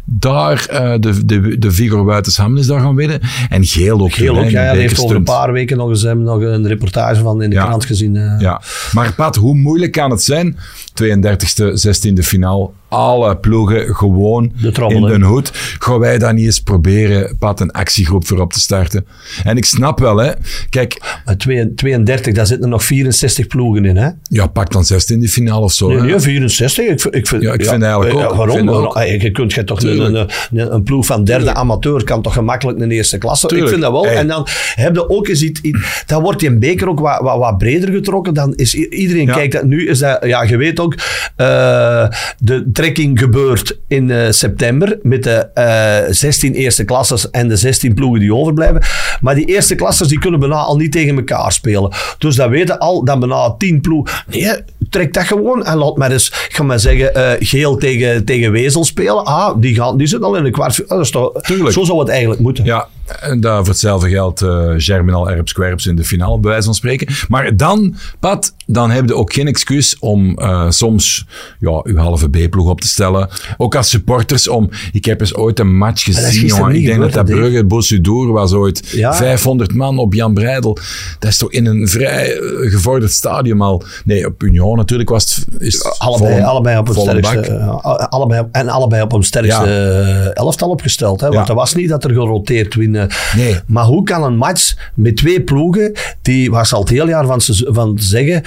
daar, 0.05 0.65
eh, 0.65 0.93
de, 0.99 1.25
de, 1.25 1.57
de 1.57 1.71
Vigor 1.71 2.05
Wuitens 2.05 2.37
Hamme 2.37 2.59
is 2.59 2.67
daar 2.67 2.79
gaan 2.79 2.95
winnen. 2.95 3.19
En 3.49 3.63
Geel 3.65 3.99
ook. 4.01 4.13
Geel 4.13 4.33
toen, 4.33 4.43
ook, 4.43 4.49
ja, 4.49 4.73
heeft 4.73 4.99
over 4.99 5.15
een 5.15 5.23
paar 5.23 5.51
weken 5.51 5.77
nog 5.77 5.89
eens 5.89 6.01
hem 6.01 6.23
nog 6.23 6.41
een 6.41 6.67
reportage 6.67 7.21
van 7.21 7.41
in 7.41 7.49
de 7.49 7.55
Ja. 7.55 7.65
krant 7.65 7.85
gezien. 7.85 8.15
eh. 8.15 8.35
Ja, 8.39 8.61
maar 8.91 9.13
Pat, 9.13 9.35
hoe 9.35 9.55
moeilijk 9.55 9.91
kan 9.91 10.11
het 10.11 10.23
zijn? 10.23 10.57
32e, 10.93 11.71
16e 11.73 12.23
finaal, 12.23 12.73
alle 12.95 13.37
ploegen 13.37 13.95
gewoon 13.95 14.51
De 14.61 14.71
trommel, 14.71 15.11
in 15.11 15.19
de 15.19 15.25
hoed. 15.25 15.51
Gaan 15.79 15.99
wij 15.99 16.17
daar 16.17 16.33
niet 16.33 16.45
eens 16.45 16.59
proberen, 16.61 17.37
Pat, 17.39 17.59
een 17.59 17.71
actiegroep 17.71 18.27
voor 18.27 18.39
op 18.39 18.53
te 18.53 18.59
starten? 18.59 19.05
En 19.43 19.57
ik 19.57 19.65
snap 19.65 19.99
wel, 19.99 20.17
hè. 20.17 20.31
Kijk, 20.69 21.19
Maar 21.25 21.37
32, 21.75 22.33
daar 22.33 22.47
zitten 22.47 22.69
nog 22.69 22.83
64 22.83 23.47
ploegen 23.47 23.85
in, 23.85 23.97
hè? 23.97 24.09
ja, 24.23 24.47
pak 24.47 24.71
dan 24.71 24.83
16e 24.93 25.29
finale 25.29 25.61
of 25.63 25.71
zo. 25.73 25.87
Nee, 25.87 25.99
nee, 25.99 26.19
64. 26.19 26.85
Ik, 26.87 26.99
vind- 26.99 27.15
ik 27.15 27.27
vind, 27.27 27.41
Ja, 27.41 27.53
ik 27.53 27.65
vind 27.65 27.83
eigenlijk 27.83 28.15
ja, 28.15 28.25
ook. 28.25 28.35
Waarom? 28.35 28.55
vind 28.57 28.69
ook. 28.69 28.95
Eh, 28.95 29.21
Je 29.21 29.31
kunt 29.31 29.53
je 29.53 29.63
toch 29.63 29.81
een, 29.83 30.27
een, 30.53 30.83
ploeg 30.83 31.05
van 31.05 31.23
derde 31.23 31.53
amateur 31.53 32.03
kan 32.03 32.21
toch 32.21 32.33
gemakkelijk 32.33 32.79
een 32.79 32.91
eerste 32.91 33.17
klasse. 33.17 33.47
Tuurlijk. 33.47 33.71
Ik 33.71 33.77
vind 33.77 33.91
dat 33.91 34.01
wel. 34.01 34.05
Hey. 34.05 34.15
En 34.15 34.27
dan 34.27 34.47
heb 34.75 34.95
je 34.95 35.09
ook 35.09 35.27
eens 35.27 35.41
iets, 35.43 35.61
iets- 35.61 36.03
dan 36.05 36.21
wordt 36.21 36.39
die 36.39 36.57
beker 36.57 36.89
ook 36.89 36.99
wat, 36.99 37.19
wat, 37.21 37.37
wat 37.37 37.57
breder 37.57 37.89
getrokken. 37.91 38.33
Dan 38.33 38.53
is 38.55 38.73
iedereen 38.75 39.25
kijkt 39.25 39.53
dat 39.53 39.63
nu 39.63 39.87
is 39.89 39.99
dat, 39.99 40.25
ja, 40.25 40.43
je 40.43 40.57
weet 40.57 40.79
ook, 40.79 40.93
eh, 41.35 42.07
de 42.39 42.71
gebeurt 42.93 43.79
in 43.87 44.11
eh, 44.11 44.31
september 44.31 44.99
met 45.01 45.23
de 45.23 45.47
eh 45.53 46.13
16 46.13 46.53
eerste 46.53 46.83
klasses 46.83 47.29
en 47.29 47.47
de 47.47 47.55
16 47.55 47.93
ploegen 47.93 48.19
die 48.19 48.33
overblijven. 48.33 48.81
Maar 49.21 49.35
die 49.35 49.45
eerste 49.45 49.75
klasses 49.75 50.07
die 50.07 50.19
kunnen 50.19 50.39
bijna 50.39 50.55
al 50.55 50.75
niet 50.75 50.91
tegen 50.91 51.15
elkaar 51.15 51.51
spelen. 51.51 51.91
Dus 52.17 52.35
dat 52.35 52.49
weten 52.49 52.79
al 52.79 53.03
dat 53.03 53.19
bijna 53.19 53.55
10 53.57 53.81
ploegen. 53.81 54.23
Nee, 54.27 54.53
trek 54.89 55.13
dat 55.13 55.23
gewoon 55.23 55.65
en 55.65 55.77
laat 55.77 55.97
maar 55.97 56.11
eens, 56.11 56.27
ik 56.27 56.55
ga 56.55 56.63
maar 56.63 56.79
zeggen, 56.79 57.15
eh, 57.15 57.31
geel 57.39 57.77
tegen, 57.77 58.25
tegen 58.25 58.51
Wezel 58.51 58.83
spelen. 58.83 59.25
Ah, 59.25 59.55
die, 59.57 59.75
gaan, 59.75 59.97
die 59.97 60.07
zitten 60.07 60.27
al 60.27 60.35
in 60.35 60.43
de 60.43 60.51
kwart. 60.51 60.81
Ah, 60.81 60.89
dat 60.89 60.99
is 60.99 61.11
toch, 61.11 61.41
Tuurlijk. 61.41 61.71
Zo 61.71 61.83
zou 61.83 61.99
het 61.99 62.09
eigenlijk 62.09 62.41
moeten. 62.41 62.65
Ja, 62.65 62.87
en 63.19 63.39
daar 63.39 63.57
voor 63.57 63.67
hetzelfde 63.67 64.09
geld 64.09 64.41
eh 64.41 64.73
Germinal 64.77 65.29
Erps 65.29 65.53
Kwerps 65.53 65.85
in 65.85 65.95
de 65.95 66.03
finale, 66.03 66.39
bij 66.39 66.49
wijze 66.49 66.65
van 66.65 66.75
spreken. 66.75 67.07
Maar 67.27 67.57
dan, 67.57 67.95
Pat, 68.19 68.55
dan 68.65 68.91
heb 68.91 69.07
je 69.07 69.15
ook 69.15 69.33
geen 69.33 69.47
excuus 69.47 69.99
om 69.99 70.37
eh, 70.37 70.69
soms 70.69 71.25
ja, 71.59 71.81
uw 71.83 71.97
halve 71.97 72.29
B-ploeg 72.29 72.69
op 72.75 72.81
te 72.81 72.87
stellen. 72.87 73.29
Ook 73.57 73.75
als 73.75 73.89
supporters 73.89 74.47
om... 74.47 74.69
Ik 74.91 75.05
heb 75.05 75.19
eens 75.19 75.35
ooit 75.35 75.59
een 75.59 75.77
match 75.77 76.03
gezien, 76.03 76.45
jongen. 76.45 76.75
Ik 76.75 76.85
denk 76.85 76.99
dat 77.01 77.13
dat? 77.13 77.25
Brugge 77.25 77.63
Bossudour 77.65 78.31
was 78.31 78.53
ooit. 78.53 78.89
Ja. 78.91 79.13
500 79.13 79.73
man 79.73 79.97
op 79.97 80.13
Jan 80.13 80.33
Breidel. 80.33 80.77
Dat 81.19 81.31
is 81.31 81.37
toch 81.37 81.51
in 81.51 81.65
een 81.65 81.87
vrij 81.87 82.37
eh, 82.37 82.71
gevorderd 82.71 83.11
stadium 83.11 83.61
al. 83.61 83.83
Nee, 84.05 84.25
op 84.27 84.43
Union 84.43 84.77
natuurlijk 84.77 85.09
was 85.09 85.35
het... 85.35 85.61
Is 85.61 85.73
het 85.73 85.95
Allebei, 85.99 86.33
volle- 86.33 86.45
allebei 86.45 86.77
op 86.77 86.87
een 86.87 86.95
sterkste, 86.95 87.39
eh, 87.53 87.83
allebei, 88.09 88.43
en 88.51 88.69
allebei 88.69 89.01
op 89.01 89.13
een 89.13 89.23
sterkste 89.23 89.63
eh, 89.63 90.37
elftal 90.37 90.69
opgesteld. 90.69 91.21
Hè? 91.21 91.27
Want 91.29 91.47
Ja. 91.47 91.53
er 91.53 91.59
was 91.59 91.73
niet 91.75 91.89
dat 91.89 92.03
er 92.03 92.09
geroteerd 92.09 92.75
winnen. 92.75 93.09
Nee. 93.35 93.55
Maar 93.67 93.83
hoe 93.85 94.03
kan 94.03 94.23
een 94.23 94.37
match 94.37 94.73
met 94.93 95.17
twee 95.17 95.41
ploegen, 95.43 95.91
die 96.21 96.51
was 96.51 96.73
al 96.73 96.79
het 96.79 96.89
hele 96.89 97.07
jaar 97.09 97.25
van, 97.25 97.41
van 97.73 97.97
zeggen, 97.99 98.41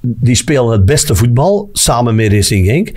die 0.00 0.34
spelen 0.34 0.70
het 0.72 0.84
beste 0.84 1.14
voetbal 1.14 1.68
samen 1.72 2.14
met 2.14 2.32
Racing 2.32 2.66
Genk. 2.66 2.90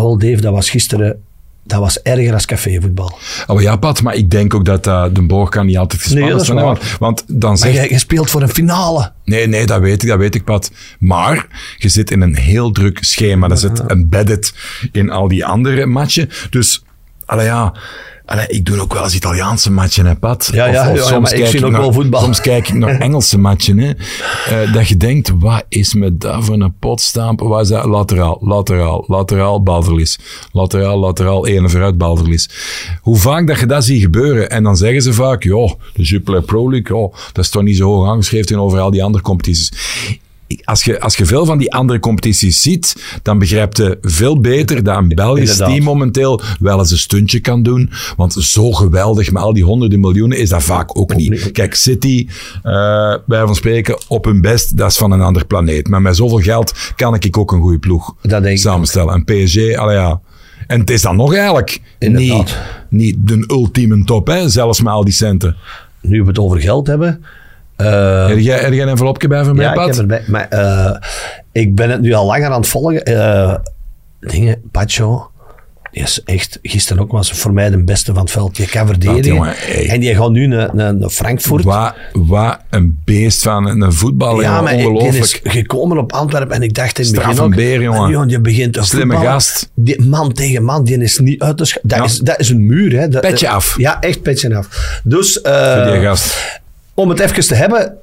Wel 0.00 0.18
Dave, 0.18 0.40
dat 0.40 0.52
was 0.52 0.70
gisteren, 0.70 1.22
dat 1.64 1.80
was 1.80 2.02
erger 2.02 2.32
als 2.32 2.46
cafévoetbal. 2.46 3.18
Oh 3.46 3.60
ja, 3.60 3.76
Pat, 3.76 4.02
maar 4.02 4.14
ik 4.14 4.30
denk 4.30 4.54
ook 4.54 4.64
dat 4.64 4.86
uh, 4.86 5.04
de 5.12 5.22
Boog 5.22 5.48
kan 5.48 5.66
niet 5.66 5.76
altijd 5.76 6.00
gespannen 6.02 6.28
Nee, 6.28 6.38
dat 6.38 6.48
is 6.48 6.52
zijn. 6.52 6.64
Want, 6.64 6.98
want 6.98 7.24
dan 7.26 7.48
Maar 7.48 7.58
zegt 7.58 7.74
jij, 7.74 7.88
jij 7.88 7.98
speelt 7.98 8.30
voor 8.30 8.42
een 8.42 8.48
finale. 8.48 9.12
Nee, 9.24 9.46
nee, 9.46 9.66
dat 9.66 9.80
weet 9.80 10.02
ik, 10.02 10.08
dat 10.08 10.18
weet 10.18 10.34
ik, 10.34 10.44
Pat. 10.44 10.70
Maar 10.98 11.46
je 11.76 11.88
zit 11.88 12.10
in 12.10 12.20
een 12.20 12.36
heel 12.36 12.70
druk 12.70 12.98
schema. 13.04 13.48
Dat 13.48 13.60
zit 13.60 13.86
embedded 13.86 14.54
in 14.92 15.10
al 15.10 15.28
die 15.28 15.46
andere 15.46 15.86
matchen. 15.86 16.28
Dus, 16.50 16.84
allee 17.24 17.46
ja, 17.46 17.74
Allee, 18.26 18.46
ik 18.46 18.64
doe 18.64 18.80
ook 18.80 18.92
wel 18.92 19.02
eens 19.02 19.14
Italiaanse 19.14 19.70
matchen, 19.70 20.06
hè, 20.06 20.16
Pat? 20.16 20.50
Ja, 20.52 20.66
ja, 20.66 20.88
ja, 20.94 21.18
maar 21.18 21.34
ik 21.34 21.46
zie 21.46 21.64
ook 21.64 21.70
naar, 21.70 21.80
wel 21.80 21.92
voetbal. 21.92 22.20
Soms 22.20 22.40
kijk 22.40 22.68
ik 22.68 22.74
naar 22.74 23.00
Engelse 23.06 23.38
matchen, 23.38 23.78
hè. 23.78 23.90
Eh, 23.90 24.72
dat 24.72 24.88
je 24.88 24.96
denkt, 24.96 25.32
wat 25.38 25.64
is 25.68 25.94
met 25.94 26.20
dat 26.20 26.44
voor 26.44 26.54
een 26.54 26.74
potstampen? 26.78 27.48
Wat 27.48 27.60
is 27.60 27.68
dat? 27.68 27.84
Lateraal, 27.84 28.38
lateraal, 28.40 29.04
lateraal, 29.06 29.62
balverlies. 29.62 30.18
Lateraal, 30.52 30.98
lateraal, 30.98 31.46
ene 31.46 31.68
vooruit, 31.68 31.98
balverlies. 31.98 32.48
Hoe 33.02 33.16
vaak 33.16 33.46
dat 33.46 33.60
je 33.60 33.66
dat 33.66 33.84
ziet 33.84 34.00
gebeuren, 34.00 34.50
en 34.50 34.62
dan 34.62 34.76
zeggen 34.76 35.02
ze 35.02 35.12
vaak, 35.12 35.42
ja, 35.42 35.74
de 35.94 36.02
Jupiler 36.02 36.42
Pro 36.42 36.70
League, 36.70 36.96
ja, 36.96 37.08
dat 37.32 37.44
is 37.44 37.50
toch 37.50 37.62
niet 37.62 37.76
zo 37.76 37.84
hoog 37.84 38.08
aangeschreven 38.08 38.46
tegenover 38.46 38.78
al 38.78 38.90
die 38.90 39.04
andere 39.04 39.24
competities 39.24 39.72
als 40.64 40.84
je, 40.84 41.00
als 41.00 41.16
je 41.16 41.26
veel 41.26 41.44
van 41.44 41.58
die 41.58 41.72
andere 41.72 41.98
competities 41.98 42.62
ziet, 42.62 43.18
dan 43.22 43.38
begrijp 43.38 43.76
je 43.76 43.98
veel 44.02 44.40
beter 44.40 44.82
dat 44.82 44.96
een 44.96 45.08
Belgisch 45.08 45.40
Inderdaad. 45.50 45.68
team 45.68 45.84
momenteel 45.84 46.40
wel 46.60 46.78
eens 46.78 46.90
een 46.90 46.98
stuntje 46.98 47.40
kan 47.40 47.62
doen. 47.62 47.90
Want 48.16 48.32
zo 48.32 48.72
geweldig 48.72 49.32
met 49.32 49.42
al 49.42 49.52
die 49.52 49.64
honderden 49.64 50.00
miljoenen 50.00 50.38
is 50.38 50.48
dat 50.48 50.62
vaak 50.62 50.98
ook 50.98 51.16
niet. 51.16 51.52
Kijk, 51.52 51.74
City, 51.74 52.28
eh 52.62 53.14
bij 53.26 53.40
van 53.46 53.54
spreken, 53.54 53.98
op 54.08 54.24
hun 54.24 54.40
best, 54.40 54.76
dat 54.76 54.90
is 54.90 54.96
van 54.96 55.10
een 55.10 55.20
ander 55.20 55.46
planeet. 55.46 55.88
Maar 55.88 56.02
met 56.02 56.16
zoveel 56.16 56.38
geld 56.38 56.92
kan 56.96 57.14
ik 57.14 57.38
ook 57.38 57.52
een 57.52 57.60
goede 57.60 57.78
ploeg 57.78 58.14
samenstellen. 58.54 59.14
En 59.14 59.24
PSG, 59.24 59.74
allee 59.76 59.96
ja. 59.96 60.20
En 60.66 60.80
het 60.80 60.90
is 60.90 61.02
dan 61.02 61.16
nog 61.16 61.34
eigenlijk 61.34 61.80
Inderdaad. 61.98 62.36
niet, 62.38 62.58
niet 62.88 63.28
de 63.28 63.44
ultieme 63.48 64.04
top, 64.04 64.26
hè, 64.26 64.48
zelfs 64.48 64.82
met 64.82 64.92
al 64.92 65.04
die 65.04 65.14
centen. 65.14 65.56
Nu 66.00 66.20
we 66.22 66.28
het 66.28 66.38
over 66.38 66.60
geld 66.60 66.86
hebben. 66.86 67.24
Eh, 67.76 68.26
Heb 68.28 68.38
jij, 68.38 68.58
heb 68.58 68.72
jij 68.72 68.82
een 68.82 68.88
envelopje 68.88 69.28
bij 69.28 69.44
van 69.44 69.56
mij, 69.56 69.64
ja, 69.64 69.72
ik 69.72 69.86
heb 69.86 69.94
erbij. 69.96 70.22
Maar 70.26 70.48
eh, 70.48 70.96
ik 71.52 71.74
ben 71.74 71.90
het 71.90 72.00
nu 72.00 72.12
al 72.12 72.26
langer 72.26 72.50
aan 72.50 72.60
het 72.60 72.68
volgen. 72.68 73.04
Eh, 73.04 73.54
dingen, 74.20 74.62
Pacho. 74.70 75.28
Die 75.90 76.02
is 76.02 76.22
echt, 76.24 76.58
gisteren 76.62 77.02
ook 77.02 77.12
was 77.12 77.30
voor 77.30 77.52
mij 77.52 77.70
de 77.70 77.84
beste 77.84 78.12
van 78.12 78.22
het 78.22 78.30
veld. 78.30 78.56
Die 78.56 78.66
kan 78.68 78.86
verdedigen. 78.86 79.34
jongen. 79.34 79.56
En 79.88 80.00
die 80.00 80.14
gaat 80.14 80.30
nu 80.30 80.46
naar, 80.46 80.74
naar, 80.74 81.08
Frankfurt. 81.08 81.64
Wat, 81.64 81.94
wat 82.12 82.58
een 82.70 82.98
beest 83.04 83.42
van 83.42 83.66
een 83.82 83.92
voetballer, 83.92 84.42
Ja, 84.42 84.48
jongen. 84.48 84.64
maar 84.64 84.76
die 84.76 84.88
ongelooflijk. 84.88 85.24
is 85.24 85.40
gekomen 85.52 85.98
op 85.98 86.12
Antwerpen 86.12 86.56
en 86.56 86.62
ik 86.62 86.74
dacht 86.74 86.98
in 86.98 87.04
het 87.04 87.14
begin 87.14 87.30
een 87.30 87.40
ook, 87.40 87.54
beer, 87.54 87.82
jongen. 87.82 88.12
man, 88.12 88.28
je 88.28 88.40
begint 88.40 88.72
te 88.72 88.82
Slimme 88.82 89.16
gast. 89.16 89.70
Die 89.74 90.02
man 90.02 90.32
tegen 90.32 90.64
man, 90.64 90.84
die 90.84 90.98
is 91.02 91.18
niet 91.18 91.42
uit 91.42 91.56
te 91.56 91.78
dat, 91.82 91.98
Ja. 91.98 92.04
is, 92.04 92.18
dat 92.18 92.40
is 92.40 92.48
een 92.48 92.66
muur. 92.66 92.98
Hè. 93.00 93.08
Dat- 93.08 93.20
Petje 93.20 93.48
af. 93.48 93.74
Ja, 93.78 94.00
echt 94.00 94.22
petje 94.22 94.56
af. 94.56 95.00
Dus 95.04 95.38
Voor 95.42 95.92
die 95.92 96.00
gast. 96.02 96.60
Om 96.94 97.08
het 97.08 97.20
even 97.20 97.46
te 97.46 97.54
hebben, 97.54 97.96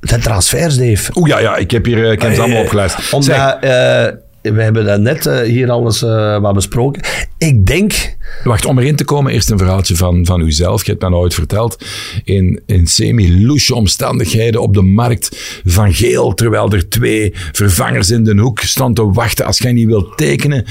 de 0.00 0.18
transfers, 0.18 0.76
Dave. 0.76 1.12
Oeh, 1.14 1.28
ja, 1.28 1.38
ja, 1.38 1.56
ik 1.56 1.70
heb 1.70 1.84
hier, 1.84 2.04
eh, 2.04 2.12
ik 2.12 2.22
heb 2.22 2.34
ze 2.34 2.40
allemaal 2.40 2.62
opgeluisterd. 2.62 3.04
Zeg, 3.04 3.14
Omdat, 3.14 3.62
eh, 3.62 4.06
we 4.42 4.62
hebben 4.62 4.84
dat 4.84 5.00
net 5.00 5.26
eh, 5.26 5.40
hier 5.40 5.70
alles 5.70 6.02
eh, 6.02 6.40
wat 6.40 6.54
besproken. 6.54 7.02
Ik 7.38 7.66
denk, 7.66 8.16
wacht, 8.44 8.64
om 8.64 8.78
erin 8.78 8.96
te 8.96 9.04
komen, 9.04 9.32
eerst 9.32 9.50
een 9.50 9.58
verhaaltje 9.58 9.96
van, 9.96 10.26
van 10.26 10.40
uzelf. 10.40 10.84
Je 10.84 10.90
hebt 10.90 11.02
mij 11.02 11.10
nou 11.10 11.22
ooit 11.22 11.34
verteld. 11.34 11.84
In, 12.24 12.62
in 12.66 12.86
semi-loesje 12.86 13.74
omstandigheden 13.74 14.60
op 14.60 14.74
de 14.74 14.82
markt 14.82 15.60
van 15.64 15.94
geel, 15.94 16.34
terwijl 16.34 16.72
er 16.72 16.88
twee 16.88 17.32
vervangers 17.52 18.10
in 18.10 18.24
de 18.24 18.36
hoek 18.36 18.60
staan 18.60 18.94
te 18.94 19.10
wachten 19.10 19.44
als 19.44 19.58
jij 19.58 19.72
niet 19.72 19.86
wilt 19.86 20.16
tekenen. 20.16 20.64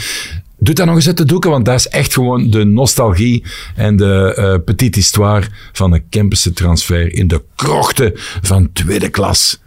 Doe 0.59 0.75
dat 0.75 0.85
nog 0.85 0.95
eens 0.95 1.07
uit 1.07 1.17
de 1.17 1.25
doeken, 1.25 1.49
want 1.49 1.65
dat 1.65 1.75
is 1.75 1.87
echt 1.87 2.13
gewoon 2.13 2.49
de 2.49 2.63
nostalgie 2.63 3.43
en 3.75 3.95
de 3.95 4.33
eh 4.35 4.55
petite 4.65 4.99
histoire 4.99 5.47
van 5.73 5.93
een 5.93 6.09
Kempense 6.09 6.53
transfer 6.53 7.13
in 7.13 7.27
de 7.27 7.43
krochten 7.55 8.11
van 8.41 8.69
tweede 8.73 9.09
klas. 9.09 9.59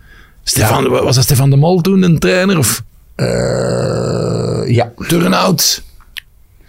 Stefan, 0.44 0.88
Was 0.88 1.14
dat 1.14 1.24
Stefan 1.24 1.50
de 1.50 1.56
Mol 1.56 1.80
toen, 1.80 2.02
een 2.02 2.18
trainer? 2.18 2.58
Of 2.58 2.82
eh, 3.14 4.74
ja. 4.74 4.92
turnout? 5.08 5.82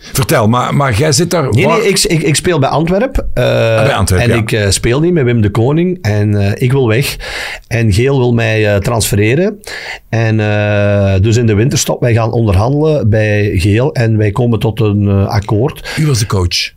Vertel, 0.02 0.48
maar, 0.48 0.76
maar 0.76 0.94
jij 0.98 1.12
zit 1.12 1.32
daar... 1.32 1.50
Nee, 1.50 1.66
waar- 1.66 1.78
nee, 1.78 1.88
ik, 1.88 2.00
ik, 2.00 2.22
ik 2.22 2.36
speel 2.36 2.60
bij 2.60 2.70
Antwerpen. 2.70 3.30
bij 3.34 3.94
Antwerpen, 3.94 4.30
En 4.30 4.36
ja. 4.36 4.42
ik 4.42 4.52
eh, 4.52 4.70
speel 4.70 5.00
niet 5.00 5.14
met 5.14 5.24
Wim 5.24 5.42
de 5.42 5.50
Koning. 5.52 5.98
En 6.02 6.36
eh, 6.42 6.52
ik 6.64 6.72
wil 6.72 6.88
weg. 6.88 7.16
En 7.68 7.94
Geel 7.94 8.18
wil 8.18 8.34
mij 8.34 8.74
eh, 8.74 8.80
transfereren. 8.80 9.60
En 10.10 10.38
dus 11.22 11.38
in 11.38 11.46
de 11.46 11.54
winterstop, 11.54 12.02
wij 12.02 12.14
gaan 12.14 12.32
onderhandelen 12.32 13.10
bij 13.10 13.52
Geel. 13.56 13.94
En 13.94 14.18
wij 14.18 14.32
komen 14.32 14.60
tot 14.60 14.80
een 14.80 15.10
akkoord. 15.28 15.94
Wie 15.96 16.08
was 16.08 16.20
de 16.20 16.26
coach? 16.26 16.72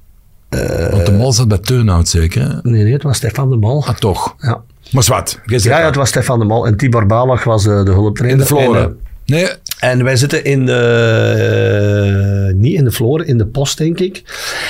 Want 0.90 1.06
de 1.06 1.12
Mol 1.12 1.32
zat 1.32 1.48
bij 1.48 1.58
Turnhout 1.58 2.08
zeker? 2.08 2.58
Nee, 2.62 2.82
nee, 2.82 2.92
het 2.92 3.02
was 3.02 3.16
Stefan 3.16 3.50
de 3.50 3.56
Mal. 3.56 3.84
Ah, 3.86 3.94
toch. 3.94 4.34
Ja, 4.38 4.60
Maar 4.90 5.02
zwart. 5.02 5.40
ja, 5.46 5.58
ja 5.78 5.84
het 5.84 5.94
was 5.96 6.08
Stefan 6.08 6.38
de 6.38 6.44
Mal. 6.44 6.66
En 6.66 6.76
Tibor 6.76 7.06
Balach 7.06 7.44
was 7.44 7.62
de 7.64 7.70
hulptrainer. 7.70 8.40
In 8.40 8.46
de 8.46 8.54
En, 8.56 8.62
Floren. 8.62 8.96
Nee, 9.26 9.46
En 9.80 10.04
wij 10.04 10.16
zitten 10.16 10.44
in 10.44 10.66
de, 10.66 12.52
niet 12.56 12.74
in 12.74 12.84
de 12.84 12.92
Floor, 12.92 13.24
in 13.26 13.38
de 13.38 13.46
post, 13.46 13.78
denk 13.78 13.98
ik. 14.00 14.22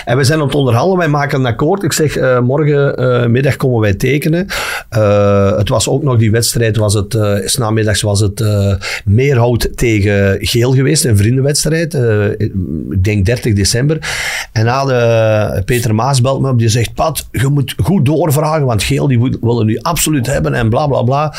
En 0.04 0.16
we 0.16 0.24
zijn 0.24 0.38
aan 0.40 0.46
het 0.46 0.54
onderhandelen, 0.54 0.98
wij 0.98 1.08
maken 1.08 1.38
een 1.38 1.46
akkoord. 1.46 1.82
Ik 1.82 1.92
zeg, 1.92 2.16
eh, 2.16 2.40
morgenmiddag 2.40 3.28
middag 3.28 3.56
komen 3.56 3.80
wij 3.80 3.94
tekenen. 3.94 4.46
Eh, 4.88 5.56
het 5.56 5.68
was 5.68 5.88
ook 5.88 6.02
nog 6.02 6.18
die 6.18 6.30
wedstrijd, 6.30 6.76
was 6.76 6.94
het, 6.94 7.14
eh, 7.14 7.34
s 7.44 7.56
namiddags 7.56 8.02
was 8.02 8.20
het 8.20 8.40
eh 8.40 8.74
Meerhout 9.04 9.68
tegen 9.74 10.36
Geel 10.40 10.72
geweest, 10.74 11.04
een 11.04 11.16
vriendenwedstrijd. 11.16 11.94
Eh, 11.94 12.30
ik 12.30 12.52
denk 13.04 13.24
30 13.26 13.54
december. 13.54 13.98
En 14.52 14.64
na 14.64 14.84
de, 14.84 15.62
Peter 15.62 15.94
Maas 15.94 16.20
belt 16.20 16.40
me 16.40 16.48
op, 16.50 16.58
die 16.58 16.68
zegt, 16.68 16.94
Pat, 16.94 17.28
je 17.30 17.48
moet 17.48 17.74
goed 17.82 18.04
doorvragen, 18.06 18.66
want 18.66 18.82
Geel 18.82 19.08
die 19.08 19.20
wil- 19.20 19.36
willen 19.40 19.66
nu 19.66 19.78
absoluut 19.78 20.26
hebben 20.26 20.54
en 20.54 20.68
bla 20.68 20.86
bla 20.86 21.02
bla. 21.02 21.34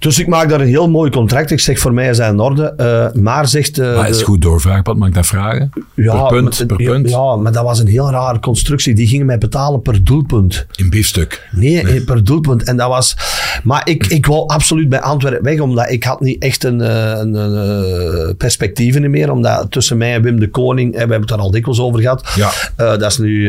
Dus 0.00 0.18
ik 0.18 0.26
maak 0.26 0.48
daar 0.48 0.60
een 0.60 0.66
heel 0.66 0.90
mooi 0.90 1.10
contract. 1.10 1.50
Ik 1.50 1.60
zeg, 1.60 1.78
voor 1.78 1.94
mij 1.94 2.08
is 2.08 2.16
dat 2.16 2.32
in 2.32 2.40
orde. 2.40 2.72
Eh, 2.76 3.20
maar 3.22 3.48
zegt... 3.48 3.78
eh, 3.78 3.96
maar 3.96 4.08
is 4.08 4.22
goed 4.22 4.42
doorvragen. 4.42 4.84
Wat 4.84 4.96
mag 4.96 5.08
ik 5.08 5.14
dat 5.14 5.26
vragen? 5.26 5.70
per 5.94 6.26
punt, 6.28 6.66
per 6.66 6.80
ja, 6.80 6.90
punt. 6.90 7.10
Ja, 7.10 7.36
maar 7.36 7.52
dat 7.52 7.64
was 7.64 7.78
een 7.78 7.86
heel 7.86 8.10
rare 8.10 8.38
constructie. 8.38 8.94
Die 8.94 9.06
gingen 9.06 9.26
mij 9.26 9.38
betalen 9.38 9.82
per 9.82 10.04
doelpunt. 10.04 10.66
In 10.76 10.90
biefstuk. 10.90 11.48
Nee, 11.50 11.80
eh, 11.80 12.04
per 12.04 12.24
doelpunt. 12.24 12.62
En 12.62 12.76
dat 12.76 12.88
was... 12.88 13.16
Maar 13.62 13.88
ik, 13.88 14.06
ik 14.06 14.26
wou 14.26 14.46
absoluut 14.46 14.88
bij 14.88 15.00
Antwerpen 15.00 15.42
weg, 15.42 15.60
omdat 15.60 15.90
ik 15.90 16.04
had 16.04 16.20
niet 16.20 16.42
echt 16.42 16.64
een, 16.64 16.80
een, 16.80 17.34
een 17.34 18.36
perspectieven 18.36 19.10
meer. 19.10 19.32
Omdat 19.32 19.70
tussen 19.70 19.96
mij 19.96 20.14
en 20.14 20.22
Wim 20.22 20.40
de 20.40 20.48
Koning, 20.50 20.92
we 20.92 20.98
hebben 20.98 21.20
het 21.20 21.28
daar 21.28 21.38
al 21.38 21.50
dikwijls 21.50 21.80
over 21.80 22.00
gehad. 22.00 22.32
Ja. 22.36 22.50
Dat 22.76 23.10
is 23.10 23.18
nu 23.18 23.48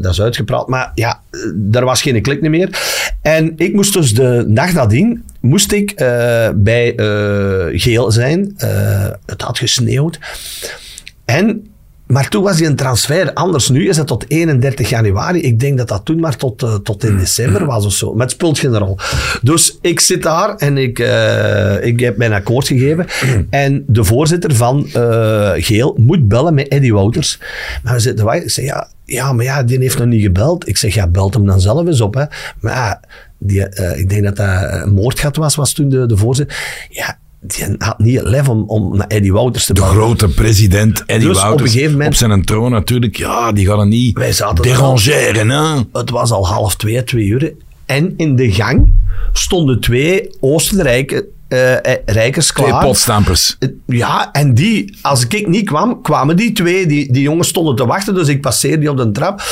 dat 0.00 0.06
is 0.06 0.20
uitgepraat. 0.20 0.68
Maar 0.68 0.92
ja, 0.94 1.20
daar 1.54 1.84
was 1.84 2.02
geen 2.02 2.22
klik 2.22 2.40
meer. 2.40 2.78
En 3.22 3.52
ik 3.56 3.74
moest 3.74 3.92
dus 3.92 4.14
de 4.14 4.44
nacht 4.46 4.74
nadien, 4.74 5.24
moest 5.40 5.72
ik 5.72 5.90
eh, 5.90 6.48
bij 6.54 6.94
eh, 6.94 7.80
Geel 7.80 8.10
zijn. 8.10 8.54
Eh, 8.56 9.06
het 9.26 9.42
had 9.42 9.58
gesneeuwd. 9.58 10.18
En, 11.24 11.66
maar 12.06 12.28
toen 12.28 12.42
was 12.42 12.56
die 12.56 12.66
een 12.66 12.76
transfer. 12.76 13.32
Anders 13.32 13.68
nu 13.68 13.88
is 13.88 13.96
het 13.96 14.06
tot 14.06 14.24
31 14.28 14.88
januari. 14.88 15.40
Ik 15.40 15.60
denk 15.60 15.78
dat 15.78 15.88
dat 15.88 16.04
toen 16.04 16.20
maar 16.20 16.36
tot, 16.36 16.80
tot 16.82 17.04
in 17.04 17.18
december 17.18 17.66
was 17.66 17.86
of 17.86 17.92
zo. 17.92 18.14
Met 18.14 18.36
rol. 18.60 18.98
Dus 19.42 19.78
ik 19.80 20.00
zit 20.00 20.22
daar 20.22 20.56
en 20.56 20.78
ik, 20.78 20.98
ik 21.82 22.00
heb 22.00 22.16
mijn 22.16 22.32
akkoord 22.32 22.66
gegeven. 22.66 23.06
En 23.50 23.84
de 23.86 24.04
voorzitter 24.04 24.54
van 24.54 24.86
Geel 25.56 25.96
moet 25.98 26.28
bellen 26.28 26.54
met 26.54 26.68
Eddie 26.68 26.94
Wouters. 26.94 27.38
Maar 27.82 27.94
we 27.94 28.00
zitten. 28.00 28.32
Ik 28.32 28.50
ja, 28.50 28.88
ja, 29.04 29.32
maar 29.32 29.44
ja, 29.44 29.62
die 29.62 29.78
heeft 29.78 29.98
nog 29.98 30.06
niet 30.06 30.22
gebeld. 30.22 30.68
Ik 30.68 30.76
zeg 30.76 30.94
ja, 30.94 31.06
belt 31.06 31.34
hem 31.34 31.46
dan 31.46 31.60
zelf 31.60 31.86
eens 31.86 32.00
op. 32.00 32.14
Hè. 32.14 32.24
Maar 32.60 32.74
ja, 32.74 33.00
die, 33.38 33.68
eh, 33.68 33.98
ik 33.98 34.08
denk 34.08 34.24
dat 34.24 34.36
dat 34.36 34.48
een 34.82 34.92
moordgat 34.92 35.36
was, 35.36 35.54
was 35.54 35.72
toen 35.72 35.88
de, 35.88 36.06
de 36.06 36.16
voorzitter. 36.16 36.56
Ja, 36.90 37.18
die 37.40 37.64
had 37.78 37.98
niet 37.98 38.18
het 38.18 38.28
lef 38.28 38.48
om, 38.48 38.64
om 38.66 38.96
naar 38.96 39.06
Eddie 39.06 39.32
Wouters 39.32 39.66
te 39.66 39.74
De 39.74 39.80
bellen. 39.80 39.94
grote 39.96 40.28
president 40.28 41.04
Eddie 41.06 41.28
Dus 41.28 41.36
op 41.36 41.42
Wouters. 41.42 41.68
een 41.70 41.74
gegeven 41.76 41.92
moment- 41.96 42.10
op 42.10 42.18
zijn 42.28 42.44
troon 42.44 42.70
natuurlijk. 42.70 43.16
Ja, 43.16 43.52
die 43.52 43.66
gaat 43.66 43.78
er 43.78 43.86
niet 43.86 44.18
Wij 44.18 44.32
zaten 44.32 44.56
er 44.56 44.62
derangeren, 44.62 45.48
hè? 45.50 45.80
Het 45.92 46.10
was 46.10 46.30
al 46.30 46.46
half 46.46 46.76
twee, 46.76 47.04
twee 47.04 47.24
uur. 47.26 47.52
En 47.86 48.14
in 48.16 48.36
de 48.36 48.52
gang 48.52 48.92
stonden 49.32 49.80
twee 49.80 50.30
Oostenrijke, 50.40 51.26
eh, 51.48 51.72
eh, 51.74 51.96
rijkers 52.06 52.46
Twee 52.52 52.66
klaar. 52.66 52.84
potstampers. 52.84 53.56
Eh, 53.58 53.68
Ja, 53.86 54.32
en 54.32 54.54
die, 54.54 54.96
als 55.02 55.26
ik 55.26 55.48
niet 55.48 55.66
kwam, 55.66 56.02
kwamen 56.02 56.36
die 56.36 56.52
twee. 56.52 56.86
Die, 56.86 57.12
die 57.12 57.22
jongens 57.22 57.48
stonden 57.48 57.76
te 57.76 57.86
wachten, 57.86 58.14
dus 58.14 58.28
ik 58.28 58.40
passeerde 58.40 58.78
die 58.78 58.90
op 58.90 58.96
de 58.96 59.10
trap. 59.10 59.42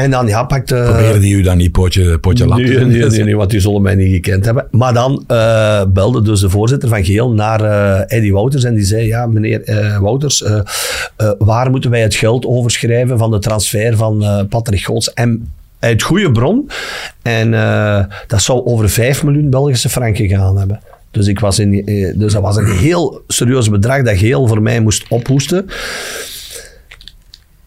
En 0.00 0.10
dan, 0.10 0.26
ja, 0.26 0.44
pakte... 0.44 0.74
Probeerde 0.74 1.18
die 1.18 1.34
u 1.34 1.42
dan 1.42 1.56
niet 1.56 1.72
potje, 1.72 2.18
potje 2.18 2.46
lap 2.46 2.58
te 2.58 2.64
Nee, 2.64 2.84
nee, 2.84 3.06
nee, 3.06 3.24
nee, 3.24 3.36
want 3.36 3.50
die 3.50 3.60
zullen 3.60 3.82
mij 3.82 3.94
niet 3.94 4.12
gekend 4.12 4.44
hebben. 4.44 4.66
Maar 4.70 4.94
dan 4.94 5.24
eh, 5.26 5.82
belde 5.88 6.22
dus 6.22 6.40
de 6.40 6.50
voorzitter 6.50 6.88
van 6.88 7.04
Geel 7.04 7.30
naar 7.32 7.60
eh 7.60 8.16
Eddie 8.16 8.32
Wouters 8.32 8.64
en 8.64 8.74
die 8.74 8.84
zei, 8.84 9.06
ja 9.06 9.26
meneer 9.26 9.62
eh, 9.62 9.98
Wouters, 9.98 10.44
waar 11.38 11.70
moeten 11.70 11.90
wij 11.90 12.00
het 12.00 12.14
geld 12.14 12.46
overschrijven 12.46 13.18
van 13.18 13.30
de 13.30 13.38
transfer 13.38 13.96
van 13.96 14.46
Patrick 14.48 14.80
Goots? 14.80 15.12
En 15.12 15.52
uit 15.78 16.02
goede 16.02 16.32
bron. 16.32 16.70
En 17.22 17.50
dat 18.26 18.42
zou 18.42 18.64
over 18.64 18.90
5 18.90 19.22
miljoen 19.22 19.50
Belgische 19.50 19.88
franken 19.88 20.28
gaan 20.28 20.58
hebben. 20.58 20.80
Dus, 21.10 21.26
ik 21.26 21.40
was 21.40 21.58
in, 21.58 21.84
dus 22.16 22.32
dat 22.32 22.42
was 22.42 22.56
een 22.56 22.76
heel 22.76 23.22
serieus 23.26 23.70
bedrag 23.70 24.02
dat 24.02 24.16
Geel 24.16 24.46
voor 24.46 24.62
mij 24.62 24.80
moest 24.80 25.04
ophoesten. 25.08 25.66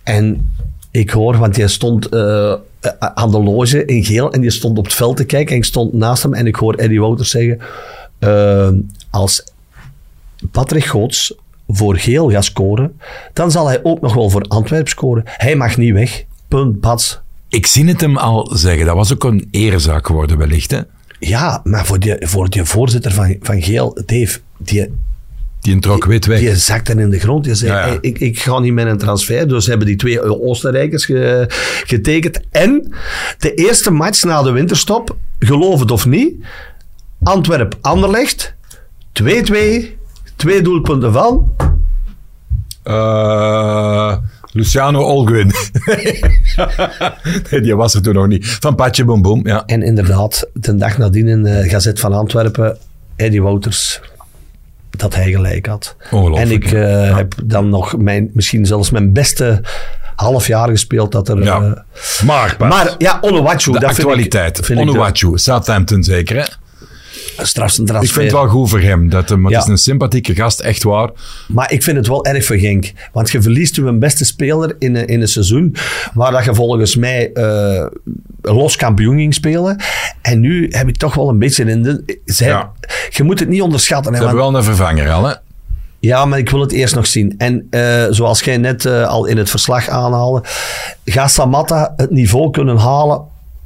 En 0.04 0.52
ik 0.94 1.10
hoor, 1.10 1.38
want 1.38 1.56
jij 1.56 1.68
stond 1.68 2.10
eh, 2.10 2.54
aan 3.00 3.32
de 3.32 3.44
loge 3.44 3.86
in 3.86 4.04
geel 4.04 4.32
en 4.32 4.42
die 4.42 4.50
stond 4.50 4.78
op 4.78 4.86
het 4.86 4.94
veld 4.94 5.18
te 5.18 5.26
kijken 5.26 5.52
en 5.52 5.58
ik 5.58 5.66
stond 5.66 5.94
naast 5.94 6.24
hem 6.24 6.34
en 6.34 6.48
ik 6.48 6.56
hoor 6.56 6.74
Eddie 6.74 7.00
Wouters 7.00 7.30
zeggen, 7.30 7.60
eh, 8.20 8.70
als 9.10 9.44
Patrick 10.52 10.86
Goots 10.86 11.36
voor 11.68 11.98
Geel 11.98 12.32
gaat 12.32 12.46
scoren, 12.46 13.00
dan 13.34 13.52
zal 13.52 13.68
hij 13.68 13.80
ook 13.84 14.02
nog 14.02 14.14
wel 14.14 14.30
voor 14.30 14.42
Antwerp 14.42 14.88
scoren. 14.88 15.24
Hij 15.26 15.56
mag 15.56 15.78
niet 15.78 15.94
weg. 15.94 16.24
Punt. 16.48 17.22
Ik 17.50 17.66
zie 17.66 17.86
het 17.86 18.02
hem 18.02 18.18
al 18.18 18.50
zeggen. 18.54 18.86
Dat 18.86 18.96
was 18.96 19.14
ook 19.14 19.24
een 19.24 19.48
erezaak 19.52 20.08
geworden 20.08 20.38
wellicht. 20.38 20.72
Hè? 20.72 20.80
Ja, 21.20 21.62
maar 21.64 21.86
voor 21.86 22.00
die, 22.00 22.28
voor 22.28 22.50
die 22.50 22.64
voorzitter 22.64 23.12
van, 23.12 23.36
van 23.42 23.62
Geel, 23.62 23.98
Dave, 24.06 24.40
die, 24.58 24.92
Die 25.64 25.80
trok 25.80 26.06
wit 26.06 26.26
weg. 26.26 26.40
die 26.40 26.56
zakte 26.56 26.94
in 26.94 27.10
de 27.10 27.20
grond. 27.20 27.44
Die 27.44 27.56
zei, 27.56 27.72
Ja, 27.72 27.80
ja. 27.80 27.86
"Hey, 27.88 27.98
ik, 28.02 28.20
ik 28.20 28.40
ga 28.40 28.60
niet 28.60 28.74
met 28.74 28.86
een 28.88 28.98
transfer. 28.98 29.48
Dus 29.48 29.66
hebben 29.68 29.88
die 29.88 29.96
twee 29.96 30.42
Oostenrijkers 30.42 31.06
ge- 31.06 31.46
getekend. 31.86 32.40
En 32.52 32.94
de 33.38 33.54
eerste 33.54 33.92
match 33.92 34.24
na 34.24 34.42
de 34.42 34.52
winterstop, 34.52 35.16
geloof 35.40 35.80
het 35.80 35.92
of 35.92 36.06
niet, 36.06 36.34
Antwerp-Anderlecht, 37.24 38.54
2-2, 39.12 39.98
twee 40.36 40.62
doelpunten 40.62 41.14
van. 41.14 41.52
Eh, 42.84 44.18
Luciano 44.52 45.02
Olguin. 45.02 45.52
nee, 47.52 47.62
die 47.62 47.76
was 47.76 47.94
er 47.94 48.02
toen 48.02 48.14
nog 48.14 48.28
niet. 48.28 48.48
Van 48.48 48.76
Patje 48.76 49.06
Boom 49.06 49.22
Boom, 49.22 49.48
ja. 49.48 49.64
En 49.66 49.82
inderdaad, 49.84 50.50
de 50.54 50.76
dag 50.76 50.98
nadien 50.98 51.28
in 51.28 51.44
de 51.44 51.64
Gazet 51.70 52.00
van 52.00 52.14
Antwerpen, 52.14 52.78
Eddie 53.16 53.42
Wouters, 53.42 54.02
dat 54.98 55.16
hij 55.16 55.32
gelijk 55.32 55.66
had. 55.66 55.96
Ongelooflijk, 56.12 56.50
En 56.50 56.52
ik 56.52 56.72
eh, 56.72 57.16
heb 57.16 57.34
dan 57.44 57.70
nog 57.70 57.98
mijn, 57.98 58.30
misschien 58.34 58.66
zelfs 58.66 58.90
mijn 58.92 59.14
beste 59.14 59.62
half 60.16 60.48
jaar 60.48 60.70
gespeeld 60.70 61.12
dat 61.12 61.30
er... 61.30 61.44
ja. 61.44 61.62
eh, 61.62 62.26
Maar, 62.70 62.96
ja, 62.98 63.18
Onuwachu, 63.22 63.72
de 63.72 63.80
dat 63.80 63.90
actualiteit. 63.90 64.70
Onuwachu, 64.76 65.38
Southampton 65.38 66.04
zeker, 66.04 66.36
hè? 66.36 66.44
Ik 68.04 68.10
vind 68.14 68.32
het 68.32 68.34
wel 68.42 68.48
goed 68.48 68.70
voor 68.70 68.80
hem. 68.80 69.10
Dat 69.10 69.30
hem, 69.30 69.46
het 69.46 69.54
is 69.64 69.68
een 69.70 69.78
sympathieke 69.78 70.36
gast, 70.36 70.60
echt 70.60 70.84
waar. 70.84 71.10
Maar 71.48 71.72
ik 71.72 71.84
vind 71.84 71.98
het 71.98 72.08
wel 72.08 72.26
erg 72.26 72.46
voor 72.46 72.56
Genk. 72.58 72.92
Want 73.12 73.32
je 73.32 73.42
verliest 73.42 73.76
je 73.76 73.82
beste 74.00 74.26
speler 74.26 74.76
in, 74.80 74.96
een- 74.96 75.08
in 75.08 75.22
een 75.22 75.28
seizoen 75.28 75.76
waar 76.14 76.32
dat 76.32 76.46
je 76.46 76.54
volgens 76.56 76.96
mij 76.96 77.32
eh, 77.34 77.86
los 78.42 78.76
kampioen 78.76 79.18
ging 79.18 79.34
spelen. 79.34 79.82
En 80.22 80.40
nu 80.40 80.68
heb 80.70 80.88
ik 80.88 80.98
toch 80.98 81.14
wel 81.16 81.30
een 81.30 81.40
beetje 81.40 81.64
in 81.64 81.84
de... 81.84 82.20
Zij, 82.26 82.48
Ja. 82.48 82.72
Je 83.10 83.24
moet 83.24 83.40
het 83.40 83.50
niet 83.50 83.62
onderschatten. 83.62 84.16
Ze 84.16 84.20
Hè, 84.20 84.26
hebben 84.26 84.44
want- 84.44 84.54
wel 84.54 84.62
een 84.72 84.76
vervanger 84.78 85.12
al, 85.12 85.26
hè? 85.26 85.34
Ja, 86.00 86.26
maar 86.26 86.40
ik 86.40 86.50
wil 86.50 86.60
het 86.62 86.72
eerst 86.72 86.96
nog 86.96 87.08
zien. 87.08 87.34
En 87.38 87.68
eh, 87.70 88.04
zoals 88.10 88.42
jij 88.42 88.58
net 88.58 88.86
eh, 88.86 89.08
al 89.08 89.26
in 89.26 89.38
het 89.38 89.50
verslag 89.50 89.88
aanhaalde, 89.90 90.44
gaat 91.06 91.32
Samatta 91.32 91.94
het 91.98 92.10
niveau 92.12 92.52
kunnen 92.52 92.78
halen? 92.78 93.22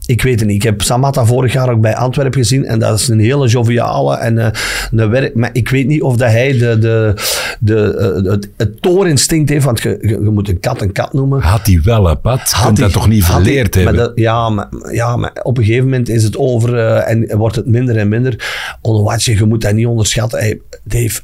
Ik 0.07 0.21
weet 0.21 0.39
het 0.39 0.47
niet. 0.49 0.55
Ik 0.55 0.63
heb 0.63 0.81
Samatta 0.81 1.25
vorig 1.25 1.53
jaar 1.53 1.69
ook 1.69 1.81
bij 1.81 1.95
Antwerpen 1.95 2.39
gezien. 2.39 2.65
En 2.65 2.79
dat 2.79 2.99
is 2.99 3.07
een 3.07 3.19
hele 3.19 3.47
joviale 3.47 4.17
en 4.17 4.37
eh, 4.37 4.47
een 4.91 5.09
werk. 5.09 5.35
Maar 5.35 5.49
ik 5.53 5.69
weet 5.69 5.87
niet 5.87 6.01
of 6.01 6.15
dat 6.15 6.29
hij 6.31 6.51
de, 6.57 6.77
de, 6.79 7.13
de, 7.59 7.95
eh, 8.23 8.31
het, 8.31 8.49
het 8.57 8.81
toorinstinct 8.81 9.49
heeft. 9.49 9.65
Want 9.65 9.81
je, 9.81 9.97
je, 10.01 10.17
moet 10.19 10.49
een 10.49 10.59
kat 10.59 10.81
een 10.81 10.91
kat 10.91 11.13
noemen. 11.13 11.41
Had 11.41 11.65
hij 11.65 11.79
wel, 11.83 12.07
hè, 12.07 12.15
Pat? 12.15 12.51
Had 12.51 12.65
hij- 12.77 12.85
dat 12.85 12.93
toch 12.93 13.07
niet 13.07 13.23
verleerd 13.25 13.75
maar 13.75 13.83
hebben? 13.83 14.03
dat- 14.03 14.11
ja, 14.15 14.49
maar, 14.49 14.67
ja, 14.91 15.15
maar 15.15 15.31
op 15.43 15.57
een 15.57 15.63
gegeven 15.63 15.83
moment 15.85 16.09
is 16.09 16.23
het 16.23 16.37
over 16.37 16.77
eh, 16.77 17.09
en 17.11 17.37
wordt 17.37 17.55
het 17.55 17.65
minder 17.67 17.97
en 17.97 18.07
minder. 18.09 18.45
Onuwachu, 18.81 19.37
je 19.37 19.45
moet 19.45 19.61
dat 19.61 19.73
niet 19.73 19.85
onderschatten. 19.87 20.39
Hey, 20.39 20.59
Dave, 20.83 21.21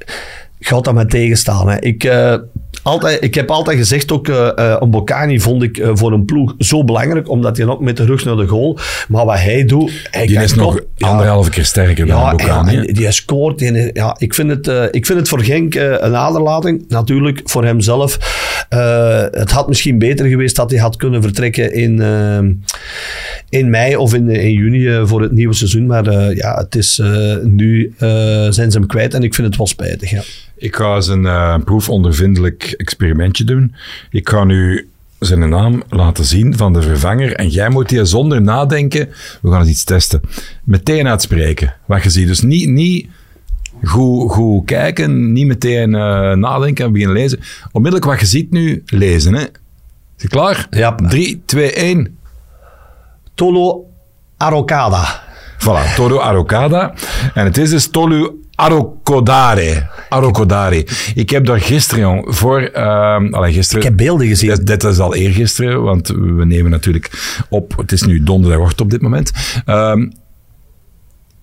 gaat 0.60 0.84
dat 0.84 0.94
maar 0.94 1.08
tegenstaan. 1.08 1.70
Hè. 1.70 1.80
Ik, 1.80 2.04
altijd, 2.84 3.24
ik 3.24 3.36
heb 3.36 3.50
altijd 3.52 3.78
gezegd, 3.78 4.12
ook 4.12 4.28
eh 4.28 4.52
eh, 4.58 4.76
een 4.80 4.90
Bocani 4.90 5.40
vond 5.40 5.64
ik 5.64 5.78
eh, 5.78 5.90
voor 5.94 6.12
een 6.12 6.26
ploeg 6.26 6.54
zo 6.58 6.84
belangrijk, 6.84 7.30
omdat 7.30 7.58
hij 7.58 7.66
ook 7.66 7.82
met 7.82 7.98
de 7.98 8.06
rug 8.06 8.26
naar 8.26 8.36
de 8.36 8.48
goal. 8.48 8.78
Maar 9.08 9.26
wat 9.26 9.40
hij 9.40 9.66
doet... 9.66 9.92
Hij 10.12 10.26
Die 10.26 10.42
is 10.42 10.54
nog 10.54 10.80
ja, 10.96 11.08
anderhalve 11.08 11.50
keer 11.50 11.66
sterker 11.66 12.06
dan 12.06 12.30
Bocani. 12.30 12.72
ja, 12.76 12.82
die 12.94 13.12
scoort. 13.12 13.60
Ja, 13.94 14.16
ik, 14.18 14.34
vind 14.34 14.50
het, 14.50 14.68
eh, 14.68 14.84
ik 14.92 15.06
vind 15.06 15.20
het 15.20 15.28
voor 15.30 15.40
Genk 15.40 15.76
eh, 15.76 15.84
een 16.00 16.16
aderlating. 16.16 16.86
Natuurlijk, 16.88 17.42
voor 17.44 17.66
hemzelf. 17.66 18.18
Eh, 18.70 19.24
het 19.32 19.52
had 19.52 19.68
misschien 19.68 20.00
beter 20.00 20.26
geweest 20.26 20.56
dat 20.56 20.72
hij 20.72 20.80
had 20.80 20.96
kunnen 20.96 21.22
vertrekken 21.22 21.74
in, 21.74 22.02
eh, 22.02 22.40
in 23.50 23.70
mei 23.70 23.96
of 23.96 24.14
in, 24.14 24.30
in 24.30 24.52
juni 24.52 24.88
eh, 24.88 25.02
voor 25.06 25.22
het 25.22 25.32
nieuwe 25.32 25.54
seizoen. 25.54 25.86
Maar 25.86 26.08
eh, 26.08 26.36
ja, 26.36 26.58
het 26.58 26.76
is, 26.76 27.00
eh, 27.00 27.36
nu 27.44 27.94
eh, 27.98 28.08
zijn 28.50 28.72
ze 28.72 28.78
hem 28.78 28.88
kwijt 28.88 29.14
en 29.14 29.24
ik 29.24 29.34
vind 29.34 29.48
het 29.48 29.58
wel 29.58 29.68
spijtig. 29.68 30.10
Ja. 30.10 30.22
Ik 30.64 30.76
ga 30.76 30.96
eens 30.96 31.08
een 31.08 31.26
eh, 31.26 31.56
proefondervindelijk 31.66 32.74
experimentje 32.78 33.44
doen. 33.44 33.76
Ik 34.10 34.30
ga 34.30 34.44
nu 34.44 34.90
zijn 35.20 35.50
naam 35.50 35.84
laten 35.90 36.26
zien 36.26 36.58
van 36.58 36.74
de 36.74 36.82
vervanger 36.82 37.36
en 37.36 37.48
jij 37.48 37.70
moet 37.70 37.90
die 37.90 38.06
zonder 38.06 38.42
nadenken, 38.42 39.10
we 39.42 39.52
gaan 39.52 39.60
eens 39.60 39.70
iets 39.70 39.84
testen, 39.84 40.22
meteen 40.64 41.08
uitspreken. 41.08 41.76
Wat 41.86 42.04
je 42.04 42.10
ziet. 42.10 42.28
Dus 42.28 42.42
niet, 42.42 42.70
niet 42.70 43.08
goed, 43.84 44.32
goed 44.32 44.66
kijken, 44.66 45.32
niet 45.32 45.48
meteen 45.48 45.96
eh, 45.96 46.34
nadenken 46.34 46.86
en 46.86 46.92
beginnen 46.92 47.16
lezen. 47.16 47.40
Onmiddellijk 47.72 48.12
wat 48.12 48.20
je 48.20 48.26
ziet 48.26 48.52
nu, 48.52 48.84
lezen. 48.86 49.34
Hè? 49.34 49.42
Is 49.42 50.22
je 50.22 50.28
klaar? 50.28 50.68
Ja. 50.70 50.96
3, 50.96 51.42
2, 51.46 51.74
1. 51.74 52.18
Tolo 53.34 53.86
Arocada. 54.38 55.22
Voilà, 55.58 55.96
Toro 55.96 56.20
Arocada. 56.20 56.94
En 57.34 57.46
het 57.46 57.58
is 57.58 57.70
dus 57.70 57.88
Tolu 57.88 58.43
Arokodare. 58.64 59.90
Arokodare. 60.10 60.86
Ik 61.16 61.30
heb 61.30 61.46
daar 61.46 61.60
gisteren, 61.62 62.04
jong, 62.04 62.36
voor... 62.36 62.62
ehm 62.62 63.34
allee, 63.34 63.54
gisteren... 63.54 63.82
Ik 63.82 63.88
heb 63.88 63.98
beelden 63.98 64.28
gezien. 64.28 64.50
Dat, 64.50 64.66
dit 64.66 64.84
is 64.84 65.00
al 65.00 65.16
eergisteren, 65.16 65.84
want 65.84 66.08
we 66.08 66.46
nemen 66.46 66.72
natuurlijk 66.72 67.10
op... 67.50 67.78
Het 67.78 67.92
is 67.92 68.02
nu 68.02 68.24
donderdagochtend 68.24 68.82
op 68.82 68.90
dit 68.90 69.02
moment. 69.02 69.32
Ehm, 69.66 70.10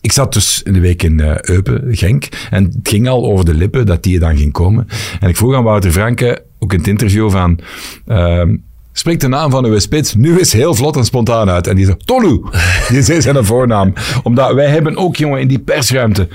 ik 0.01 0.13
zat 0.13 0.33
dus 0.33 0.63
in 0.63 0.73
de 0.73 0.81
week 0.81 1.03
in 1.03 1.21
eh, 1.21 1.37
Eupen, 1.41 1.97
Genk. 1.97 2.29
En 2.51 2.65
het 2.65 2.77
ging 2.83 3.09
al 3.09 3.25
over 3.25 3.45
de 3.45 3.55
lippen 3.55 3.87
dat 3.87 4.03
die 4.03 4.19
dan 4.19 4.37
ging 4.37 4.53
komen. 4.53 4.87
En 5.21 5.29
ik 5.29 5.37
vroeg 5.37 5.55
aan 5.55 5.65
Wouter 5.65 5.93
Franke, 5.93 6.43
ook 6.59 6.73
in 6.73 6.79
het 6.79 6.89
interview, 6.89 7.31
van... 7.31 7.59
ehm, 8.07 8.57
Spreek 8.93 9.21
de 9.21 9.29
naam 9.29 9.51
van 9.51 9.65
uw 9.65 9.79
spits 9.79 10.15
nu 10.15 10.39
eens 10.39 10.53
heel 10.53 10.75
vlot 10.75 10.97
en 10.97 11.05
spontaan 11.05 11.51
uit. 11.51 11.67
En 11.67 11.77
die 11.77 11.85
zei, 11.85 11.97
Tolu. 12.05 12.43
Die 12.89 13.03
zei 13.03 13.21
zijn 13.21 13.45
voornaam. 13.45 13.93
Omdat 14.23 14.55
wij 14.55 14.67
hebben 14.67 14.97
ook, 14.97 15.17
jongen, 15.17 15.41
in 15.41 15.49
die 15.49 15.59
persruimte... 15.59 16.29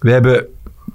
We 0.00 0.10
hebben 0.10 0.46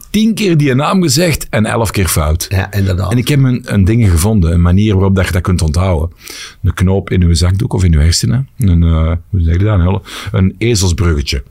tien 0.09 0.33
keer 0.33 0.57
die 0.57 0.73
naam 0.73 1.01
gezegd 1.01 1.49
en 1.49 1.65
elf 1.65 1.91
keer 1.91 2.07
fout. 2.07 2.45
Ja, 2.49 2.71
inderdaad. 2.71 3.11
En 3.11 3.17
ik 3.17 3.27
heb 3.27 3.43
een, 3.43 3.61
een 3.65 3.83
ding 3.83 4.09
gevonden, 4.09 4.51
een 4.51 4.61
manier 4.61 4.93
waarop 4.93 5.15
dat 5.15 5.25
je 5.25 5.31
dat 5.31 5.41
kunt 5.41 5.61
onthouden. 5.61 6.17
Een 6.63 6.73
knoop 6.73 7.09
in 7.09 7.21
uw 7.21 7.33
zakdoek 7.33 7.73
of 7.73 7.83
in 7.83 7.93
uw 7.93 7.99
hersenen. 7.99 8.49
Een, 8.57 8.83
eh, 8.83 9.11
hoe 9.29 9.41
zeg 9.41 9.57
je 9.57 9.63
dat? 9.63 9.79
Een, 9.79 10.01
een 10.31 10.55
ezelsbruggetje. 10.57 11.43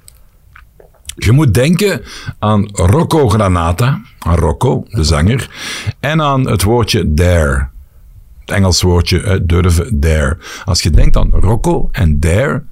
Je 1.17 1.33
moet 1.33 1.55
denken 1.55 2.01
aan 2.39 2.69
Rocco 2.73 3.29
Granata, 3.29 4.01
aan 4.19 4.37
Rocco, 4.37 4.85
de 4.89 5.05
zanger, 5.05 5.51
en 6.01 6.23
aan 6.23 6.49
het 6.49 6.63
woordje 6.63 7.15
dare. 7.15 7.69
Het 8.41 8.51
Engels 8.51 8.83
woordje 8.83 9.23
eh, 9.23 9.41
durven, 9.43 10.01
dare. 10.01 10.39
Als 10.65 10.83
je 10.83 10.91
denkt 10.91 11.17
aan 11.17 11.31
Rocco 11.31 11.89
en 11.93 12.21
dare, 12.21 12.63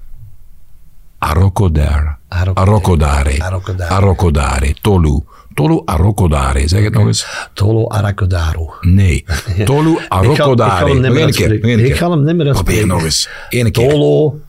Arrokodare. 1.17 1.87
Arrokodare. 1.87 2.15
Arrokodare. 2.53 3.43
Arrokodare. 3.87 4.75
Tolu. 4.81 5.23
Tolu 5.53 5.81
Arrokodare. 5.85 6.67
Zeg 6.67 6.83
het 6.83 6.93
nog 6.93 7.05
eens. 7.07 7.47
Tolo 7.53 7.87
Aracodaro. 7.87 8.73
Nee. 8.81 9.25
Tolu 9.65 9.91
Ik 9.91 10.05
ga, 10.09 10.23
ik 10.23 10.35
ga 10.35 11.25
keer. 11.29 11.79
Ik 11.79 11.95
ga 11.95 12.09
hem 12.09 12.23
niet 12.23 12.35
meer 12.35 12.51
Probeer 12.51 12.87
nog 12.87 13.03
eens. 13.03 13.29
Eén 13.49 13.71
keer. 13.71 13.89
Tolo 13.89 14.39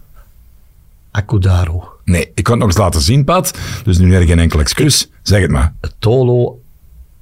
Acudaro. 1.11 1.89
Nee, 2.05 2.31
ik 2.35 2.45
kan 2.45 2.53
het 2.53 2.61
nog 2.61 2.69
eens 2.69 2.79
laten 2.79 3.01
zien, 3.01 3.25
Pat. 3.25 3.59
Dus 3.85 3.99
nu 3.99 4.13
heb 4.13 4.23
je 4.23 4.29
geen 4.29 4.39
enkel 4.39 4.61
excuus. 4.61 5.11
Zeg 5.23 5.41
het 5.41 5.51
maar. 5.51 5.75
Tolo 5.99 6.61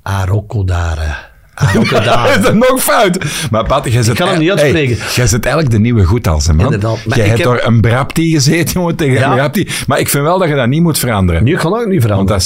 Arocodare. 0.03 1.17
Dat 2.43 2.55
nog 2.55 2.83
fout? 2.83 3.19
Maar 3.51 3.65
Pat, 3.65 3.93
jij 3.93 4.03
zit... 4.03 4.15
kan 4.15 4.29
hem 4.29 4.39
niet 4.39 4.51
uitspreken. 4.51 4.97
Hey, 4.99 5.07
jij 5.15 5.27
zit 5.27 5.45
eigenlijk 5.45 5.75
de 5.75 5.81
nieuwe 5.81 6.05
goed 6.05 6.29
als 6.29 6.47
man. 6.47 6.59
Inderdaad, 6.59 6.99
maar 7.07 7.17
Jij 7.17 7.27
hebt 7.27 7.39
heb- 7.39 7.47
door 7.47 7.61
een 7.65 7.81
Brapti 7.81 8.31
gezeten, 8.31 8.73
jongen, 8.73 8.97
tegen 8.97 9.15
Ja. 9.15 9.29
een 9.31 9.35
Brapti. 9.35 9.69
Maar 9.87 9.99
ik 9.99 10.09
vind 10.09 10.25
wel 10.25 10.39
dat 10.39 10.49
je 10.49 10.55
dat 10.55 10.67
niet 10.67 10.83
moet 10.83 10.99
veranderen. 10.99 11.45
Nu 11.45 11.57
kan 11.57 11.73
ik 11.73 11.79
niet 11.79 11.89
Want 11.89 12.03
veranderen. 12.03 12.27
dat 12.27 12.41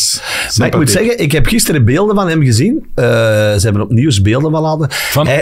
is 0.51 0.57
Maar 0.59 0.67
ik 0.67 0.77
moet 0.77 0.91
zeggen, 0.91 1.19
ik 1.19 1.33
heb 1.33 1.47
gisteren 1.47 1.85
beelden 1.85 2.17
van 2.17 2.29
hem 2.29 2.43
gezien. 2.43 2.87
Eh, 2.95 3.05
ze 3.05 3.61
hebben 3.63 3.83
opnieuw 3.83 4.11
beelden 4.23 4.51
van 4.51 4.63
laten. 4.63 4.87
Van 4.91 5.27
hij, 5.27 5.39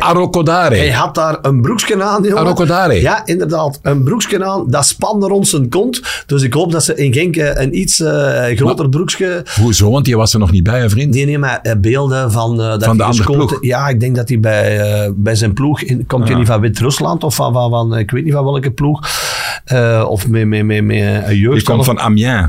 hij 0.79 0.91
had 0.91 1.15
daar 1.15 1.39
een 1.43 1.63
broeksje 1.63 2.03
aan, 2.03 2.23
jongen. 2.23 3.01
Ja, 3.01 3.23
inderdaad. 3.27 3.79
Een 3.83 4.05
broeksje 4.05 4.45
aan. 4.45 4.65
Dat 4.67 4.87
spande 4.87 5.27
rond 5.27 5.49
zijn 5.49 5.69
kont. 5.69 6.03
Dus 6.27 6.43
ik 6.43 6.53
hoop 6.53 6.73
dat 6.73 6.85
ze 6.85 6.95
in 6.95 7.13
Genk 7.13 7.37
eh, 7.37 7.63
een 7.63 7.79
iets 7.79 8.01
eh, 8.01 8.57
groter 8.57 8.89
broeksje... 8.89 9.45
Hoezo? 9.61 9.91
Want 9.91 10.05
die 10.05 10.17
was 10.17 10.33
er 10.33 10.39
nog 10.39 10.51
niet 10.51 10.63
bij, 10.63 10.81
hè, 10.81 10.91
vriend. 10.91 11.13
Die 11.13 11.27
nemen 11.27 11.63
eh, 11.63 11.73
beelden 11.77 12.33
van, 12.33 12.57
dat 12.57 12.85
Van 12.85 12.97
de 12.97 13.03
andere. 13.03 13.57
Ja, 13.65 13.89
ik 13.89 14.01
denk 14.01 14.17
dat 14.17 14.29
hij 14.29 14.41
bij, 14.41 14.81
eh, 14.81 15.11
bij 15.15 15.35
zijn 15.35 15.53
ploeg... 15.53 15.83
In, 15.83 16.07
komt 16.07 16.29
hij 16.29 16.37
niet 16.37 16.47
van 16.47 16.61
Wit-Rusland 16.61 17.25
of 17.25 17.35
van, 17.35 17.53
van, 17.53 17.71
van... 17.71 17.99
Ik 17.99 18.11
weet 18.11 18.25
niet 18.25 18.33
van 18.33 18.45
welke 18.45 18.71
ploeg. 18.71 19.09
Eh, 19.65 20.05
of 20.09 20.29
met, 20.29 20.47
met, 20.47 20.65
met, 20.65 20.85
met 20.85 20.97
een 21.27 21.37
jeugd. 21.37 21.57
Die 21.57 21.65
komt 21.65 21.85
van 21.85 22.01
Amiens. 22.01 22.49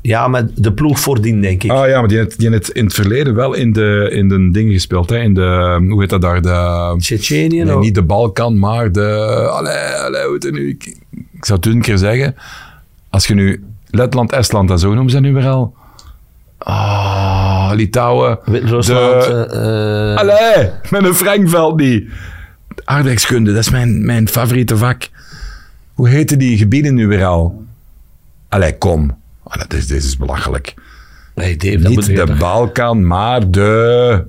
Ja, 0.00 0.28
maar 0.28 0.46
de 0.54 0.72
ploeg 0.72 1.00
voordien, 1.00 1.40
denk 1.40 1.62
ik. 1.62 1.70
Ah 1.70 1.88
ja, 1.88 1.98
maar 1.98 2.08
die 2.08 2.18
heeft, 2.18 2.38
die 2.38 2.50
heeft 2.50 2.70
in 2.70 2.84
het 2.84 2.94
verleden 2.94 3.34
wel 3.34 3.54
in 3.54 3.72
de, 3.72 4.08
in 4.12 4.28
de 4.28 4.50
dingen 4.50 4.72
gespeeld. 4.72 5.10
Hè? 5.10 5.18
In 5.18 5.34
de, 5.34 5.78
hoe 5.88 6.00
heet 6.00 6.10
dat 6.10 6.20
daar? 6.20 6.42
De, 6.42 6.94
Tsjetsjenië. 6.98 7.62
nee, 7.62 7.76
niet 7.76 7.94
de 7.94 8.02
Balkan, 8.02 8.58
maar 8.58 8.92
de... 8.92 9.08
Allee, 9.50 9.76
allee, 9.76 10.22
hoe 10.22 10.32
heet 10.32 10.42
het 10.42 10.52
nu? 10.52 10.68
Ik, 10.68 10.96
ik 11.32 11.44
zou 11.44 11.58
het 11.58 11.68
een 11.68 11.80
keer 11.80 11.98
zeggen. 11.98 12.34
Als 13.10 13.26
je 13.26 13.34
nu 13.34 13.64
Letland, 13.90 14.32
Estland 14.32 14.70
en 14.70 14.78
zo 14.78 14.94
noemen 14.94 15.10
ze 15.10 15.20
nu 15.20 15.32
weer 15.32 15.48
al. 15.48 15.74
Ah, 16.58 17.33
Litouwen. 17.74 18.38
Wit-Rusland. 18.44 19.24
De- 19.24 19.46
eh, 19.52 20.12
eh, 20.12 20.18
Allee, 20.18 20.70
met 20.90 21.04
een 21.04 21.14
Frankveld 21.14 21.76
niet. 21.80 22.08
Aardrijkskunde, 22.84 23.50
dat 23.52 23.60
is 23.60 23.70
mijn, 23.70 24.04
mijn 24.06 24.28
favoriete 24.28 24.76
vak. 24.76 25.08
Hoe 25.94 26.08
heten 26.08 26.38
die 26.38 26.56
gebieden 26.58 26.94
nu 26.94 27.06
weer 27.06 27.24
al? 27.24 27.64
Allee, 28.48 28.78
kom. 28.78 29.16
Ah, 29.44 29.56
dat 29.58 29.72
is, 29.72 29.86
dit 29.86 30.02
is 30.02 30.16
belachelijk. 30.16 30.74
nee, 31.34 31.56
Dave, 31.56 31.78
dat 31.78 31.92
moet 31.92 32.08
Niet 32.08 32.16
de 32.26 32.34
Balkan, 32.38 33.06
maar 33.06 33.50
de... 33.50 34.24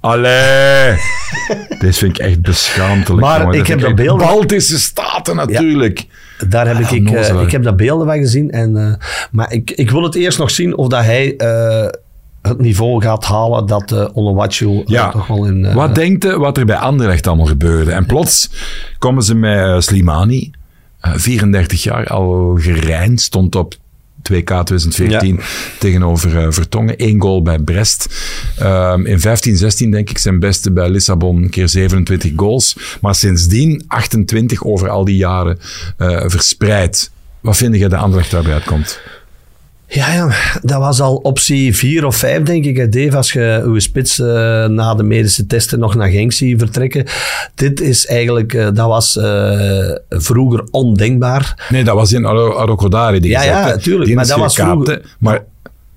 Allee. 0.00 0.94
Dit 1.80 1.96
vind 1.98 2.18
ik 2.18 2.18
echt 2.18 2.42
beschaamdelijk. 2.42 3.20
Maar 3.20 3.40
jongen. 3.40 3.52
ik 3.58 3.66
heb 3.66 3.66
vind 3.66 3.80
dat 3.80 3.88
echt 3.90 3.96
beeld- 4.08 4.18
Baltische 4.18 4.78
Staten 4.78 5.36
natuurlijk. 5.36 6.06
Daar 6.48 6.66
heb 6.66 6.76
Ah, 6.76 6.82
ik, 6.82 6.90
ik, 6.90 7.10
eh, 7.10 7.40
ik 7.40 7.50
heb 7.50 7.62
daar 7.62 7.74
beelden 7.74 8.06
van 8.06 8.16
gezien. 8.18 8.50
En, 8.50 8.76
eh, 8.76 8.92
maar 9.30 9.52
ik, 9.52 9.70
ik 9.70 9.90
wil 9.90 10.02
het 10.02 10.14
eerst 10.14 10.38
nog 10.38 10.50
zien 10.50 10.76
of 10.76 10.88
dat 10.88 11.04
hij 11.04 11.36
eh, 11.36 11.86
het 12.42 12.58
niveau 12.60 13.02
gaat 13.02 13.24
halen 13.24 13.66
dat 13.66 13.92
uh, 13.92 14.82
Ja. 14.84 15.10
toch 15.10 15.26
wel 15.26 15.44
in... 15.44 15.72
Wat 15.74 15.94
denkt 15.94 16.24
u 16.24 16.36
wat 16.36 16.56
er 16.58 16.64
bij 16.64 16.76
Anderlecht 16.76 17.26
allemaal 17.26 17.46
gebeurde? 17.46 17.92
En 17.92 18.06
plots 18.06 18.50
komen 18.98 19.22
ze 19.22 19.34
met 19.34 19.84
Slimani, 19.84 20.50
eh, 21.00 21.12
34 21.14 21.82
jaar, 21.82 22.06
al 22.06 22.56
gereind, 22.60 23.20
stond 23.20 23.54
op 23.56 23.74
2K 24.22 24.44
2014 24.44 25.40
tegenover 25.78 26.38
eh, 26.38 26.46
Vertongen. 26.50 26.94
Eén 26.96 27.20
goal 27.20 27.42
bij 27.42 27.58
Brest. 27.58 28.06
Ehm, 28.58 29.06
in 29.06 29.20
15, 29.20 29.56
16 29.56 29.90
denk 29.90 30.10
ik 30.10 30.18
zijn 30.18 30.38
beste 30.38 30.72
bij 30.72 30.88
Lissabon, 30.88 31.42
een 31.42 31.50
keer 31.50 31.68
27 31.68 32.32
goals. 32.36 32.76
Maar 33.00 33.14
sindsdien 33.14 33.84
28 33.86 34.64
over 34.64 34.88
al 34.88 35.04
die 35.04 35.16
jaren 35.16 35.58
eh, 35.96 36.22
verspreid. 36.26 37.10
Wat 37.40 37.56
vind 37.56 37.74
je 37.74 37.88
dat 37.88 38.00
Anderlecht 38.00 38.30
daarbij 38.30 38.52
uitkomt? 38.52 39.00
Ja, 39.92 40.12
ja, 40.12 40.30
dat 40.62 40.78
was 40.78 41.00
al 41.00 41.16
optie 41.16 41.76
4 41.76 42.06
of 42.06 42.16
5, 42.16 42.42
denk 42.42 42.64
ik. 42.64 42.76
hè, 42.76 42.88
Dave, 42.88 43.16
als 43.16 43.32
je 43.32 43.62
uw 43.64 43.78
spits 43.78 44.18
eh, 44.18 44.26
na 44.66 44.94
de 44.94 45.02
medische 45.02 45.46
testen 45.46 45.78
nog 45.78 45.94
naar 45.94 46.08
Genk 46.08 46.32
ziet 46.32 46.58
vertrekken. 46.58 47.04
Dit 47.54 47.80
is 47.80 48.06
eigenlijk, 48.06 48.54
eh, 48.54 48.68
dat 48.74 48.86
was 48.86 49.16
eh, 49.16 49.90
vroeger 50.08 50.64
ondenkbaar. 50.70 51.66
Nee, 51.68 51.84
dat 51.84 51.94
was 51.94 52.12
in 52.12 52.26
die 53.20 53.30
Ja, 53.30 53.40
gezet, 53.40 53.54
ja, 53.54 53.76
tuurlijk, 53.76 54.14
maar 54.14 54.26
dat 54.26 54.38
was 54.38 54.54
vroeger-. 54.54 55.16
Maar 55.18 55.44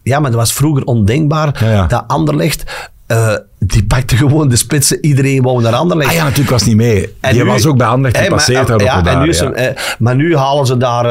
Ja, 0.03 0.19
maar 0.19 0.31
dat 0.31 0.39
was 0.39 0.53
vroeger 0.53 0.83
ondenkbaar 0.83 1.57
Ja, 1.65 1.71
ja. 1.71 1.87
dat 1.87 2.03
Anderlecht, 2.07 2.63
die 3.65 3.85
pakte 3.85 4.15
gewoon 4.15 4.49
de 4.49 4.55
spitsen. 4.55 4.97
Iedereen 5.05 5.41
wou 5.41 5.61
naar 5.61 5.73
Anderlecht. 5.73 6.09
Ah 6.09 6.15
ja, 6.15 6.23
natuurlijk 6.23 6.49
was 6.49 6.63
niet 6.63 6.75
mee. 6.75 7.13
En 7.19 7.33
die 7.33 7.43
nu- 7.43 7.49
was 7.49 7.65
ook 7.65 7.77
bij 7.77 7.87
Anderlecht 7.87 8.15
Hey, 8.19 8.29
maar- 8.29 8.39
gepasseerd. 8.39 8.67
daar 8.67 8.83
ja, 8.83 9.05
en 9.05 9.21
nu 9.21 9.33
hem, 9.33 9.53
eh, 9.53 9.75
maar 9.99 10.15
nu 10.15 10.35
halen 10.37 10.65
ze 10.65 10.77
daar, 10.77 11.05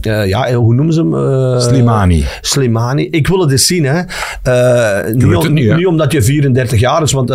eh, 0.00 0.26
ja, 0.28 0.52
hoe 0.54 0.74
noemen 0.74 0.94
ze 0.94 1.00
hem? 1.00 1.60
Slimani. 1.60 2.24
Slimani. 2.40 3.08
Ik 3.10 3.26
wil 3.26 3.40
het 3.40 3.50
eens 3.50 3.66
zien. 3.66 3.84
Hè. 3.84 3.98
Eh, 4.42 5.12
niet, 5.14 5.22
weet 5.22 5.36
om- 5.36 5.42
het 5.42 5.52
niet, 5.52 5.68
hè? 5.68 5.76
niet 5.76 5.86
omdat 5.86 6.12
je 6.12 6.22
34 6.22 6.80
jaar 6.80 7.02
is, 7.02 7.12
want 7.12 7.28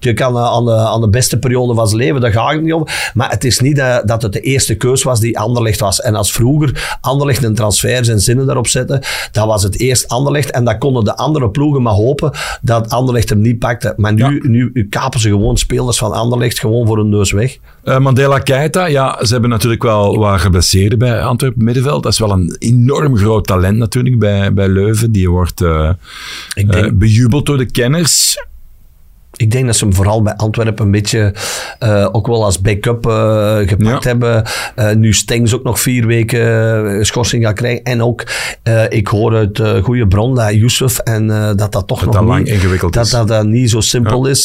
je 0.00 0.12
kan 0.14 0.38
aan, 0.38 0.64
de, 0.64 0.72
aan 0.76 1.00
de 1.00 1.08
beste 1.08 1.38
periode 1.38 1.74
van 1.74 1.88
zijn 1.88 2.00
leven, 2.00 2.20
daar 2.20 2.32
ga 2.32 2.50
ik 2.50 2.62
niet 2.62 2.72
om. 2.72 2.86
Maar 3.14 3.30
het 3.30 3.44
is 3.44 3.60
niet 3.60 3.76
dat 4.04 4.22
het 4.22 4.32
de 4.32 4.40
eerste 4.40 4.74
keus 4.74 5.02
was 5.02 5.20
die 5.20 5.38
Anderlecht 5.38 5.80
was. 5.80 6.00
En 6.00 6.14
als 6.14 6.32
vroeger 6.32 6.98
Anderlecht 7.00 7.44
een 7.44 7.54
transfer 7.54 8.04
zijn 8.04 8.20
zinnen 8.20 8.46
daarop 8.46 8.66
zette, 8.66 9.02
dat 9.32 9.46
was 9.46 9.62
het 9.62 9.78
eerst 9.78 10.08
Anderlecht. 10.08 10.50
En 10.50 10.64
dan 10.64 10.78
konden 10.78 11.04
de 11.04 11.16
andere 11.16 11.50
ploegen 11.50 11.82
maar 11.82 11.92
hopen 11.92 12.30
dat 12.62 12.90
Anderlecht 12.90 13.28
hem 13.28 13.40
niet 13.40 13.58
pakte. 13.58 13.92
Maar 14.04 14.14
nu, 14.30 14.40
nu 14.72 14.86
kapen 14.88 15.20
ze 15.20 15.28
gewoon 15.28 15.56
spelers 15.56 15.98
van 15.98 16.12
Anderlecht 16.12 16.58
gewoon 16.58 16.86
voor 16.86 16.98
een 16.98 17.08
neus 17.08 17.32
weg. 17.32 17.58
Eh, 17.84 17.98
Mandela 17.98 18.38
Keita, 18.38 18.86
ja, 18.86 19.24
ze 19.24 19.32
hebben 19.32 19.50
natuurlijk 19.50 19.82
wel 19.82 20.18
wat 20.18 20.40
geblesseerd 20.40 20.98
bij 20.98 21.22
Antwerpen 21.22 21.64
middenveld. 21.64 22.02
Dat 22.02 22.12
is 22.12 22.18
wel 22.18 22.30
een 22.30 22.56
enorm 22.58 23.16
groot 23.16 23.46
talent 23.46 23.78
natuurlijk 23.78 24.18
bij, 24.18 24.52
bij 24.52 24.68
Leuven. 24.68 25.12
Die 25.12 25.30
wordt 25.30 25.60
eh, 25.60 25.90
denk- 26.54 26.74
eh, 26.74 26.90
bejubeld 26.92 27.46
door 27.46 27.58
de 27.58 27.70
kenners. 27.70 28.36
Ik 29.36 29.50
denk 29.50 29.66
dat 29.66 29.76
ze 29.76 29.84
hem 29.84 29.94
vooral 29.94 30.22
bij 30.22 30.34
Antwerpen 30.36 30.84
een 30.84 30.90
beetje 30.90 31.34
eh, 31.78 32.08
ook 32.12 32.26
wel 32.26 32.44
als 32.44 32.60
backup 32.60 33.06
eh, 33.06 33.56
gepakt 33.56 34.02
Ja. 34.04 34.08
hebben. 34.10 34.44
Eh, 34.74 34.92
nu 34.92 35.12
Stengs 35.12 35.54
ook 35.54 35.62
nog 35.62 35.80
vier 35.80 36.06
weken 36.06 37.06
schorsing 37.06 37.44
gaat 37.44 37.54
krijgen. 37.54 37.82
En 37.84 38.02
ook, 38.02 38.24
ik 38.88 39.06
hoor 39.06 39.34
uit 39.34 39.62
goede 39.82 40.06
bron 40.06 40.34
dat 40.34 40.54
Youssef 40.54 40.98
en 40.98 41.26
dat 41.56 41.72
dat 41.72 41.86
toch 41.86 42.04
Dat 42.04 42.14
nog 42.14 42.26
dat 42.26 42.38
niet, 42.38 42.48
ingewikkeld 42.48 42.92
dat 42.92 43.04
is. 43.04 43.10
Dat 43.10 43.28
dat 43.28 43.46
niet 43.46 43.70
zo 43.70 43.80
simpel 43.80 44.26
is. 44.26 44.44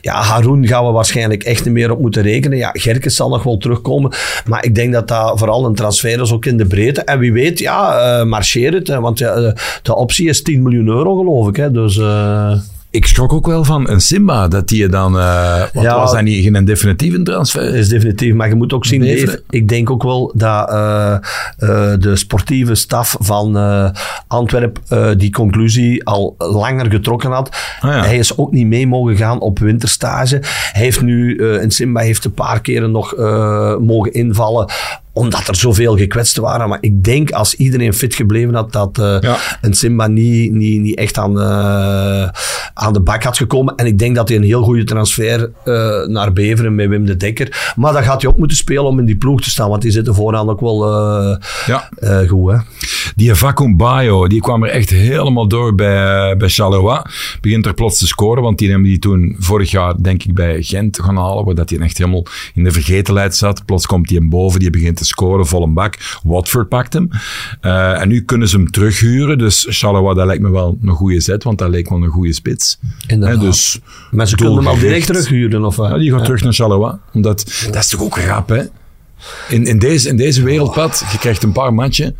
Ja, 0.00 0.22
Haroun 0.22 0.66
gaan 0.66 0.86
we 0.86 0.90
waarschijnlijk 0.92 1.42
echt 1.42 1.64
niet 1.64 1.74
meer 1.74 1.90
op 1.90 2.00
moeten 2.00 2.22
rekenen. 2.22 2.58
Ja, 2.58 2.70
Gerkes 2.72 3.16
zal 3.16 3.28
nog 3.28 3.42
wel 3.42 3.56
terugkomen. 3.56 4.12
Maar 4.46 4.64
ik 4.64 4.74
denk 4.74 4.92
dat 4.92 5.08
dat 5.08 5.38
vooral 5.38 5.66
een 5.66 5.74
transfer 5.74 6.20
is 6.20 6.32
ook 6.32 6.44
in 6.44 6.56
de 6.56 6.66
breedte. 6.66 7.00
En 7.00 7.18
wie 7.18 7.32
weet, 7.32 7.58
ja, 7.58 8.24
marcheer 8.24 8.72
het. 8.72 8.88
hè, 8.88 9.00
want 9.00 9.18
ja, 9.18 9.54
de 9.82 9.94
optie 9.96 10.28
is 10.28 10.42
10 10.42 10.62
miljoen 10.62 10.88
euro 10.88 11.16
geloof 11.16 11.48
ik. 11.48 11.56
Hè, 11.56 11.70
dus... 11.70 12.00
Ik 12.94 13.06
schrok 13.06 13.32
ook 13.32 13.46
wel 13.46 13.64
van 13.64 13.88
een 13.88 14.00
Simba, 14.00 14.48
dat 14.48 14.68
die 14.68 14.78
je 14.78 14.88
dan... 14.88 15.12
want 15.12 15.70
Ja. 15.72 15.96
was 15.96 16.12
dat 16.12 16.22
niet 16.22 16.44
geen 16.44 16.64
definitieve 16.64 17.22
transfer? 17.22 17.74
is 17.74 17.88
definitief. 17.88 18.34
Maar 18.34 18.48
je 18.48 18.54
moet 18.54 18.72
ook 18.72 18.84
zien. 18.84 19.00
Dave, 19.00 19.42
ik 19.50 19.68
denk 19.68 19.90
ook 19.90 20.02
wel 20.02 20.32
dat 20.34 20.70
eh, 20.70 21.14
eh, 21.14 21.20
de 21.98 22.16
sportieve 22.16 22.74
staf 22.74 23.16
van 23.20 23.56
Antwerpen 24.26 24.82
eh, 24.88 25.10
die 25.16 25.30
conclusie 25.30 26.04
al 26.04 26.34
langer 26.38 26.90
getrokken 26.90 27.30
had. 27.30 27.48
Ah, 27.80 27.90
ja. 27.90 28.04
Hij 28.04 28.18
is 28.18 28.38
ook 28.38 28.52
niet 28.52 28.66
mee 28.66 28.86
mogen 28.86 29.16
gaan 29.16 29.40
op 29.40 29.58
winterstage. 29.58 30.38
Hij 30.72 30.82
heeft 30.82 31.02
nu, 31.02 31.36
in 31.60 31.70
Simba 31.70 32.00
heeft 32.00 32.24
een 32.24 32.34
paar 32.34 32.60
keren 32.60 32.90
nog 32.90 33.16
mogen 33.80 34.12
invallen 34.12 34.72
omdat 35.16 35.48
er 35.48 35.56
zoveel 35.56 35.96
gekwetsten 35.96 36.42
waren. 36.42 36.68
Maar 36.68 36.78
ik 36.80 37.04
denk 37.04 37.30
als 37.30 37.54
iedereen 37.54 37.94
fit 37.94 38.14
gebleven 38.14 38.54
had, 38.54 38.72
dat 38.72 38.98
eh, 38.98 39.16
Ja. 39.20 39.36
een 39.60 39.74
Simba 39.74 40.06
niet, 40.06 40.52
niet, 40.52 40.80
niet 40.80 40.96
echt 40.98 41.18
aan, 41.18 41.40
eh, 41.40 42.28
aan 42.74 42.92
de 42.92 43.00
bak 43.00 43.22
had 43.22 43.36
gekomen. 43.36 43.74
En 43.76 43.86
ik 43.86 43.98
denk 43.98 44.14
dat 44.16 44.28
hij 44.28 44.36
een 44.36 44.42
heel 44.44 44.62
goede 44.62 44.84
transfer 44.84 45.50
eh, 45.64 46.06
naar 46.06 46.32
Beveren 46.32 46.74
met 46.74 46.88
Wim 46.88 47.04
de 47.06 47.16
Dekker. 47.16 47.72
Maar 47.76 47.92
dat 47.92 48.04
gaat 48.04 48.22
hij 48.22 48.30
ook 48.30 48.38
moeten 48.38 48.56
spelen 48.56 48.84
om 48.84 48.98
in 48.98 49.04
die 49.04 49.16
ploeg 49.16 49.40
te 49.40 49.50
staan. 49.50 49.68
Want 49.68 49.82
die 49.82 49.90
zitten 49.90 50.14
vooraan 50.14 50.48
ook 50.50 50.60
wel 50.60 50.88
Ja. 51.66 51.88
goed. 52.28 52.52
Hè? 52.52 52.56
Die 53.16 53.34
Vacuum 53.34 53.76
Bayo, 53.76 54.26
die 54.28 54.40
kwam 54.40 54.62
er 54.64 54.70
echt 54.70 54.90
helemaal 54.90 55.48
door 55.48 55.74
bij, 55.74 56.36
bij 56.36 56.48
Charleroi. 56.48 57.00
Begint 57.40 57.66
er 57.66 57.74
plots 57.74 57.98
te 57.98 58.06
scoren, 58.06 58.42
want 58.42 58.58
die 58.58 58.68
hebben 58.70 58.88
die 58.88 58.98
toen 58.98 59.36
vorig 59.38 59.70
jaar, 59.70 59.94
denk 60.02 60.22
ik, 60.24 60.34
bij 60.34 60.62
Gent 60.62 61.00
gaan 61.02 61.16
halen, 61.16 61.44
waar 61.44 61.54
dat 61.54 61.70
hij 61.70 61.78
echt 61.78 61.98
helemaal 61.98 62.26
in 62.54 62.64
de 62.64 62.70
vergetelheid 62.70 63.36
zat. 63.36 63.64
Plots 63.64 63.86
komt 63.86 64.08
hij 64.10 64.18
hem 64.18 64.28
boven, 64.28 64.60
die 64.60 64.70
begint 64.70 64.96
te 64.96 65.03
scoren, 65.04 65.46
vol 65.46 65.62
een 65.62 65.74
bak. 65.74 66.18
Watford 66.22 66.68
pakt 66.68 66.92
hem. 66.92 67.08
Eh, 67.60 68.00
en 68.00 68.08
nu 68.08 68.22
kunnen 68.22 68.48
ze 68.48 68.56
hem 68.56 68.70
terughuren, 68.70 69.38
dus 69.38 69.66
Charleroi, 69.68 70.14
dat 70.14 70.26
lijkt 70.26 70.42
me 70.42 70.50
wel 70.50 70.78
een 70.82 70.94
goede 70.94 71.20
zet, 71.20 71.44
want 71.44 71.58
dat 71.58 71.68
leek 71.70 71.88
wel 71.88 72.02
een 72.02 72.08
goede 72.10 72.32
spits. 72.32 72.78
Inderdaad. 73.06 73.38
Hè, 73.40 73.46
dus 73.46 73.80
Maar 74.10 74.28
ze 74.28 74.36
kunnen 74.36 74.56
hem 74.56 74.66
al 74.66 74.78
direct 74.78 75.06
terughuren. 75.06 75.64
Of? 75.64 75.76
Ja, 75.76 75.98
die 75.98 76.12
gaat 76.12 76.24
terug 76.24 76.42
naar 76.42 76.52
Charleroi. 76.52 76.96
Omdat, 77.12 77.66
dat 77.66 77.82
is 77.82 77.88
toch 77.88 78.02
ook 78.02 78.18
rap, 78.18 78.48
hè? 78.48 78.62
In, 79.48 79.66
in, 79.66 79.78
deze, 79.78 80.08
in 80.08 80.16
deze 80.16 80.42
wereldpad, 80.42 81.04
je 81.12 81.18
krijgt 81.18 81.42
een 81.42 81.52
paar 81.52 81.74
matchen. 81.74 82.16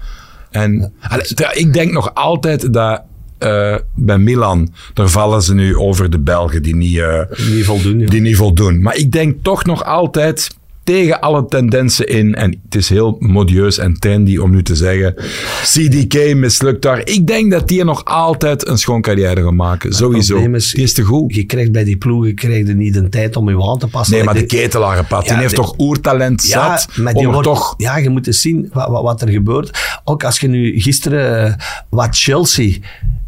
En 0.51 0.93
Allee, 1.01 1.27
ik 1.53 1.73
denk 1.73 1.93
nog 1.93 2.15
altijd 2.15 2.73
dat 2.73 3.03
eh, 3.39 3.77
bij 3.95 4.19
Milan, 4.19 4.73
daar 4.95 5.09
vallen 5.09 5.43
ze 5.43 5.55
nu 5.55 5.77
over 5.77 6.11
de 6.11 6.19
Belgen 6.19 6.63
die 6.63 6.77
niet, 6.77 6.99
eh, 6.99 7.21
Niet 7.51 7.65
voldoen. 7.65 7.99
ja. 7.99 8.07
die 8.07 8.21
niet 8.21 8.37
voldoen. 8.37 8.83
Maar 8.83 8.97
ik 8.97 9.13
denk 9.13 9.43
toch 9.43 9.65
nog 9.65 9.85
altijd 9.85 10.57
tegen 10.85 11.21
alle 11.21 11.47
tendensen 11.49 12.07
in. 12.09 12.35
En 12.35 12.61
het 12.65 12.75
is 12.75 12.89
heel 12.89 13.17
modieus 13.19 13.79
en 13.79 13.95
trendy 13.99 14.37
om 14.37 14.51
nu 14.51 14.63
te 14.63 14.75
zeggen. 14.77 15.15
CDK 15.63 16.35
mislukt 16.35 16.83
daar. 16.83 17.01
Ik 17.05 17.27
denk 17.27 17.51
dat 17.51 17.69
die 17.69 17.85
nog 17.85 18.05
altijd 18.05 18.69
een 18.69 18.79
schoon 18.79 19.01
carrière 19.01 19.43
gaan 19.43 19.57
maken. 19.57 19.93
Sowieso. 19.93 20.37
is- 20.53 20.73
die 20.73 20.83
is 20.83 20.93
te 20.93 21.03
goed. 21.03 21.35
Je 21.35 21.45
krijgt 21.45 21.73
bij 21.73 21.85
die 21.85 21.97
ploegen 21.97 22.35
krijg 22.35 22.67
je 22.67 22.75
niet 22.75 22.95
de 22.95 23.09
tijd 23.09 23.37
om 23.37 23.49
je 23.49 23.63
aan 23.71 23.79
te 23.79 23.87
passen. 23.87 24.15
Nee, 24.15 24.25
maar 24.25 24.35
de 24.35 24.39
denk- 24.47 24.51
ketelarenpad, 24.63 25.23
die 25.23 25.33
Ja, 25.33 25.39
heeft 25.39 25.51
de- 25.51 25.57
toch 25.57 25.75
oertalent 25.79 26.43
zat 26.43 26.89
maar 26.97 27.13
om 27.13 27.19
die 27.19 27.29
wordt- 27.29 27.43
toch... 27.49 27.75
Ja, 27.77 27.97
je 27.97 28.09
moet 28.11 28.27
eens 28.27 28.41
zien 28.41 28.71
wat, 28.73 28.89
wat, 28.89 29.03
wat 29.03 29.23
er 29.23 29.29
gebeurt. 29.29 30.01
Ook 30.05 30.25
als 30.25 30.41
je 30.41 30.49
nu 30.49 30.81
gisteren, 30.81 31.47
eh, 31.47 31.55
wat 31.89 32.09
Chelsea, 32.17 32.73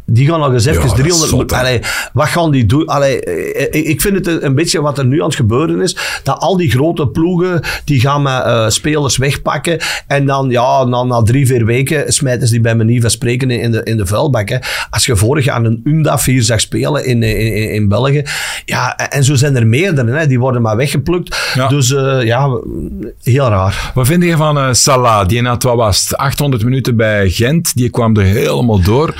die 0.09 0.27
gaan 0.27 0.39
nog 0.39 0.53
eens 0.53 0.65
even 0.65 0.81
dat 0.81 0.91
is 0.91 0.97
300... 0.97 1.29
zot, 1.29 1.53
allee, 1.53 1.79
wat 2.13 2.27
gaan 2.27 2.51
die 2.51 2.65
doen? 2.65 2.85
Allee, 2.85 3.23
eh, 3.23 3.79
ik 3.79 3.85
ik 3.87 4.01
vind 4.01 4.25
het 4.25 4.43
een- 4.43 4.55
beetje 4.55 4.81
wat 4.81 4.97
er 4.97 5.05
nu 5.05 5.19
aan 5.19 5.27
het 5.27 5.35
gebeuren 5.35 5.81
is, 5.81 5.97
dat 6.23 6.39
al 6.39 6.57
die 6.57 6.69
grote 6.71 7.07
ploegen, 7.07 7.61
die 7.85 7.99
gaan 7.99 8.21
met 8.21 8.43
eh, 8.43 8.69
spelers 8.69 9.17
wegpakken 9.17 9.79
en 10.07 10.25
dan, 10.25 10.49
ja, 10.49 10.83
na, 10.83 11.03
na 11.03 11.21
drie, 11.21 11.47
vier 11.47 11.65
weken 11.65 12.13
smijten 12.13 12.47
ze 12.47 12.53
die 12.53 12.61
bij 12.61 12.75
manier 12.75 13.01
van 13.01 13.09
spreken 13.09 13.51
in 13.51 13.71
de, 13.71 13.83
in 13.83 13.97
de 13.97 14.05
vuilbak. 14.05 14.49
Hè. 14.49 14.57
Als 14.89 15.05
je 15.05 15.15
vorig 15.15 15.45
jaar 15.45 15.63
een 15.63 15.81
Undaf 15.83 16.25
hier 16.25 16.43
zag 16.43 16.59
spelen 16.59 17.05
in, 17.05 17.23
in, 17.23 17.53
in, 17.55 17.71
in 17.71 17.87
België, 17.87 18.23
ja, 18.65 18.95
en 18.97 19.23
zo 19.23 19.35
zijn 19.35 19.55
er 19.55 19.67
meerdere, 19.67 20.11
hè, 20.11 20.27
die 20.27 20.39
worden 20.39 20.61
maar 20.61 20.75
weggeplukt. 20.77 21.51
Ja. 21.53 21.67
Dus 21.67 21.93
eh, 21.93 22.23
ja, 22.23 22.59
heel 23.23 23.47
raar. 23.47 23.91
Wat 23.93 24.07
vind 24.07 24.23
je 24.23 24.37
van 24.37 24.57
eh, 24.57 24.67
Salah? 24.71 25.27
Die 25.27 25.41
wat 25.43 25.63
was 25.63 26.03
het, 26.03 26.17
800 26.17 26.63
minuten 26.63 26.95
bij 26.95 27.29
Gent. 27.29 27.75
Die 27.75 27.89
kwam 27.89 28.15
er 28.17 28.23
helemaal 28.23 28.81
door. 28.81 29.15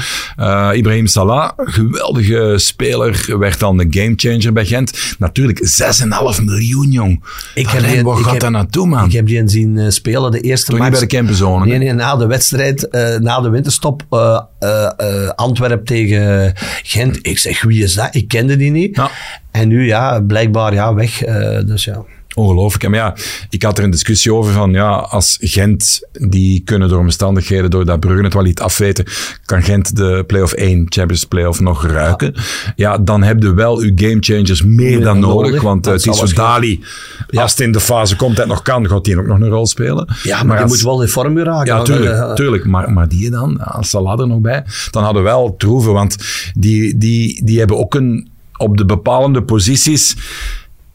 Ibrahim 0.77 1.07
Salah, 1.07 1.49
geweldige 1.57 2.53
speler, 2.57 3.35
werd 3.39 3.59
dan 3.59 3.77
de 3.77 3.87
gamechanger 3.89 4.53
bij 4.53 4.65
Gent. 4.65 5.15
Natuurlijk 5.19 5.59
6,5 5.67 6.43
miljoen, 6.43 6.91
jong. 6.91 7.23
Ik 7.55 7.67
heb 7.69 7.83
die- 7.89 8.03
waar 8.03 8.17
gaat 8.17 8.39
dat 8.39 8.51
naartoe, 8.51 8.87
man? 8.87 9.05
Ik 9.05 9.11
heb 9.11 9.25
die 9.27 9.41
zien 9.49 9.77
eh, 9.77 9.89
spelen, 9.89 10.31
de 10.31 10.39
eerste 10.39 10.71
niet 10.71 10.79
match. 10.79 10.91
bij 10.91 10.99
de 10.99 11.15
campenzone? 11.15 11.65
Nee, 11.65 11.77
nee, 11.77 11.93
na 11.93 12.15
de 12.15 12.25
wedstrijd, 12.27 12.87
eh, 12.89 13.17
na 13.17 13.41
de 13.41 13.49
winterstop, 13.49 14.03
eh, 14.09 15.29
Antwerp 15.35 15.85
tegen 15.85 16.53
Gent. 16.83 17.19
Ik 17.21 17.37
zeg, 17.37 17.61
wie 17.63 17.83
is 17.83 17.93
dat? 17.93 18.09
Ik 18.15 18.27
kende 18.27 18.55
die 18.57 18.71
niet. 18.71 18.95
Ja. 18.95 19.09
En 19.51 19.67
nu, 19.67 19.85
ja, 19.85 20.19
blijkbaar, 20.21 20.73
ja, 20.73 20.93
weg. 20.93 21.17
Dus 21.65 21.83
ja. 21.83 22.03
Ongelooflijk. 22.37 22.83
En 22.83 22.91
Maar 22.91 22.99
ja, 22.99 23.15
ik 23.49 23.63
had 23.63 23.77
er 23.77 23.83
een 23.83 23.89
discussie 23.89 24.33
over 24.33 24.53
van, 24.53 24.71
ja, 24.71 24.89
als 24.89 25.37
Gent, 25.41 25.99
die 26.11 26.61
kunnen 26.65 26.89
door 26.89 26.99
omstandigheden, 26.99 27.69
door 27.69 27.85
dat 27.85 27.99
Brugge 27.99 28.23
het 28.23 28.33
wel 28.33 28.43
niet 28.43 28.59
afweten, 28.59 29.05
kan 29.45 29.63
Gent 29.63 29.95
de 29.95 30.23
play-off 30.27 30.53
1, 30.53 30.85
Champions 30.89 31.23
Play-off 31.23 31.59
nog 31.59 31.85
ruiken. 31.85 32.33
Ja, 32.75 32.97
dan 32.97 33.23
heb 33.23 33.41
je 33.43 33.53
wel 33.53 33.77
uw 33.79 33.91
gamechangers 33.95 34.61
meer 34.63 35.01
dan 35.01 35.19
nodig, 35.19 35.45
nodig. 35.45 35.61
want 35.61 35.83
Dat 35.83 35.93
het 35.93 36.01
zal 36.01 36.13
is 36.13 36.19
voor 36.19 36.33
Dali, 36.33 36.83
als 37.31 37.51
het 37.51 37.59
in 37.59 37.71
de 37.71 37.79
fase 37.79 38.15
komt 38.15 38.39
en 38.39 38.47
nog 38.47 38.61
kan, 38.61 38.87
gaat 38.89 39.03
die 39.05 39.19
ook 39.19 39.27
nog 39.27 39.39
een 39.39 39.49
rol 39.49 39.65
spelen. 39.65 40.15
Ja, 40.23 40.43
maar, 40.43 40.55
die 40.55 40.63
als- 40.65 40.71
moet 40.71 40.81
wel 40.81 41.01
in 41.01 41.07
vorm 41.07 41.39
raken. 41.39 41.65
Ja, 41.65 41.73
Want, 41.73 41.85
tuurlijk. 41.85 42.15
eh, 42.15 42.33
tuurlijk. 42.33 42.65
Maar, 42.65 42.91
maar 42.91 43.07
die 43.07 43.29
dan, 43.29 43.59
als 43.63 43.89
Salah 43.89 44.19
er 44.19 44.27
nog 44.27 44.39
bij, 44.39 44.63
dan 44.91 45.03
hadden 45.03 45.23
we 45.23 45.29
wel 45.29 45.55
troeven. 45.57 45.93
Want 45.93 46.15
die, 46.53 46.97
die, 46.97 47.45
die 47.45 47.59
hebben 47.59 47.77
ook 47.77 47.95
een, 47.95 48.29
op 48.57 48.77
de 48.77 48.85
bepalende 48.85 49.43
posities 49.43 50.15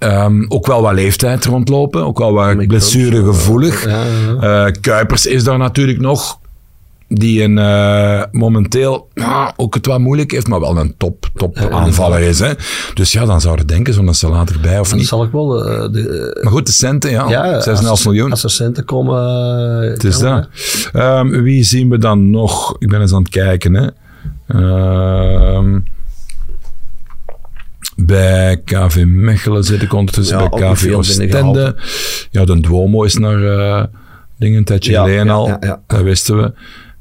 ehm, 0.02 0.44
ook 0.48 0.66
wel 0.66 0.82
wat 0.82 0.94
leeftijd 0.94 1.44
rondlopen. 1.44 2.04
Ook 2.06 2.18
wel 2.18 2.32
wat 2.32 2.66
blessuregevoelig. 2.66 3.84
Ja, 3.86 4.02
ja, 4.40 4.66
Eh, 4.66 4.72
Kuipers 4.80 5.26
is 5.26 5.44
daar 5.44 5.58
natuurlijk 5.58 6.00
nog. 6.00 6.40
Die 7.14 7.42
een, 7.42 7.58
eh, 7.58 8.22
momenteel 8.30 9.08
ook 9.56 9.74
het 9.74 9.86
wat 9.86 9.98
moeilijk 9.98 10.30
heeft, 10.30 10.48
maar 10.48 10.60
wel 10.60 10.76
een 10.78 10.94
top, 10.96 11.28
top 11.34 11.56
aanvaller 11.70 12.20
is. 12.20 12.38
Hè. 12.38 12.52
Dus 12.94 13.12
ja, 13.12 13.24
dan 13.24 13.40
zou 13.40 13.56
je 13.58 13.64
denken, 13.64 13.94
zo'n 13.94 14.14
Salah 14.14 14.48
erbij 14.54 14.78
of 14.80 14.88
Dan 14.88 14.98
niet. 14.98 15.06
zal 15.08 15.24
ik 15.24 15.32
wel... 15.32 15.64
eh, 15.68 15.92
de, 15.92 16.38
Maar 16.42 16.52
goed, 16.52 16.66
de 16.66 16.72
centen, 16.72 17.10
ja. 17.10 17.28
ja, 17.28 17.60
6,5 17.60 17.88
als- 17.88 18.04
miljoen. 18.04 18.30
Als 18.30 18.44
er 18.44 18.50
centen 18.50 18.84
komen... 18.84 19.22
Het 19.90 20.04
is 20.04 20.18
dat. 20.18 20.48
Ehm, 20.92 21.42
wie 21.42 21.62
zien 21.64 21.88
we 21.90 21.98
dan 21.98 22.30
nog? 22.30 22.76
Ik 22.78 22.88
ben 22.88 23.00
eens 23.00 23.12
aan 23.12 23.22
het 23.22 23.30
kijken. 23.30 23.74
Hè. 23.74 23.86
Ehm, 24.46 25.78
bij 28.06 28.60
KV 28.64 29.04
Mechelen 29.06 29.64
zit 29.64 29.82
ik 29.82 29.92
ondertussen. 29.92 30.38
Ja, 30.38 30.48
bij 30.48 30.72
KV 30.72 30.92
Oostende. 30.94 31.76
Ja, 32.30 32.44
de 32.44 32.60
Duomo 32.60 33.02
is 33.02 33.14
naar 33.14 33.44
eh 33.44 33.84
dingen 34.42 34.58
een 34.58 34.64
tijdje 34.64 34.90
Ja, 34.90 35.02
geleden 35.02 35.26
ja, 35.26 35.32
al. 35.32 35.58
Dat 35.86 36.02
wisten 36.02 36.36
we. 36.36 36.52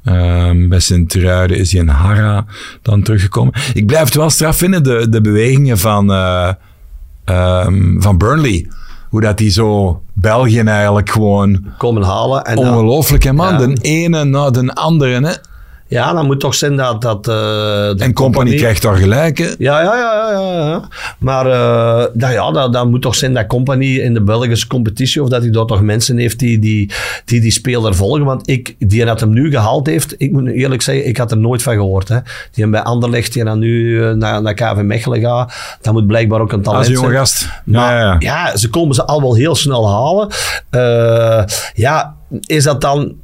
Ehm, 0.04 0.68
bij 0.68 0.80
Sint-Truiden 0.80 1.56
is 1.56 1.72
hij 1.72 1.80
in 1.80 1.88
Hara 1.88 2.44
dan 2.82 3.02
teruggekomen. 3.02 3.54
Ik 3.74 3.86
blijf 3.86 4.04
het 4.04 4.14
wel 4.14 4.30
straf 4.30 4.56
vinden, 4.56 4.82
de, 4.82 5.08
de 5.08 5.20
bewegingen 5.20 5.78
van, 5.78 6.12
eh, 6.12 6.52
ehm, 7.24 8.00
van 8.00 8.18
Burnley. 8.18 8.68
Hoe 9.08 9.20
dat 9.20 9.38
die 9.38 9.50
zo 9.50 10.02
België 10.12 10.60
eigenlijk 10.60 11.10
gewoon 11.10 11.64
Komen 11.78 12.02
halen. 12.02 12.44
En 12.44 12.58
Ongelooflijk, 12.58 13.22
hè, 13.22 13.32
man. 13.32 13.52
Ja. 13.52 13.66
De 13.66 13.80
ene 13.80 14.24
na 14.24 14.50
de 14.50 14.74
andere. 14.74 15.26
Hè. 15.26 15.32
Ja, 15.92 16.12
dan 16.12 16.26
moet 16.26 16.40
toch 16.40 16.54
zijn 16.54 16.76
dat... 16.76 17.02
dat 17.02 17.28
eh, 17.28 17.34
de 17.34 17.94
En 17.98 18.12
Company 18.12 18.56
krijgt 18.56 18.82
daar 18.82 18.96
gelijk. 18.96 19.38
Hè. 19.38 19.44
Ja, 19.58 19.82
ja, 19.82 19.96
ja, 19.96 20.30
ja, 20.32 20.68
ja. 20.68 20.88
Maar 21.18 21.44
nou 22.12 22.32
ja, 22.32 22.50
dat, 22.50 22.72
dat 22.72 22.90
moet 22.90 23.02
toch 23.02 23.14
zijn 23.14 23.34
dat 23.34 23.46
Company 23.46 23.96
in 23.96 24.14
de 24.14 24.22
Belgische 24.22 24.66
competitie, 24.66 25.22
of 25.22 25.28
dat 25.28 25.42
hij 25.42 25.50
daar 25.50 25.64
toch 25.64 25.82
mensen 25.82 26.18
heeft 26.18 26.38
die 26.38 26.58
die, 26.58 26.92
die, 27.24 27.40
die 27.40 27.50
speler 27.50 27.94
volgen. 27.94 28.24
Want 28.24 28.48
ik, 28.48 28.74
die 28.78 29.04
dat 29.04 29.20
hem 29.20 29.30
nu 29.30 29.50
gehaald 29.50 29.86
heeft, 29.86 30.14
ik 30.18 30.32
moet 30.32 30.48
eerlijk 30.48 30.82
zeggen, 30.82 31.06
ik 31.06 31.16
had 31.16 31.30
er 31.30 31.38
nooit 31.38 31.62
van 31.62 31.74
gehoord. 31.74 32.08
Hè. 32.08 32.18
Die 32.52 32.62
hem 32.62 32.70
bij 32.70 32.82
Anderlecht, 32.82 33.32
die 33.32 33.44
dan 33.44 33.58
nu 33.58 34.04
eh, 34.04 34.12
naar, 34.12 34.42
naar 34.42 34.54
KV 34.54 34.80
Mechelen 34.82 35.20
gaat, 35.20 35.54
dat 35.80 35.92
moet 35.92 36.06
blijkbaar 36.06 36.40
ook 36.40 36.52
een 36.52 36.62
talent 36.62 36.78
Als 36.78 36.88
een 36.88 36.94
jonge 36.94 37.06
zijn. 37.06 37.18
gast. 37.18 37.48
Maar 37.64 37.94
ja, 37.94 38.00
ja. 38.00 38.16
ja, 38.18 38.56
ze 38.56 38.70
komen 38.70 38.94
ze 38.94 39.04
al 39.04 39.20
wel 39.20 39.34
heel 39.34 39.54
snel 39.54 39.90
halen. 39.90 40.28
Ja, 41.74 42.16
is 42.46 42.64
dat 42.64 42.80
dan... 42.80 43.14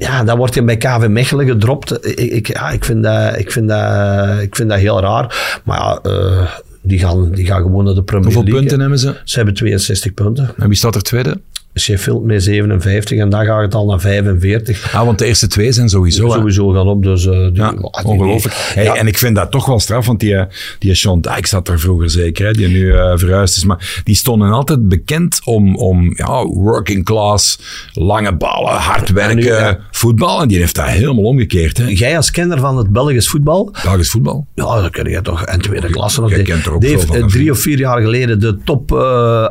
Ja, 0.00 0.24
dan 0.24 0.36
wordt 0.36 0.54
hij 0.54 0.64
bij 0.64 0.76
KV 0.76 1.06
Mechelen 1.08 1.46
gedropt. 1.46 2.06
Ik, 2.06 2.18
ik, 2.18 2.46
ja, 2.46 2.70
ik, 2.70 2.84
vind 2.84 3.02
dat, 3.02 3.38
ik, 3.38 3.52
vind 3.52 3.68
dat, 3.68 4.40
ik 4.40 4.56
vind 4.56 4.68
dat 4.68 4.78
heel 4.78 5.00
raar. 5.00 5.60
Maar 5.64 5.78
ja, 5.78 5.98
eh, 6.02 6.50
die, 6.82 6.98
gaan, 6.98 7.30
die 7.30 7.46
gaan 7.46 7.62
gewoon 7.62 7.84
naar 7.84 7.94
de 7.94 8.02
Premier 8.02 8.24
Hoeveel 8.24 8.42
League. 8.42 8.60
punten 8.60 8.80
hebben 8.80 8.98
ze? 8.98 9.20
Ze 9.24 9.36
hebben 9.36 9.54
62 9.54 10.14
punten. 10.14 10.50
En 10.56 10.68
wie 10.68 10.76
staat 10.76 10.94
er 10.94 11.02
tweede? 11.02 11.40
Sheffield 11.78 12.24
met 12.24 12.42
57 12.42 13.18
en 13.18 13.28
dan 13.30 13.44
gaat 13.44 13.62
het 13.62 13.74
al 13.74 13.86
naar 13.86 14.00
45. 14.00 14.94
Ah, 14.94 15.04
want 15.04 15.18
de 15.18 15.24
eerste 15.26 15.46
twee 15.46 15.72
zijn 15.72 15.88
sowieso. 15.88 16.26
hè. 16.26 16.32
Sowieso 16.32 16.68
gaan 16.72 16.86
op. 16.86 17.02
Dus, 17.02 17.26
eh, 17.26 17.32
die- 17.32 17.50
Ja, 17.54 17.66
ah, 17.66 17.72
die- 18.02 18.04
ongelooflijk. 18.04 18.54
Hey, 18.74 18.84
Ja. 18.84 18.94
En 18.94 19.06
ik 19.06 19.18
vind 19.18 19.36
dat 19.36 19.50
toch 19.50 19.66
wel 19.66 19.80
straf, 19.80 20.06
want 20.06 20.20
die, 20.20 20.34
eh, 20.36 20.44
die 20.78 20.94
Sean 20.94 21.20
Dijk 21.20 21.46
zat 21.46 21.68
er 21.68 21.80
vroeger 21.80 22.10
zeker, 22.10 22.46
hè, 22.46 22.52
die 22.52 22.68
nu 22.68 22.92
eh, 22.92 23.12
verhuisd 23.14 23.56
is. 23.56 23.64
Maar 23.64 24.00
die 24.04 24.14
stonden 24.14 24.50
altijd 24.50 24.88
bekend 24.88 25.40
om, 25.44 25.76
om 25.76 26.12
ja, 26.16 26.44
working 26.46 27.04
class, 27.04 27.58
lange 27.92 28.36
ballen, 28.36 28.72
hard 28.72 29.10
werken, 29.10 29.36
nu, 29.36 29.44
ja. 29.44 29.78
voetbal. 29.90 30.42
En 30.42 30.48
die 30.48 30.58
heeft 30.58 30.74
dat 30.74 30.86
helemaal 30.86 31.24
omgekeerd. 31.24 31.78
Hè. 31.78 31.84
Jij 31.88 32.16
als 32.16 32.30
kenner 32.30 32.58
van 32.58 32.76
het 32.76 32.88
Belgisch 32.90 33.28
voetbal, 33.28 33.72
Belgisch 33.82 34.10
voetbal. 34.10 34.46
Ja, 34.54 34.80
dat 34.80 34.90
kun 34.90 35.10
je 35.10 35.20
toch. 35.22 35.44
En 35.44 35.60
tweede 35.60 35.90
klasse 35.90 36.20
nog. 36.20 36.30
jij 36.30 36.42
kent 36.42 36.66
er 36.66 36.72
ook 36.72 36.84
van, 36.86 37.28
drie 37.28 37.50
of 37.50 37.58
vier 37.58 37.78
jaar 37.78 38.00
geleden 38.00 38.40
de 38.40 38.58
top 38.64 38.92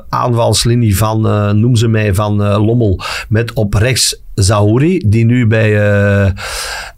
aanvalslinie 0.09 0.97
van, 0.97 1.21
noem 1.59 1.75
ze 1.75 1.87
mij, 1.87 2.08
van 2.15 2.43
eh, 2.43 2.65
Lommel. 2.65 2.99
Met 3.29 3.53
op 3.53 3.73
rechts 3.73 4.21
Zahouri, 4.43 5.03
die 5.07 5.25
nu 5.25 5.47
bij... 5.47 5.75
eh, 6.25 6.29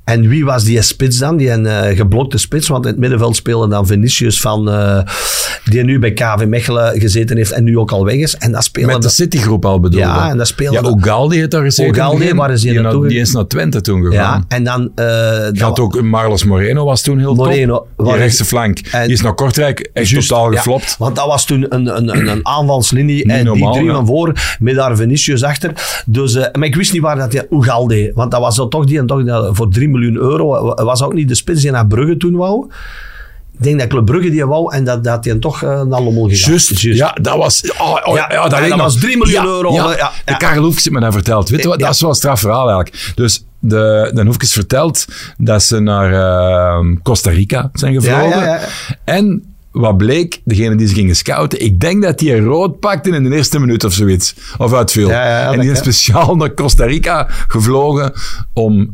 en 0.04 0.28
wie 0.28 0.46
was 0.46 0.64
die 0.64 0.82
spits 0.82 1.18
dan? 1.18 1.38
Die 1.38 1.50
een 1.52 1.66
eh, 1.66 1.96
geblokte 1.98 2.38
spits, 2.38 2.68
want 2.68 2.86
in 2.86 2.92
het 2.92 3.00
middenveld 3.00 3.36
speelde 3.36 3.68
dan 3.68 3.88
Vinicius 3.88 4.42
van... 4.42 4.70
eh, 4.72 5.00
die 5.66 5.84
nu 5.84 6.00
bij 6.00 6.12
KV 6.14 6.46
Mechelen 6.48 7.00
gezeten 7.00 7.38
heeft 7.38 7.52
en 7.52 7.64
nu 7.64 7.78
ook 7.78 7.92
al 7.92 8.06
weg 8.06 8.16
is. 8.16 8.36
En 8.36 8.52
dat 8.52 8.64
speelde... 8.64 8.94
Met 8.94 9.02
de 9.02 9.10
Citygroep 9.10 9.66
al 9.66 9.80
bedoel 9.80 10.00
Ja, 10.00 10.30
en 10.30 10.38
dat 10.38 10.48
speelde- 10.48 10.90
Ja, 10.90 10.96
Ugaldi 10.98 11.38
heeft 11.38 11.52
daar 11.52 11.64
gezeten. 11.64 12.18
Begin. 12.18 12.36
waar 12.36 12.52
is 12.52 12.62
die 12.62 12.72
die, 12.72 12.82
naartoe 12.82 13.02
na- 13.02 13.08
die 13.08 13.20
is 13.20 13.32
naar 13.32 13.48
Twente 13.48 13.82
toen 13.82 14.04
gegaan. 14.06 14.46
ja, 14.50 14.56
en 14.58 14.64
dan... 14.64 14.92
had 15.60 15.80
ook 15.80 16.02
Marlos 16.02 16.44
Moreno 16.44 16.86
was 16.86 17.02
toen 17.02 17.20
heel 17.20 17.36
Moreno, 17.36 17.88
top. 17.98 18.06
Die 18.08 18.16
rechtse 18.16 18.46
flank. 18.46 18.80
en- 18.92 19.04
die 19.04 19.14
is 19.14 19.22
naar 19.22 19.34
Kortrijk 19.34 19.90
echt 19.94 20.10
Juist, 20.10 20.28
totaal 20.28 20.52
ja, 20.52 20.58
geflopt. 20.58 20.96
want 20.98 21.16
dat 21.16 21.26
was 21.26 21.46
toen 21.46 21.66
een, 21.70 21.98
een, 21.98 22.18
een, 22.18 22.28
een 22.28 22.40
aanvalslinie. 22.56 23.24
en 23.26 23.46
normaal, 23.46 23.72
die 23.72 23.80
drie 23.80 23.92
ja. 23.92 23.96
van 23.96 24.06
voor, 24.06 24.34
met 24.60 24.76
daar 24.76 24.96
Vinicius 24.98 25.44
achter. 25.44 25.72
Dus, 26.06 26.34
maar 26.36 26.64
ik 26.68 26.76
wist 26.76 26.94
niet 26.94 27.02
waar 27.02 27.16
dat 27.16 27.31
deed. 27.88 28.12
Want 28.14 28.32
dat 28.32 28.40
was 28.40 28.56
zo 28.56 28.68
toch 28.68 28.86
die 28.86 28.98
en 28.98 29.06
toch 29.06 29.24
die 29.24 29.34
voor 29.52 29.70
3 29.70 29.90
miljoen 29.90 30.16
euro. 30.16 30.74
Was 30.76 31.04
ook 31.04 31.14
niet 31.14 31.28
de 31.28 31.36
spits 31.36 31.62
die 31.62 31.72
naar 31.72 31.88
Brugge 31.88 32.18
toen 32.18 32.36
wou. 32.36 32.70
Ik 33.58 33.68
denk 33.68 33.80
dat 33.80 33.88
Club 33.88 34.06
Brugge 34.06 34.30
die 34.30 34.46
wou 34.46 34.74
en 34.74 34.84
dat, 34.84 35.04
dat 35.04 35.26
hij 35.26 35.36
toch 35.36 35.64
eh, 35.64 35.82
naar 35.82 36.02
Lommel 36.02 36.30
gegaan. 36.30 36.50
Juist, 36.52 36.82
ja, 36.82 37.18
dat 37.22 37.38
was... 37.38 37.72
Oh, 37.78 37.98
oh, 38.04 38.16
Ja, 38.16 38.28
ja, 38.32 38.48
dat, 38.48 38.80
was 38.80 39.00
3 39.00 39.18
miljoen 39.18 39.44
Ja, 39.44 39.50
euro, 39.50 39.74
Ja, 39.74 39.96
ja. 39.98 40.12
De 40.26 40.38
Karel 40.38 40.64
Hoefkes 40.64 40.84
heeft 40.84 40.96
me 40.96 41.02
dat 41.02 41.14
verteld. 41.14 41.50
Weet 41.50 41.62
je 41.62 41.68
wat? 41.68 41.80
Dat 41.80 41.94
is 41.94 42.02
wel 42.02 42.10
een 42.10 42.16
straf 42.16 42.40
verhaal 42.40 42.70
eigenlijk. 42.70 43.14
Dus 43.16 43.46
de, 43.60 44.12
de 44.14 44.26
Hoefkes 44.26 44.54
vertelt 44.54 45.06
dat 45.38 45.64
ze 45.64 45.80
naar 45.80 46.14
eh, 46.14 46.86
Costa 47.04 47.30
Rica 47.30 47.70
zijn 47.74 47.94
gevlogen. 47.94 48.30
Ja, 48.30 48.46
ja, 48.46 48.56
ja. 48.56 48.68
En 49.04 49.51
wat 49.72 49.98
bleek, 49.98 50.42
degene 50.44 50.76
die 50.76 50.88
ze 50.88 50.94
gingen 50.94 51.16
scouten, 51.16 51.62
ik 51.62 51.80
denk 51.80 52.04
dat 52.04 52.20
die 52.20 52.36
een 52.36 52.44
rood 52.44 52.80
pakte 52.80 53.10
in 53.10 53.24
de 53.24 53.36
eerste 53.36 53.60
minuut 53.60 53.84
of 53.84 53.94
zoiets. 53.94 54.36
Of 54.58 54.74
uitviel. 54.74 55.10
Ja, 55.10 55.52
en 55.54 55.60
die 55.60 55.72
is 55.72 55.78
speciaal 55.78 56.36
naar 56.38 56.54
Costa 56.54 56.86
Rica 56.86 57.26
gevlogen 57.48 58.14
om 58.54 58.94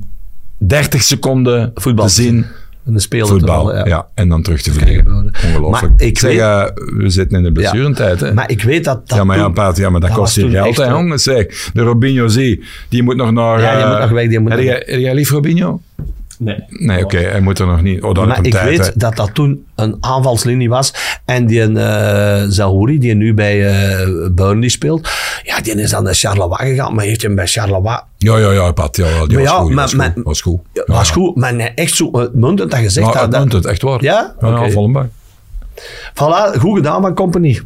30 0.57 1.03
seconden 1.03 1.71
Voetbal 1.75 2.05
te 2.07 2.11
zien. 2.13 2.45
En 2.85 2.93
de 2.93 2.99
speler 2.99 3.27
Voetbal, 3.27 3.65
te 3.65 3.71
vallen, 3.71 3.87
ja. 3.87 4.07
En 4.13 4.29
dan 4.29 4.41
terug 4.41 4.61
te 4.61 4.73
vliegen. 4.73 5.31
Ongelooflijk. 5.45 5.71
Maar 5.97 6.07
ik 6.07 6.19
zeg, 6.19 6.31
weet- 6.31 6.39
eh, 6.39 6.63
we 6.97 7.09
zitten 7.09 7.37
in 7.37 7.43
de 7.43 7.51
blessurentijd. 7.51 8.19
Hè? 8.19 8.33
Maar 8.33 8.49
ik 8.51 8.61
weet 8.63 8.83
dat 8.83 9.07
dat 9.09 9.17
ja, 9.17 9.23
maar 9.23 9.37
ja, 9.37 9.49
Paat, 9.49 9.77
ja, 9.77 9.89
maar 9.89 9.99
dat, 9.99 10.09
dat 10.09 10.19
kost 10.19 10.39
toen 10.39 10.51
geld, 10.51 10.77
hè, 10.77 10.85
jongens. 10.85 11.23
Zeg, 11.23 11.69
de 11.73 11.81
Robinho 11.81 12.27
zie, 12.27 12.63
die 12.89 13.03
moet 13.03 13.15
nog 13.15 13.31
naar... 13.31 13.61
Ja, 13.61 13.75
die 13.75 13.83
eh, 13.83 13.89
moet 13.91 13.99
nog 13.99 14.09
weg, 14.09 14.29
die 14.29 14.39
moet 14.39 14.49
heb, 14.49 14.59
nog 14.59 14.67
jij, 14.67 14.83
heb 14.85 14.99
jij 14.99 15.13
lief 15.13 15.29
Robinho? 15.29 15.81
Nee. 16.39 16.63
Nee, 16.67 17.03
oké, 17.03 17.17
hij 17.17 17.41
moet 17.41 17.59
er 17.59 17.67
nog 17.67 17.81
niet. 17.81 18.03
Oh, 18.03 18.13
dat 18.13 18.27
Maar 18.27 18.45
ik 18.45 18.51
tijd, 18.51 18.77
weet 18.77 18.99
dat 18.99 19.15
dat 19.15 19.33
toen 19.33 19.65
een 19.75 19.97
aanvalslinie 19.99 20.69
was. 20.69 20.93
En 21.25 21.45
die 21.45 21.69
uh, 21.69 22.43
Zahouri, 22.47 22.99
die 22.99 23.13
nu 23.15 23.33
bij 23.33 23.57
uh, 24.01 24.27
Burnley 24.31 24.69
speelt, 24.69 25.09
ja, 25.43 25.59
die 25.61 25.73
is 25.75 25.89
dan 25.89 26.03
naar 26.03 26.13
Charleroi 26.13 26.69
gegaan, 26.69 26.95
maar 26.95 27.05
heeft 27.05 27.21
hem 27.21 27.35
bij 27.35 27.47
Charleroi... 27.47 27.99
Ja, 28.17 28.37
ja, 28.37 28.51
ja, 28.51 28.71
Pat, 28.71 28.97
ja, 28.97 29.25
die 29.25 29.37
Maar 29.37 29.43
was 29.45 29.51
ja, 29.53 29.59
goed, 29.59 29.73
maar- 29.73 29.83
was 29.83 29.93
maar- 29.95 30.11
goed. 30.15 30.23
Was 30.23 30.41
goed. 30.41 30.59
Ja, 30.73 30.83
Ja, 30.87 30.93
was 30.93 31.07
ja. 31.07 31.13
goed, 31.13 31.35
maar 31.35 31.53
nee, 31.53 31.69
echt 31.75 31.95
zo 31.95 32.09
uitmuntend 32.11 32.71
dat 32.71 32.79
je 32.79 32.89
zegt... 32.89 33.07
Ja, 33.07 33.13
dat, 33.13 33.21
dat, 33.21 33.33
uitmuntend, 33.33 33.65
echt 33.65 33.81
waar. 33.81 34.03
Ja? 34.03 34.35
Ja, 34.41 34.61
Oké. 34.61 34.71
volle 34.71 34.91
bak. 34.91 35.05
Voilà, 36.13 36.57
goed 36.59 36.75
gedaan 36.75 37.01
van 37.01 37.13
Company. 37.13 37.61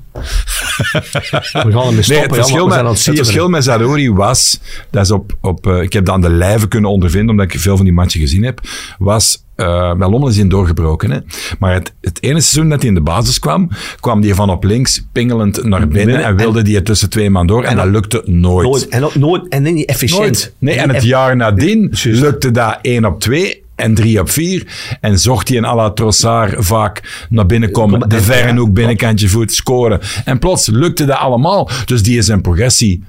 We 0.82 1.72
gaan 1.72 1.88
ermee 1.88 1.94
Nee, 1.94 2.04
stoppen, 2.04 2.22
het 2.22 2.36
verschil, 2.36 2.68
met, 2.68 2.78
aan 2.78 2.86
het 2.86 3.06
het 3.06 3.16
verschil 3.16 3.50
met 3.50 3.64
Zadori 3.64 4.12
was, 4.12 4.60
dat 4.90 5.04
is 5.04 5.12
op, 5.12 5.38
op, 5.42 5.68
eh, 5.68 5.82
ik 5.82 5.94
heb 5.94 6.06
dat 6.06 6.16
aan 6.16 6.22
de 6.22 6.30
lijve 6.30 6.68
kunnen 6.68 6.90
ondervinden, 6.90 7.30
omdat 7.30 7.54
ik 7.54 7.60
veel 7.60 7.76
van 7.76 7.86
die 7.86 7.94
matchen 7.94 8.20
gezien 8.20 8.44
heb, 8.44 8.60
was, 8.98 9.44
uh, 9.56 9.94
bij 9.94 10.10
Lommel 10.10 10.30
is 10.30 10.38
hij 10.38 10.48
doorgebroken. 10.48 11.12
Hè? 11.12 11.20
Maar 11.60 11.74
het, 11.74 11.94
het 12.02 12.24
ene 12.24 12.42
seizoen 12.42 12.70
dat 12.70 12.80
hij 12.80 12.90
in 12.90 12.96
de 12.96 13.02
basis 13.02 13.40
kwam, 13.40 13.70
kwam 14.00 14.22
hij 14.22 14.34
van 14.34 14.50
op 14.50 14.64
links 14.64 15.06
pingelend 15.12 15.64
naar 15.64 15.88
binnen, 15.88 16.24
en 16.24 16.36
wilde 16.36 16.62
die 16.62 16.76
het 16.76 16.86
tussen 16.86 17.10
twee 17.10 17.30
man 17.30 17.48
door 17.48 17.64
en, 17.64 17.76
dat 17.76 17.86
lukte 17.86 18.24
nooit. 18.26 18.68
Nooit, 18.68 18.88
en 18.88 19.04
ook 19.04 19.16
nooit, 19.16 19.48
en 19.48 19.64
niet 19.64 19.86
efficiënt. 19.86 20.22
Nooit. 20.22 20.54
Nee, 20.58 20.76
en 20.76 20.90
het 20.90 21.04
jaar 21.04 21.36
nadien 21.36 21.94
lukte 22.04 22.52
dat 22.52 22.80
één 22.82 23.06
op 23.06 23.20
twee 23.20 23.61
en 23.82 23.94
3 23.94 24.20
op 24.20 24.30
4. 24.30 24.68
En 25.02 25.20
zocht 25.20 25.48
hij 25.48 25.58
een 25.58 25.66
à 25.66 25.76
la 25.76 25.92
Trossard 25.92 26.54
vaak 26.66 27.26
naar 27.30 27.46
binnen 27.46 27.72
komen. 27.72 28.00
Kom- 28.00 28.10
De 28.10 28.16
en- 28.16 28.24
verre 28.24 28.48
ja, 28.48 28.56
hoek, 28.56 28.74
binnenkantje 28.74 29.28
voet, 29.30 29.54
scoren. 29.54 30.00
En 30.26 30.40
plots 30.40 30.68
lukte 30.68 31.06
dat 31.06 31.18
allemaal. 31.18 31.70
Dus 31.86 32.04
die 32.04 32.18
is 32.18 32.26
zijn 32.26 32.42
progressie, 32.42 33.04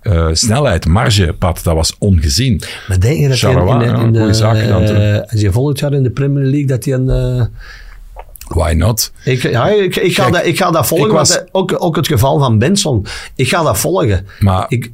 eh, 0.00 0.28
snelheid, 0.32 0.86
marge, 0.86 1.34
pad, 1.38 1.60
dat 1.62 1.74
was 1.74 1.94
ongezien. 1.98 2.62
Maar 2.88 3.00
denk 3.00 3.18
je 3.18 3.28
dat 3.28 3.40
hij 3.40 3.52
in, 3.52 3.94
in, 3.96 4.12
de, 4.12 4.18
goeie 4.18 4.34
zaken 4.34 4.68
dan 4.68 4.86
toen. 4.86 4.96
eh, 4.96 5.20
als 5.32 5.40
je 5.40 5.52
volgend 5.52 5.78
jaar 5.78 5.92
in 5.92 6.02
de 6.02 6.10
Premier 6.10 6.42
League, 6.44 6.66
dat 6.66 6.84
hij 6.84 6.94
een... 6.94 7.10
eh, 7.10 7.44
Why 8.48 8.72
not? 8.76 9.12
ik, 9.24 9.42
ja, 9.42 9.68
ik, 9.68 9.96
ik, 9.96 10.14
ga 10.14 10.22
Kijk, 10.22 10.34
dat, 10.34 10.46
ik 10.46 10.56
ga 10.56 10.70
dat 10.70 10.86
volgen, 10.86 11.06
ik 11.06 11.12
was- 11.12 11.34
want, 11.34 11.48
ook, 11.52 11.74
ook 11.84 11.96
het 11.96 12.06
geval 12.06 12.38
van 12.38 12.58
Benson. 12.58 13.06
Ik 13.34 13.48
ga 13.48 13.62
dat 13.62 13.78
volgen. 13.78 14.26
Maar 14.40 14.64
Ik 14.68 14.92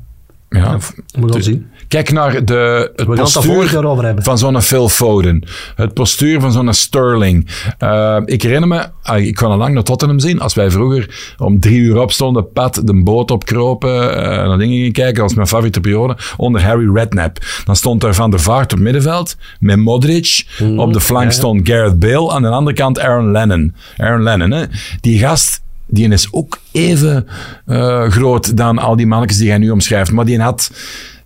ja, 0.49 0.79
moet 1.19 1.33
wel 1.33 1.43
zien. 1.43 1.71
Kijk 1.91 2.13
naar 2.13 2.45
de, 2.45 2.93
het 2.97 3.07
postuur 3.07 3.71
hebben. 4.05 4.25
van 4.25 4.39
zo'n 4.39 4.63
Phil 4.63 4.89
Foden. 4.89 5.45
Het 5.75 5.95
postuur 5.95 6.41
van 6.41 6.53
zo'n 6.53 6.75
Sterling. 6.75 7.49
Eh, 7.79 8.17
ik 8.25 8.43
herinner 8.43 8.69
me, 8.69 8.87
ah, 9.03 9.19
ik 9.19 9.35
kon 9.35 9.51
al 9.51 9.57
lang 9.57 9.75
naar 9.75 9.83
Tottenham 9.83 10.19
zien, 10.19 10.41
als 10.41 10.55
wij 10.55 10.71
vroeger 10.71 11.35
om 11.39 11.61
drie 11.61 11.79
uur 11.79 12.01
opstonden, 12.01 12.53
pad 12.53 12.81
de 12.85 13.03
boot 13.03 13.31
opkropen, 13.31 14.17
eh 14.17 14.49
naar 14.49 14.59
dingen 14.59 14.77
gingen 14.77 14.93
kijken, 14.93 15.23
was 15.23 15.35
mijn 15.35 15.47
favoriete 15.47 15.81
periode, 15.81 16.17
onder 16.37 16.63
Harry 16.63 16.95
Redknapp. 16.95 17.39
Dan 17.65 17.77
stond 17.77 18.05
er 18.05 18.15
Van 18.15 18.31
der 18.31 18.41
Vaart 18.41 18.73
op 18.73 18.79
middenveld, 18.79 19.37
met 19.61 19.79
Modric. 19.79 20.47
op 20.77 20.93
de 20.93 21.01
flank 21.01 21.33
stond 21.33 21.69
Gareth 21.69 21.99
Bale, 21.99 22.33
aan 22.33 22.43
de 22.43 22.49
andere 22.49 22.77
kant 22.77 23.01
Aaron 23.01 23.31
Lennon. 23.31 23.75
Aaron 23.97 24.23
Lennon, 24.23 24.51
hè. 24.51 24.65
Die 25.01 25.19
gast, 25.19 25.61
die 25.87 26.09
is 26.09 26.29
ook 26.31 26.59
even 26.73 27.27
eh, 27.67 28.09
groot 28.09 28.57
dan 28.57 28.79
al 28.79 28.97
die 28.97 29.07
mannetjes 29.07 29.39
die 29.39 29.49
hij 29.49 29.59
nu 29.59 29.71
omschrijft. 29.71 30.13
Maar 30.13 30.25
die 30.25 30.41
had 30.41 30.71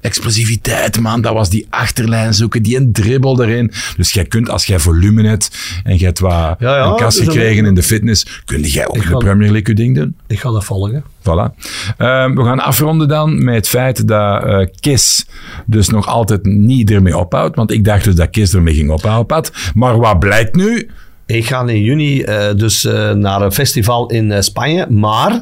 explosiviteit, 0.04 1.00
man. 1.00 1.20
Dat 1.20 1.32
was 1.32 1.50
die 1.50 1.66
achterlijn 1.70 2.34
zoeken, 2.34 2.62
die 2.62 2.76
een 2.76 2.92
dribbel 2.92 3.42
erin. 3.42 3.72
Dus 3.96 4.12
jij 4.12 4.24
kunt, 4.24 4.50
als 4.50 4.66
jij 4.66 4.78
volume 4.78 5.28
hebt 5.28 5.50
en 5.84 5.98
je 5.98 6.04
hebt 6.04 6.18
wat 6.18 6.32
Ja, 6.32 6.56
ja, 6.58 6.84
een 6.84 6.96
kast 6.96 7.18
dus 7.18 7.26
gekregen 7.26 7.66
in 7.66 7.74
de 7.74 7.82
fitness, 7.82 8.42
kun 8.44 8.60
jij 8.60 8.88
ook 8.88 8.94
in 8.94 9.08
de 9.08 9.16
Premier 9.16 9.50
League 9.50 9.62
je 9.66 9.74
ding 9.74 9.96
doen. 9.96 10.16
Ik 10.26 10.40
ga 10.40 10.50
dat 10.50 10.64
volgen. 10.64 11.04
Voilà. 11.20 11.54
Ehm, 11.96 12.34
we 12.34 12.44
gaan 12.44 12.60
afronden 12.60 13.08
dan 13.08 13.44
met 13.44 13.54
het 13.54 13.68
feit 13.68 14.08
dat 14.08 14.44
eh 14.44 14.66
Kiss 14.80 15.26
dus 15.66 15.88
nog 15.88 16.06
altijd 16.06 16.44
niet 16.44 16.90
ermee 16.90 17.18
ophoudt. 17.18 17.56
Want 17.56 17.70
ik 17.70 17.84
dacht 17.84 18.04
dus 18.04 18.14
dat 18.14 18.30
Kiss 18.30 18.54
ermee 18.54 18.74
ging 18.74 18.90
ophouden, 18.90 19.26
Pat. 19.26 19.52
Maar 19.74 19.98
wat 19.98 20.18
blijkt 20.18 20.56
nu? 20.56 20.90
Ik 21.26 21.46
ga 21.46 21.66
in 21.66 21.82
juni 21.82 22.22
eh, 22.22 22.54
dus 22.56 22.84
eh, 22.84 23.10
naar 23.10 23.42
een 23.42 23.52
festival 23.52 24.10
in 24.10 24.42
Spanje. 24.42 24.86
Maar 24.90 25.40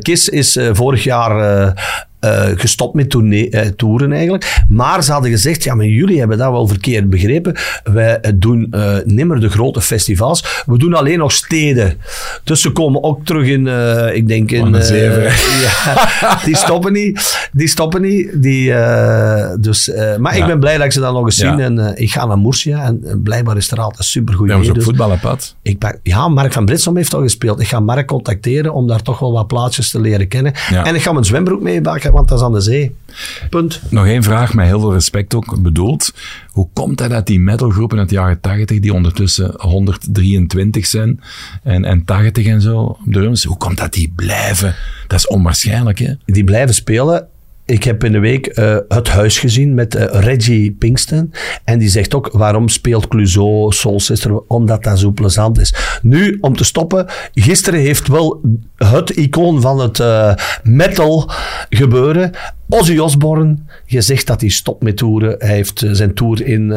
KISS 0.00 0.28
is 0.28 0.58
vorig 0.72 1.04
jaar 1.04 1.74
eh, 2.20 2.44
gestopt 2.56 2.94
met 2.94 3.14
eh, 3.14 3.60
toeren 3.66 4.12
eigenlijk. 4.12 4.56
Maar 4.68 5.02
ze 5.04 5.12
hadden 5.12 5.30
gezegd, 5.30 5.62
ja, 5.64 5.74
maar 5.74 5.86
jullie 5.86 6.18
hebben 6.18 6.38
dat 6.38 6.50
wel 6.50 6.66
verkeerd 6.68 7.10
begrepen. 7.10 7.54
Wij 7.84 8.20
eh, 8.20 8.32
doen 8.34 8.66
eh, 8.70 8.94
nimmer 9.04 9.40
de 9.40 9.48
grote 9.48 9.80
festivals. 9.80 10.62
We 10.66 10.78
doen 10.78 10.94
alleen 10.94 11.18
nog 11.18 11.32
steden. 11.32 11.94
Dus 12.44 12.60
ze 12.60 12.70
komen 12.70 13.02
ook 13.02 13.24
terug 13.24 13.46
in, 13.46 13.66
eh, 13.68 14.14
ik 14.14 14.28
denk 14.28 14.50
in... 14.50 14.74
Ja, 16.20 16.38
die 16.44 16.56
stoppen 16.56 16.92
niet. 16.92 17.48
Die 17.52 17.68
stoppen 17.68 18.02
niet. 18.02 18.42
Die, 18.42 18.72
dus, 19.60 19.90
maar 20.18 20.36
ik 20.36 20.46
ben 20.46 20.60
blij 20.60 20.76
dat 20.76 20.86
ik 20.86 20.92
ze 20.92 21.00
dan 21.00 21.14
nog 21.14 21.24
eens 21.24 21.36
Ja. 21.40 21.54
zie. 21.56 21.62
En 21.64 21.92
ik 21.96 22.10
ga 22.10 22.26
naar 22.26 22.38
Murcia. 22.38 22.84
En 22.84 23.20
blijkbaar 23.22 23.56
is 23.56 23.70
er 23.70 23.80
altijd 23.80 24.04
supergoed 24.06 24.48
Ja, 24.48 24.54
we 24.54 24.60
weer. 24.60 24.68
ook 24.68 24.74
Dus- 24.76 24.84
voetballen, 24.84 25.18
Pat. 25.18 25.54
ik 25.62 25.78
pak, 25.78 25.98
ja, 26.02 26.28
Mark 26.28 26.52
van 26.52 26.64
Britsom 26.64 26.96
heeft 26.96 27.14
al 27.14 27.22
gespeeld. 27.22 27.60
Ik 27.60 27.66
ga 27.68 27.80
Mark 27.80 28.06
contacteren 28.06 28.72
om 28.74 28.86
daar 28.86 29.02
toch 29.02 29.18
wel 29.18 29.32
wat 29.32 29.46
plaatsjes 29.46 29.90
te 29.90 30.00
leren 30.00 30.28
kennen. 30.28 30.52
Ja. 30.70 30.84
En 30.84 30.94
ik 30.94 31.02
ga 31.02 31.12
mijn 31.12 31.24
zwembroek 31.24 31.62
want 32.12 32.28
dat 32.28 32.38
is 32.38 32.44
aan 32.44 32.52
de 32.52 32.60
zee. 32.60 32.94
Punt. 33.50 33.80
Nog 33.90 34.06
één 34.06 34.22
vraag, 34.22 34.54
met 34.54 34.66
heel 34.66 34.80
veel 34.80 34.92
respect 34.92 35.34
ook 35.34 35.62
bedoeld. 35.62 36.12
Hoe 36.50 36.68
komt 36.72 37.00
het 37.00 37.10
dat 37.10 37.26
die 37.26 37.40
metalgroepen 37.40 37.98
uit 37.98 38.08
de 38.08 38.14
jaren 38.14 38.40
80, 38.40 38.80
die 38.80 38.94
ondertussen 38.94 39.54
123 39.56 40.86
zijn, 40.86 41.20
en, 41.62 41.84
en 41.84 42.04
80 42.04 42.46
en 42.46 42.60
zo, 42.60 42.78
op 42.78 42.98
de 43.04 43.10
drums, 43.10 43.44
hoe 43.44 43.56
komt 43.56 43.78
dat 43.78 43.92
die 43.92 44.12
blijven? 44.16 44.74
Dat 45.06 45.18
is 45.18 45.26
onwaarschijnlijk, 45.26 45.98
hè? 45.98 46.12
Die 46.24 46.44
blijven 46.44 46.74
spelen. 46.74 47.28
Ik 47.66 47.84
heb 47.84 48.04
in 48.04 48.12
de 48.12 48.18
week 48.18 48.46
eh, 48.46 48.76
het 48.88 49.08
huis 49.08 49.38
gezien 49.38 49.74
met 49.74 49.94
eh, 49.94 50.20
Reggie 50.20 50.72
Pinkston. 50.72 51.32
En 51.64 51.78
die 51.78 51.88
zegt 51.88 52.14
ook, 52.14 52.30
waarom 52.32 52.68
speelt 52.68 53.08
Clouseau, 53.08 53.72
Soul 53.72 54.00
Sister? 54.00 54.40
Omdat 54.46 54.82
dat 54.82 54.98
zo 54.98 55.10
plezant 55.10 55.58
is. 55.58 55.74
Nu, 56.02 56.38
om 56.40 56.56
te 56.56 56.64
stoppen. 56.64 57.06
Gisteren 57.34 57.80
heeft 57.80 58.08
wel 58.08 58.40
het 58.76 59.10
icoon 59.10 59.60
van 59.60 59.80
het 59.80 60.00
eh, 60.00 60.34
metal 60.62 61.30
gebeuren. 61.68 62.30
Ozzy 62.68 62.98
Osbourne 62.98 63.56
gezegd 63.86 64.26
dat 64.26 64.40
hij 64.40 64.50
stopt 64.50 64.82
met 64.82 64.96
toeren. 64.96 65.34
Hij 65.38 65.54
heeft 65.54 65.84
zijn 65.90 66.14
tour 66.14 66.46
in 66.46 66.70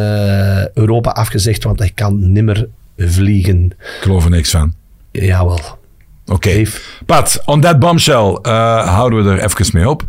Europa 0.74 1.12
afgezegd, 1.12 1.64
want 1.64 1.80
hij 1.80 1.92
kan 1.96 2.32
nimmer 2.32 2.68
vliegen. 2.98 3.66
Ik 3.66 4.02
geloof 4.02 4.24
er 4.24 4.30
niks 4.30 4.50
van. 4.50 4.74
Jawel. 5.12 5.60
Oké. 6.26 6.64
Pat, 7.06 7.42
on 7.46 7.62
that 7.62 7.80
bombshell 7.80 8.40
houden 8.84 9.24
we 9.24 9.30
er 9.30 9.44
even 9.44 9.70
mee 9.74 9.90
op. 9.90 10.04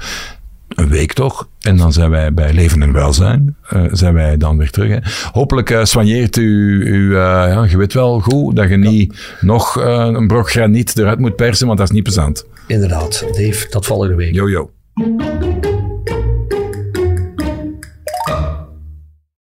Een 0.75 0.89
week 0.89 1.13
toch? 1.13 1.49
En 1.61 1.77
dan 1.77 1.93
zijn 1.93 2.11
wij 2.11 2.35
bij 2.35 2.53
Leven 2.53 2.83
en 2.83 2.93
Welzijn. 2.93 3.57
eh, 3.69 3.85
zijn 3.91 4.15
wij 4.15 4.37
dan 4.37 4.59
weer 4.59 4.71
terug. 4.71 4.89
Hè. 4.91 4.99
Hopelijk 5.33 5.71
eh 5.71 5.85
soigneert 5.85 6.37
u, 6.37 6.81
u 6.85 7.09
eh, 7.11 7.21
ja, 7.23 7.65
je 7.69 7.77
weet 7.77 7.93
wel 7.93 8.21
goed, 8.21 8.57
dat 8.57 8.69
je 8.69 8.77
niet 8.77 9.37
nog 9.41 9.75
een 9.85 10.27
brok 10.27 10.51
graniet 10.51 10.99
eruit 10.99 11.19
moet 11.19 11.37
persen, 11.37 11.67
want 11.67 11.79
dat 11.79 11.89
is 11.89 11.95
niet 11.95 12.03
plezant. 12.03 12.47
Inderdaad. 12.67 13.25
Dave, 13.33 13.69
tot 13.69 13.87
volgende 13.87 14.15
week. 14.15 14.35
Yo, 14.35 14.49
yo. 14.51 14.71